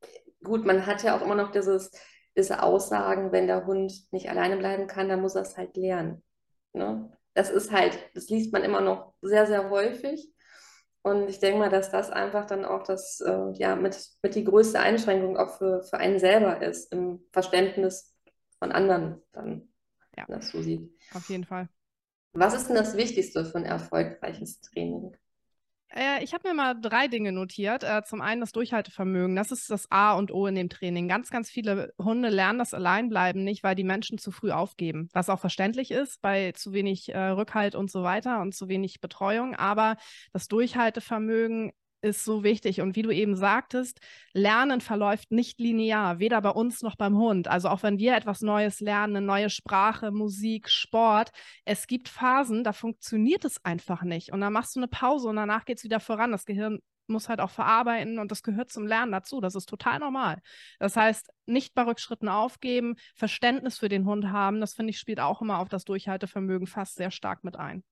gut, 0.44 0.66
man 0.66 0.86
hat 0.86 1.04
ja 1.04 1.18
auch 1.18 1.22
immer 1.22 1.36
noch 1.36 1.52
dieses, 1.52 1.92
diese 2.36 2.62
Aussagen, 2.62 3.32
wenn 3.32 3.48
der 3.48 3.66
Hund 3.66 3.94
nicht 4.12 4.30
alleine 4.30 4.58
bleiben 4.58 4.88
kann, 4.88 5.10
dann 5.10 5.22
muss 5.22 5.36
er 5.36 5.42
es 5.42 5.58
halt 5.58 5.76
lernen. 5.78 6.24
Ne? 6.74 7.12
Das 7.34 7.50
ist 7.50 7.72
halt, 7.72 7.98
das 8.14 8.30
liest 8.30 8.54
man 8.54 8.64
immer 8.64 8.82
noch 8.82 9.14
sehr, 9.22 9.48
sehr 9.48 9.70
häufig. 9.70 10.32
Und 11.02 11.30
ich 11.30 11.40
denke 11.40 11.60
mal, 11.60 11.70
dass 11.70 11.90
das 11.90 12.10
einfach 12.10 12.46
dann 12.46 12.66
auch 12.66 12.84
das, 12.84 13.22
äh, 13.22 13.52
ja, 13.54 13.76
mit, 13.76 13.98
mit 14.22 14.36
die 14.36 14.44
größte 14.44 14.80
Einschränkung 14.80 15.38
auch 15.38 15.58
für, 15.58 15.84
für 15.84 15.98
einen 15.98 16.20
selber 16.20 16.62
ist, 16.62 16.92
im 16.92 17.24
Verständnis 17.32 18.14
von 18.60 18.72
anderen 18.72 19.22
dann, 19.32 19.70
ja. 20.18 20.26
das 20.28 20.50
so 20.50 20.62
sieht. 20.62 20.92
Auf 21.14 21.30
jeden 21.30 21.46
Fall. 21.46 21.70
Was 22.40 22.54
ist 22.54 22.68
denn 22.68 22.76
das 22.76 22.96
Wichtigste 22.96 23.44
für 23.46 23.58
ein 23.58 23.66
erfolgreiches 23.66 24.62
Training? 24.62 25.12
Äh, 25.90 26.24
ich 26.24 26.36
habe 26.36 26.48
mir 26.48 26.54
mal 26.54 26.80
drei 26.80 27.08
Dinge 27.08 27.32
notiert. 27.32 27.84
Äh, 27.84 28.04
zum 28.04 28.22
einen 28.22 28.42
das 28.42 28.52
Durchhaltevermögen. 28.52 29.36
Das 29.36 29.52
ist 29.52 29.72
das 29.72 29.90
A 29.90 30.14
und 30.14 30.32
O 30.32 30.46
in 30.46 30.54
dem 30.54 30.70
Training. 30.70 31.08
Ganz, 31.08 31.32
ganz 31.32 31.50
viele 31.50 31.96
Hunde 31.98 32.30
lernen 32.30 32.60
das 32.60 32.76
Alleinbleiben 32.76 33.44
nicht, 33.44 33.64
weil 33.64 33.74
die 33.74 33.84
Menschen 33.84 34.20
zu 34.20 34.30
früh 34.30 34.52
aufgeben. 34.52 35.10
Was 35.14 35.30
auch 35.30 35.40
verständlich 35.40 35.90
ist, 35.90 36.22
bei 36.22 36.52
zu 36.52 36.74
wenig 36.74 37.12
äh, 37.12 37.18
Rückhalt 37.18 37.74
und 37.74 37.90
so 37.90 38.04
weiter 38.04 38.40
und 38.42 38.54
zu 38.54 38.68
wenig 38.68 39.02
Betreuung. 39.02 39.56
Aber 39.56 39.98
das 40.32 40.48
Durchhaltevermögen 40.48 41.72
ist 42.02 42.24
so 42.24 42.44
wichtig. 42.44 42.82
Und 42.82 42.96
wie 42.96 43.02
du 43.02 43.12
eben 43.12 43.36
sagtest, 43.36 44.00
Lernen 44.34 44.82
verläuft 44.82 45.32
nicht 45.32 45.60
linear, 45.60 46.20
weder 46.20 46.42
bei 46.42 46.50
uns 46.50 46.82
noch 46.82 46.96
beim 46.96 47.18
Hund. 47.18 47.48
Also 47.48 47.70
auch 47.70 47.84
wenn 47.84 47.98
wir 47.98 48.16
etwas 48.16 48.42
Neues 48.42 48.80
lernen, 48.80 49.18
eine 49.18 49.26
neue 49.26 49.50
Sprache, 49.50 50.12
Musik, 50.12 50.70
Sport, 50.70 51.32
es 51.66 51.88
gibt 51.88 52.10
Phasen, 52.10 52.64
da 52.64 52.74
funktioniert 52.74 53.46
es 53.46 53.64
einfach 53.66 54.04
nicht. 54.04 54.32
Und 54.32 54.42
dann 54.42 54.54
machst 54.54 54.76
du 54.76 54.80
eine 54.80 54.88
Pause 54.88 55.30
und 55.30 55.36
danach 55.36 55.66
geht 55.66 55.78
es 55.78 55.84
wieder 55.84 56.00
voran. 56.00 56.32
Das 56.32 56.46
Gehirn 56.46 56.80
muss 57.08 57.30
halt 57.30 57.40
auch 57.40 57.50
verarbeiten 57.50 58.20
und 58.20 58.32
das 58.32 58.44
gehört 58.44 58.72
zum 58.72 58.86
Lernen 58.86 59.12
dazu. 59.12 59.42
Das 59.42 59.56
ist 59.56 59.68
total 59.68 60.00
normal. 60.00 60.42
Das 60.80 60.96
heißt, 60.96 61.30
nicht 61.46 61.74
bei 61.74 61.84
Rückschritten 61.84 62.28
aufgeben, 62.28 62.96
Verständnis 63.16 63.80
für 63.80 63.90
den 63.90 64.06
Hund 64.06 64.30
haben, 64.30 64.60
das 64.60 64.74
finde 64.74 64.92
ich 64.92 65.00
spielt 65.00 65.20
auch 65.20 65.42
immer 65.42 65.60
auf 65.60 65.70
das 65.70 65.86
Durchhaltevermögen 65.86 66.68
fast 66.68 66.96
sehr 66.96 67.12
stark 67.12 67.44
mit 67.44 67.56
ein. 67.56 67.84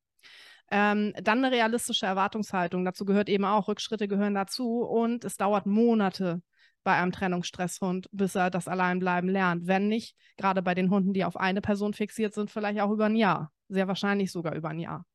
Ähm, 0.72 1.14
dann 1.22 1.44
eine 1.44 1.56
realistische 1.56 2.06
Erwartungshaltung. 2.06 2.86
Dazu 2.86 3.06
gehört 3.06 3.30
eben 3.30 3.46
auch, 3.46 3.68
Rückschritte 3.68 4.08
gehören 4.08 4.34
dazu 4.34 4.82
und 4.82 5.24
es 5.24 5.38
dauert 5.38 5.66
Monate, 5.66 6.42
bei 6.86 6.94
einem 6.94 7.12
Trennungsstresshund, 7.12 8.08
bis 8.12 8.36
er 8.36 8.50
das 8.50 8.70
Alleinbleiben 8.70 9.30
lernt. 9.30 9.68
Wenn 9.68 9.88
nicht, 9.90 10.16
gerade 10.38 10.62
bei 10.62 10.76
den 10.76 10.92
Hunden, 10.92 11.14
die 11.14 11.26
auf 11.26 11.36
eine 11.36 11.60
Person 11.60 11.94
fixiert 11.94 12.34
sind, 12.34 12.52
vielleicht 12.52 12.80
auch 12.80 12.92
über 12.92 13.06
ein 13.06 13.16
Jahr. 13.16 13.52
Sehr 13.68 13.88
wahrscheinlich 13.88 14.32
sogar 14.32 14.54
über 14.56 14.70
ein 14.70 14.80
Jahr. 14.80 15.06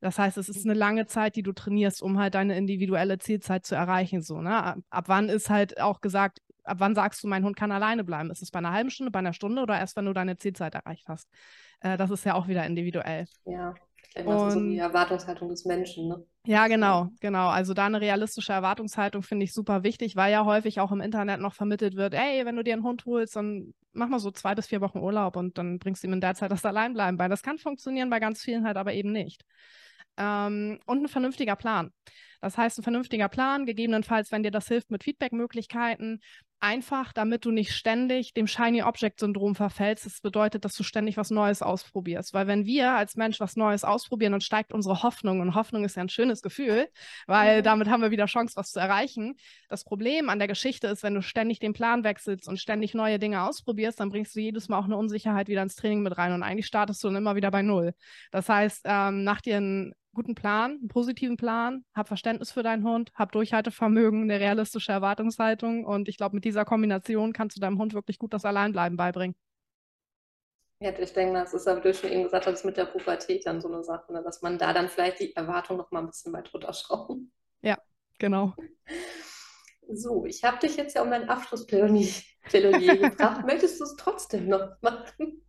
Das 0.00 0.18
heißt, 0.18 0.38
es 0.38 0.48
ist 0.48 0.64
eine 0.64 0.72
lange 0.72 1.06
Zeit, 1.06 1.36
die 1.36 1.42
du 1.42 1.52
trainierst, 1.52 2.02
um 2.02 2.18
halt 2.18 2.34
deine 2.34 2.56
individuelle 2.56 3.18
Zielzeit 3.18 3.66
zu 3.66 3.74
erreichen. 3.74 4.22
So, 4.22 4.40
ne? 4.40 4.62
ab, 4.64 4.78
ab 4.88 5.04
wann 5.08 5.28
ist 5.28 5.50
halt 5.50 5.78
auch 5.78 6.00
gesagt, 6.00 6.40
ab 6.64 6.78
wann 6.80 6.94
sagst 6.94 7.22
du, 7.22 7.28
mein 7.28 7.44
Hund 7.44 7.54
kann 7.54 7.70
alleine 7.70 8.02
bleiben? 8.02 8.30
Ist 8.30 8.40
es 8.40 8.50
bei 8.50 8.58
einer 8.58 8.72
halben 8.72 8.88
Stunde, 8.88 9.10
bei 9.10 9.18
einer 9.18 9.34
Stunde 9.34 9.60
oder 9.60 9.78
erst, 9.78 9.96
wenn 9.96 10.06
du 10.06 10.14
deine 10.14 10.38
Zielzeit 10.38 10.74
erreicht 10.74 11.06
hast? 11.08 11.28
Äh, 11.80 11.98
das 11.98 12.10
ist 12.10 12.24
ja 12.24 12.32
auch 12.32 12.48
wieder 12.48 12.64
individuell. 12.64 13.26
Ja, 13.44 13.74
ist 14.14 14.54
so 14.54 14.60
die 14.60 14.78
Erwartungshaltung 14.78 15.48
des 15.48 15.64
Menschen, 15.64 16.08
ne? 16.08 16.24
Ja, 16.46 16.68
genau, 16.68 17.08
genau. 17.20 17.48
Also 17.48 17.74
da 17.74 17.86
eine 17.86 18.00
realistische 18.00 18.52
Erwartungshaltung 18.52 19.22
finde 19.22 19.44
ich 19.44 19.52
super 19.52 19.82
wichtig, 19.82 20.16
weil 20.16 20.32
ja 20.32 20.44
häufig 20.44 20.80
auch 20.80 20.90
im 20.90 21.00
Internet 21.00 21.40
noch 21.40 21.54
vermittelt 21.54 21.96
wird, 21.96 22.14
ey, 22.14 22.46
wenn 22.46 22.56
du 22.56 22.64
dir 22.64 22.72
einen 22.72 22.82
Hund 22.82 23.04
holst, 23.04 23.36
dann 23.36 23.74
mach 23.92 24.08
mal 24.08 24.18
so 24.18 24.30
zwei 24.30 24.54
bis 24.54 24.66
vier 24.66 24.80
Wochen 24.80 24.98
Urlaub 24.98 25.36
und 25.36 25.58
dann 25.58 25.78
bringst 25.78 26.02
du 26.02 26.06
ihm 26.06 26.14
in 26.14 26.20
der 26.20 26.34
Zeit 26.34 26.50
das 26.50 26.64
Alleinbleiben 26.64 27.18
bei. 27.18 27.28
Das 27.28 27.42
kann 27.42 27.58
funktionieren 27.58 28.08
bei 28.08 28.20
ganz 28.20 28.40
vielen 28.40 28.64
halt 28.64 28.76
aber 28.76 28.94
eben 28.94 29.12
nicht. 29.12 29.44
Ähm, 30.16 30.80
und 30.86 31.02
ein 31.04 31.08
vernünftiger 31.08 31.56
Plan. 31.56 31.92
Das 32.40 32.56
heißt, 32.56 32.78
ein 32.78 32.82
vernünftiger 32.82 33.28
Plan, 33.28 33.66
gegebenenfalls, 33.66 34.32
wenn 34.32 34.42
dir 34.42 34.50
das 34.50 34.68
hilft 34.68 34.90
mit 34.90 35.04
Feedbackmöglichkeiten, 35.04 36.20
einfach, 36.60 37.12
damit 37.12 37.44
du 37.44 37.50
nicht 37.50 37.72
ständig 37.72 38.34
dem 38.34 38.46
Shiny 38.46 38.82
Object 38.82 39.20
Syndrom 39.20 39.54
verfällst. 39.54 40.06
Das 40.06 40.20
bedeutet, 40.20 40.64
dass 40.64 40.74
du 40.74 40.82
ständig 40.82 41.16
was 41.16 41.30
Neues 41.30 41.62
ausprobierst. 41.62 42.34
Weil 42.34 42.46
wenn 42.46 42.66
wir 42.66 42.92
als 42.92 43.16
Mensch 43.16 43.40
was 43.40 43.56
Neues 43.56 43.82
ausprobieren, 43.82 44.32
dann 44.32 44.40
steigt 44.42 44.72
unsere 44.72 45.02
Hoffnung. 45.02 45.40
Und 45.40 45.54
Hoffnung 45.54 45.84
ist 45.84 45.96
ja 45.96 46.02
ein 46.02 46.08
schönes 46.08 46.42
Gefühl, 46.42 46.88
weil 47.26 47.58
mhm. 47.58 47.64
damit 47.64 47.88
haben 47.88 48.02
wir 48.02 48.10
wieder 48.10 48.26
Chance, 48.26 48.56
was 48.56 48.70
zu 48.70 48.80
erreichen. 48.80 49.36
Das 49.68 49.84
Problem 49.84 50.28
an 50.28 50.38
der 50.38 50.48
Geschichte 50.48 50.86
ist, 50.86 51.02
wenn 51.02 51.14
du 51.14 51.22
ständig 51.22 51.58
den 51.58 51.72
Plan 51.72 52.04
wechselst 52.04 52.46
und 52.46 52.60
ständig 52.60 52.94
neue 52.94 53.18
Dinge 53.18 53.42
ausprobierst, 53.42 53.98
dann 53.98 54.10
bringst 54.10 54.36
du 54.36 54.40
jedes 54.40 54.68
Mal 54.68 54.78
auch 54.78 54.84
eine 54.84 54.96
Unsicherheit 54.96 55.48
wieder 55.48 55.62
ins 55.62 55.76
Training 55.76 56.02
mit 56.02 56.16
rein. 56.18 56.32
Und 56.32 56.42
eigentlich 56.42 56.66
startest 56.66 57.02
du 57.02 57.08
dann 57.08 57.16
immer 57.16 57.36
wieder 57.36 57.50
bei 57.50 57.62
Null. 57.62 57.94
Das 58.30 58.48
heißt, 58.48 58.82
ähm, 58.84 59.24
nach 59.24 59.40
dir 59.40 59.56
ein 59.56 59.94
guten 60.14 60.34
Plan, 60.34 60.72
einen 60.72 60.88
positiven 60.88 61.36
Plan, 61.36 61.84
hab 61.94 62.08
Verständnis 62.08 62.52
für 62.52 62.62
deinen 62.62 62.84
Hund, 62.84 63.12
hab 63.14 63.32
Durchhaltevermögen, 63.32 64.22
eine 64.22 64.40
realistische 64.40 64.92
Erwartungshaltung 64.92 65.84
und 65.84 66.08
ich 66.08 66.16
glaube, 66.16 66.34
mit 66.34 66.44
dieser 66.44 66.64
Kombination 66.64 67.32
kannst 67.32 67.56
du 67.56 67.60
deinem 67.60 67.78
Hund 67.78 67.94
wirklich 67.94 68.18
gut 68.18 68.32
das 68.32 68.44
Alleinbleiben 68.44 68.96
beibringen. 68.96 69.36
Ja, 70.82 70.98
ich 70.98 71.12
denke, 71.12 71.34
das 71.34 71.52
ist 71.52 71.66
ja, 71.66 71.76
wie 71.76 71.82
du 71.82 71.92
schon 71.92 72.10
eben 72.10 72.22
gesagt 72.22 72.46
hast, 72.46 72.64
mit 72.64 72.78
der 72.78 72.86
Pubertät 72.86 73.44
dann 73.44 73.60
so 73.60 73.68
eine 73.68 73.84
Sache, 73.84 74.12
ne? 74.12 74.22
dass 74.22 74.40
man 74.40 74.56
da 74.56 74.72
dann 74.72 74.88
vielleicht 74.88 75.20
die 75.20 75.36
Erwartung 75.36 75.76
noch 75.76 75.90
mal 75.90 76.00
ein 76.00 76.06
bisschen 76.06 76.32
weit 76.32 76.52
runterschrauben. 76.54 77.30
Ja, 77.60 77.76
genau. 78.18 78.54
So, 79.92 80.24
ich 80.24 80.42
habe 80.42 80.58
dich 80.58 80.76
jetzt 80.76 80.94
ja 80.94 81.02
um 81.02 81.10
dein 81.10 81.28
Abschlussplädoyer 81.28 82.96
gebracht. 83.10 83.44
Möchtest 83.44 83.78
du 83.78 83.84
es 83.84 83.96
trotzdem 83.96 84.48
noch 84.48 84.80
machen? 84.80 85.42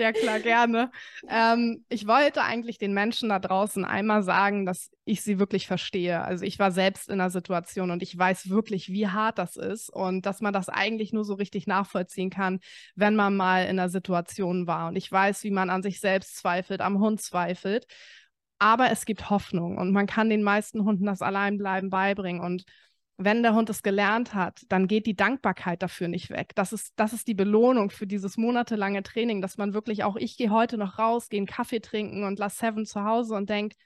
Ja, 0.00 0.12
klar, 0.12 0.38
gerne. 0.38 0.92
Ähm, 1.28 1.84
ich 1.88 2.06
wollte 2.06 2.42
eigentlich 2.44 2.78
den 2.78 2.94
Menschen 2.94 3.30
da 3.30 3.40
draußen 3.40 3.84
einmal 3.84 4.22
sagen, 4.22 4.64
dass 4.64 4.92
ich 5.04 5.22
sie 5.22 5.40
wirklich 5.40 5.66
verstehe. 5.66 6.22
Also 6.22 6.44
ich 6.44 6.60
war 6.60 6.70
selbst 6.70 7.08
in 7.08 7.18
der 7.18 7.30
Situation 7.30 7.90
und 7.90 8.00
ich 8.00 8.16
weiß 8.16 8.48
wirklich, 8.48 8.90
wie 8.90 9.08
hart 9.08 9.38
das 9.38 9.56
ist 9.56 9.90
und 9.90 10.24
dass 10.24 10.40
man 10.40 10.52
das 10.52 10.68
eigentlich 10.68 11.12
nur 11.12 11.24
so 11.24 11.34
richtig 11.34 11.66
nachvollziehen 11.66 12.30
kann, 12.30 12.60
wenn 12.94 13.16
man 13.16 13.34
mal 13.36 13.66
in 13.66 13.76
der 13.76 13.88
Situation 13.88 14.68
war. 14.68 14.86
Und 14.88 14.94
ich 14.96 15.10
weiß, 15.10 15.42
wie 15.42 15.50
man 15.50 15.68
an 15.68 15.82
sich 15.82 15.98
selbst 15.98 16.36
zweifelt, 16.36 16.80
am 16.80 17.00
Hund 17.00 17.20
zweifelt. 17.20 17.84
Aber 18.60 18.90
es 18.92 19.04
gibt 19.04 19.30
Hoffnung 19.30 19.78
und 19.78 19.92
man 19.92 20.06
kann 20.06 20.30
den 20.30 20.42
meisten 20.44 20.84
Hunden 20.84 21.06
das 21.06 21.22
Alleinbleiben 21.22 21.90
beibringen. 21.90 22.40
Und 22.40 22.64
wenn 23.18 23.42
der 23.42 23.52
Hund 23.54 23.68
es 23.68 23.82
gelernt 23.82 24.32
hat, 24.32 24.62
dann 24.68 24.86
geht 24.86 25.04
die 25.06 25.16
Dankbarkeit 25.16 25.82
dafür 25.82 26.06
nicht 26.06 26.30
weg. 26.30 26.52
Das 26.54 26.72
ist, 26.72 26.92
das 26.96 27.12
ist 27.12 27.26
die 27.26 27.34
Belohnung 27.34 27.90
für 27.90 28.06
dieses 28.06 28.36
monatelange 28.36 29.02
Training, 29.02 29.42
dass 29.42 29.58
man 29.58 29.74
wirklich 29.74 30.04
auch, 30.04 30.14
ich 30.14 30.36
gehe 30.36 30.50
heute 30.50 30.78
noch 30.78 31.00
raus, 31.00 31.28
gehe 31.28 31.38
einen 31.38 31.46
Kaffee 31.46 31.80
trinken 31.80 32.22
und 32.22 32.38
lasse 32.38 32.58
Seven 32.58 32.86
zu 32.86 33.02
Hause 33.02 33.34
und 33.34 33.50
denkt, 33.50 33.76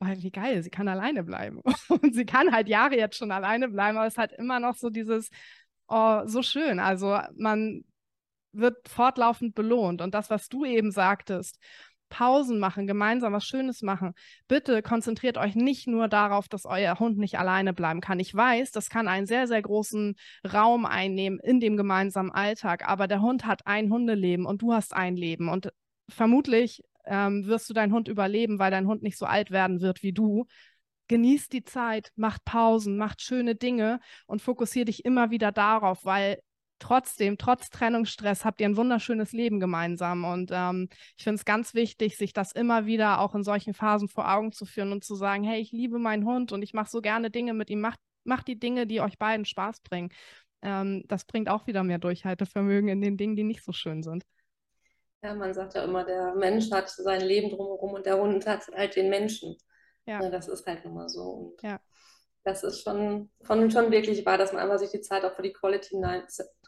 wie 0.00 0.30
geil, 0.30 0.62
sie 0.62 0.68
kann 0.68 0.88
alleine 0.88 1.24
bleiben. 1.24 1.62
Und 1.88 2.14
sie 2.14 2.26
kann 2.26 2.52
halt 2.52 2.68
Jahre 2.68 2.96
jetzt 2.98 3.16
schon 3.16 3.30
alleine 3.30 3.68
bleiben, 3.68 3.96
aber 3.96 4.06
es 4.06 4.18
hat 4.18 4.30
immer 4.32 4.60
noch 4.60 4.74
so 4.74 4.90
dieses, 4.90 5.30
oh, 5.88 6.20
so 6.26 6.42
schön. 6.42 6.80
Also 6.80 7.18
man 7.38 7.82
wird 8.52 8.88
fortlaufend 8.88 9.54
belohnt. 9.54 10.02
Und 10.02 10.14
das, 10.14 10.28
was 10.28 10.48
du 10.48 10.66
eben 10.66 10.90
sagtest, 10.90 11.58
Pausen 12.08 12.58
machen, 12.58 12.86
gemeinsam 12.86 13.32
was 13.32 13.44
Schönes 13.44 13.82
machen. 13.82 14.12
Bitte 14.48 14.82
konzentriert 14.82 15.38
euch 15.38 15.54
nicht 15.54 15.86
nur 15.86 16.08
darauf, 16.08 16.48
dass 16.48 16.64
euer 16.64 16.98
Hund 16.98 17.18
nicht 17.18 17.38
alleine 17.38 17.72
bleiben 17.72 18.00
kann. 18.00 18.20
Ich 18.20 18.34
weiß, 18.34 18.70
das 18.70 18.90
kann 18.90 19.08
einen 19.08 19.26
sehr, 19.26 19.46
sehr 19.46 19.62
großen 19.62 20.14
Raum 20.52 20.86
einnehmen 20.86 21.38
in 21.40 21.60
dem 21.60 21.76
gemeinsamen 21.76 22.30
Alltag, 22.30 22.88
aber 22.88 23.08
der 23.08 23.20
Hund 23.20 23.46
hat 23.46 23.66
ein 23.66 23.90
Hundeleben 23.90 24.46
und 24.46 24.62
du 24.62 24.72
hast 24.72 24.94
ein 24.94 25.16
Leben 25.16 25.48
und 25.48 25.72
vermutlich 26.08 26.82
ähm, 27.06 27.46
wirst 27.46 27.68
du 27.70 27.74
deinen 27.74 27.92
Hund 27.92 28.08
überleben, 28.08 28.58
weil 28.58 28.70
dein 28.70 28.86
Hund 28.86 29.02
nicht 29.02 29.18
so 29.18 29.26
alt 29.26 29.50
werden 29.50 29.80
wird 29.80 30.02
wie 30.02 30.12
du. 30.12 30.46
Genießt 31.08 31.52
die 31.52 31.62
Zeit, 31.64 32.10
macht 32.16 32.44
Pausen, 32.44 32.96
macht 32.96 33.22
schöne 33.22 33.54
Dinge 33.54 34.00
und 34.26 34.42
fokussiert 34.42 34.88
dich 34.88 35.04
immer 35.04 35.30
wieder 35.30 35.52
darauf, 35.52 36.04
weil 36.04 36.40
trotzdem, 36.78 37.38
trotz 37.38 37.70
Trennungsstress, 37.70 38.44
habt 38.44 38.60
ihr 38.60 38.68
ein 38.68 38.76
wunderschönes 38.76 39.32
Leben 39.32 39.60
gemeinsam. 39.60 40.24
Und 40.24 40.50
ähm, 40.52 40.88
ich 41.16 41.24
finde 41.24 41.36
es 41.36 41.44
ganz 41.44 41.74
wichtig, 41.74 42.16
sich 42.16 42.32
das 42.32 42.52
immer 42.52 42.86
wieder 42.86 43.20
auch 43.20 43.34
in 43.34 43.42
solchen 43.42 43.74
Phasen 43.74 44.08
vor 44.08 44.32
Augen 44.32 44.52
zu 44.52 44.64
führen 44.66 44.92
und 44.92 45.04
zu 45.04 45.14
sagen, 45.14 45.44
hey, 45.44 45.60
ich 45.60 45.72
liebe 45.72 45.98
meinen 45.98 46.24
Hund 46.24 46.52
und 46.52 46.62
ich 46.62 46.74
mache 46.74 46.90
so 46.90 47.00
gerne 47.00 47.30
Dinge 47.30 47.54
mit 47.54 47.70
ihm. 47.70 47.80
Macht, 47.80 48.00
macht 48.24 48.48
die 48.48 48.58
Dinge, 48.58 48.86
die 48.86 49.00
euch 49.00 49.18
beiden 49.18 49.44
Spaß 49.44 49.80
bringen. 49.80 50.10
Ähm, 50.62 51.04
das 51.06 51.24
bringt 51.24 51.48
auch 51.48 51.66
wieder 51.66 51.82
mehr 51.82 51.98
Durchhaltevermögen 51.98 52.88
in 52.88 53.00
den 53.00 53.16
Dingen, 53.16 53.36
die 53.36 53.44
nicht 53.44 53.64
so 53.64 53.72
schön 53.72 54.02
sind. 54.02 54.24
Ja, 55.22 55.34
man 55.34 55.54
sagt 55.54 55.74
ja 55.74 55.84
immer, 55.84 56.04
der 56.04 56.34
Mensch 56.34 56.70
hat 56.70 56.88
sein 56.88 57.20
Leben 57.20 57.50
drumherum 57.50 57.94
und 57.94 58.06
der 58.06 58.18
Hund 58.18 58.46
hat 58.46 58.66
halt 58.74 58.96
den 58.96 59.10
Menschen. 59.10 59.56
Ja. 60.04 60.22
ja 60.22 60.30
das 60.30 60.48
ist 60.48 60.66
halt 60.66 60.84
immer 60.84 61.08
so. 61.08 61.22
Und 61.22 61.62
ja. 61.62 61.80
Das 62.46 62.62
ist 62.62 62.82
schon, 62.82 63.28
von, 63.42 63.72
schon 63.72 63.90
wirklich 63.90 64.24
wahr, 64.24 64.38
dass 64.38 64.52
man 64.52 64.62
einfach 64.62 64.78
sich 64.78 64.92
die 64.92 65.00
Zeit 65.00 65.24
auch 65.24 65.34
für 65.34 65.42
die 65.42 65.52
Quality 65.52 66.00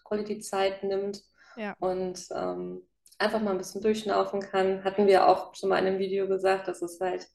Quality-Zeit 0.04 0.82
nimmt 0.82 1.22
ja. 1.56 1.76
und 1.78 2.26
ähm, 2.34 2.82
einfach 3.18 3.40
mal 3.40 3.52
ein 3.52 3.58
bisschen 3.58 3.80
durchschnaufen 3.80 4.40
kann. 4.40 4.82
Hatten 4.82 5.06
wir 5.06 5.28
auch 5.28 5.54
schon 5.54 5.68
mal 5.68 5.78
in 5.78 5.86
einem 5.86 5.98
Video 6.00 6.26
gesagt, 6.26 6.66
dass 6.66 6.82
es 6.82 6.98
halt 6.98 7.28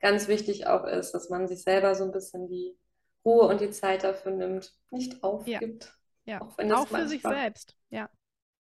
ganz 0.00 0.28
wichtig 0.28 0.66
auch 0.66 0.84
ist, 0.84 1.12
dass 1.12 1.30
man 1.30 1.48
sich 1.48 1.62
selber 1.62 1.94
so 1.94 2.04
ein 2.04 2.12
bisschen 2.12 2.48
die 2.48 2.76
Ruhe 3.24 3.46
und 3.46 3.62
die 3.62 3.70
Zeit 3.70 4.04
dafür 4.04 4.32
nimmt, 4.32 4.74
nicht 4.90 5.22
aufgibt. 5.22 5.94
Ja, 6.26 6.34
ja. 6.34 6.42
auch, 6.42 6.82
auch 6.82 6.88
für 6.88 7.08
sich 7.08 7.22
selbst, 7.22 7.74
ja. 7.88 8.10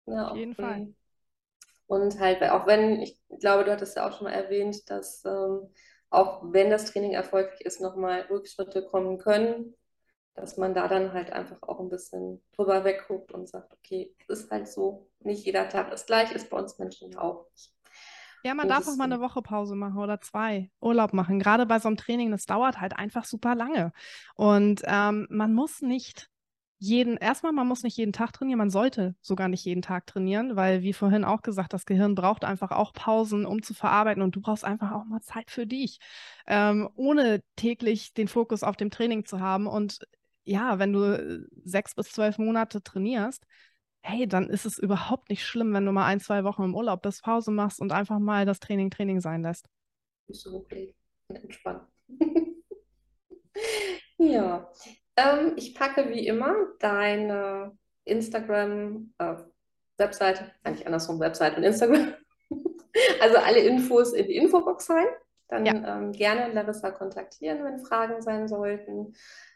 ja 0.08 0.30
Auf 0.30 0.38
jeden 0.38 0.56
Fall. 0.56 0.88
Und 1.86 2.19
halt, 2.19 2.41
auch 2.43 2.65
wenn, 2.65 2.99
ich 3.02 3.21
glaube, 3.39 3.63
du 3.63 3.71
hattest 3.71 3.95
ja 3.95 4.08
auch 4.10 4.17
schon 4.17 4.26
mal 4.26 4.34
erwähnt, 4.34 4.89
dass 4.89 5.23
ähm, 5.26 5.69
auch 6.13 6.41
wenn 6.43 6.69
das 6.69 6.86
Training 6.86 7.13
erfolgreich 7.13 7.62
ist, 7.62 7.82
nochmal 7.82 8.21
Rückschritte 8.30 8.86
kommen 8.86 9.17
können, 9.17 9.73
dass 10.36 10.58
man 10.58 10.73
da 10.73 10.88
dann 10.88 11.13
halt 11.13 11.32
einfach 11.32 11.62
auch 11.63 11.80
ein 11.80 11.89
bisschen 11.89 12.41
drüber 12.56 12.84
wegguckt 12.84 13.32
und 13.32 13.49
sagt, 13.49 13.73
okay, 13.73 14.15
es 14.28 14.41
ist 14.41 14.52
halt 14.52 14.67
so, 14.67 15.10
nicht 15.19 15.45
jeder 15.45 15.69
Tag 15.69 15.91
ist 15.91 16.08
gleich, 16.08 16.32
ist 16.32 16.49
bei 16.49 16.58
uns 16.58 16.78
Menschen 16.78 17.12
ja 17.12 17.19
auch 17.19 17.47
nicht. 17.52 17.73
Ja, 18.43 18.54
man 18.54 18.65
und 18.65 18.71
darf 18.71 18.88
auch 18.88 18.95
mal 18.95 19.06
eine 19.06 19.21
Woche 19.21 19.41
Pause 19.41 19.76
machen 19.76 19.97
oder 19.97 20.19
zwei 20.19 20.69
Urlaub 20.82 21.13
machen. 21.13 21.39
Gerade 21.39 21.65
bei 21.65 21.80
so 21.80 21.88
einem 21.88 21.97
Training, 21.97 22.30
das 22.30 22.45
dauert 22.45 22.82
halt 22.82 22.97
einfach 22.97 23.26
super 23.26 23.56
lange. 23.56 23.93
Und 24.36 24.82
ähm, 24.86 25.28
man 25.30 25.54
muss 25.54 25.82
nicht 25.82 26.30
jeden, 26.83 27.15
erstmal, 27.15 27.53
man 27.53 27.67
muss 27.67 27.83
nicht 27.83 27.95
jeden 27.95 28.11
Tag 28.11 28.33
trainieren, 28.33 28.57
man 28.57 28.69
sollte 28.69 29.15
sogar 29.21 29.47
nicht 29.47 29.63
jeden 29.63 29.81
Tag 29.81 30.05
trainieren, 30.05 30.57
weil, 30.57 30.81
wie 30.81 30.91
vorhin 30.91 31.23
auch 31.23 31.41
gesagt, 31.41 31.71
das 31.71 31.85
Gehirn 31.85 32.13
braucht 32.13 32.43
einfach 32.43 32.71
auch 32.71 32.91
Pausen, 32.91 33.45
um 33.45 33.63
zu 33.63 33.73
verarbeiten 33.73 34.21
und 34.21 34.35
du 34.35 34.41
brauchst 34.41 34.65
einfach 34.65 34.91
auch 34.91 35.05
mal 35.05 35.21
Zeit 35.21 35.49
für 35.49 35.65
dich, 35.65 35.99
ähm, 36.45 36.89
ohne 36.95 37.41
täglich 37.55 38.13
den 38.13 38.27
Fokus 38.27 38.63
auf 38.63 38.75
dem 38.75 38.91
Training 38.91 39.23
zu 39.23 39.39
haben. 39.39 39.65
Und 39.65 39.99
ja, 40.43 40.77
wenn 40.77 40.91
du 40.91 41.03
äh, 41.03 41.39
sechs 41.63 41.95
bis 41.95 42.11
zwölf 42.11 42.37
Monate 42.37 42.83
trainierst, 42.83 43.45
hey, 44.01 44.27
dann 44.27 44.49
ist 44.49 44.65
es 44.65 44.77
überhaupt 44.77 45.29
nicht 45.29 45.45
schlimm, 45.45 45.73
wenn 45.73 45.85
du 45.85 45.93
mal 45.93 46.05
ein, 46.05 46.19
zwei 46.19 46.43
Wochen 46.43 46.63
im 46.63 46.75
Urlaub 46.75 47.01
bist, 47.01 47.23
Pause 47.23 47.51
machst 47.51 47.79
und 47.79 47.93
einfach 47.93 48.19
mal 48.19 48.45
das 48.45 48.59
Training 48.59 48.91
Training 48.91 49.21
sein 49.21 49.41
lässt. 49.41 49.69
So 50.27 50.55
okay 50.57 50.93
entspannt. 51.29 51.87
ja, 54.17 54.69
ähm, 55.15 55.54
ich 55.56 55.76
packe 55.76 56.10
wie 56.10 56.28
immer 56.28 56.56
deine 56.80 57.78
Instagram-Webseite, 58.06 60.43
äh, 60.43 60.47
eigentlich 60.63 60.86
andersrum, 60.86 61.19
Webseite 61.19 61.58
und 61.58 61.63
Instagram, 61.63 62.13
also 63.21 63.38
alle 63.38 63.60
Infos 63.60 64.13
in 64.13 64.28
die 64.28 64.36
Infobox 64.36 64.89
rein. 64.89 65.08
Dann 65.47 65.65
ja. 65.65 65.97
ähm, 65.97 66.12
gerne 66.13 66.54
Larissa 66.54 66.91
kontaktieren, 66.91 67.63
wenn 67.63 67.80
Fragen 67.80 68.21
sein 68.21 68.47
sollten. 68.47 69.13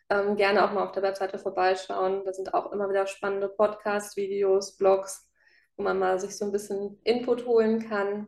Ähm, 0.09 0.35
gerne 0.35 0.63
auch 0.63 0.71
mal 0.71 0.83
auf 0.83 0.91
der 0.91 1.03
Webseite 1.03 1.39
vorbeischauen. 1.39 2.23
Da 2.23 2.33
sind 2.33 2.53
auch 2.53 2.71
immer 2.71 2.89
wieder 2.89 3.07
spannende 3.07 3.49
Podcasts, 3.49 4.15
Videos, 4.15 4.77
Blogs, 4.77 5.27
wo 5.75 5.83
man 5.83 5.97
mal 5.97 6.19
sich 6.19 6.37
so 6.37 6.45
ein 6.45 6.51
bisschen 6.51 6.99
Input 7.03 7.45
holen 7.45 7.79
kann. 7.79 8.27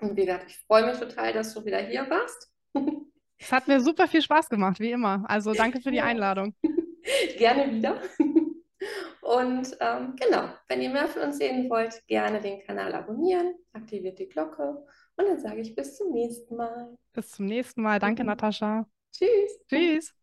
Und 0.00 0.16
wie 0.16 0.26
gesagt, 0.26 0.46
ich 0.48 0.58
freue 0.66 0.86
mich 0.86 0.98
total, 0.98 1.32
dass 1.32 1.54
du 1.54 1.64
wieder 1.64 1.78
hier 1.78 2.08
warst. 2.08 2.52
Es 3.38 3.52
hat 3.52 3.68
mir 3.68 3.80
super 3.80 4.08
viel 4.08 4.22
Spaß 4.22 4.48
gemacht, 4.48 4.80
wie 4.80 4.90
immer. 4.90 5.24
Also 5.28 5.52
danke 5.52 5.80
für 5.80 5.90
die 5.90 6.00
Einladung. 6.00 6.54
Gerne 7.38 7.72
wieder. 7.72 8.00
Und 9.20 9.76
ähm, 9.80 10.16
genau, 10.16 10.48
wenn 10.68 10.80
ihr 10.80 10.88
mehr 10.88 11.06
von 11.06 11.22
uns 11.22 11.36
sehen 11.36 11.68
wollt, 11.68 12.02
gerne 12.06 12.40
den 12.40 12.60
Kanal 12.60 12.94
abonnieren, 12.94 13.54
aktiviert 13.72 14.18
die 14.18 14.28
Glocke 14.28 14.86
und 15.16 15.26
dann 15.26 15.38
sage 15.38 15.60
ich 15.60 15.74
bis 15.74 15.96
zum 15.96 16.12
nächsten 16.12 16.56
Mal. 16.56 16.96
Bis 17.12 17.32
zum 17.32 17.44
nächsten 17.44 17.82
Mal. 17.82 17.98
Danke, 17.98 18.22
mhm. 18.22 18.28
Natascha. 18.28 18.86
Tschüss. 19.12 19.58
Tschüss. 19.68 20.17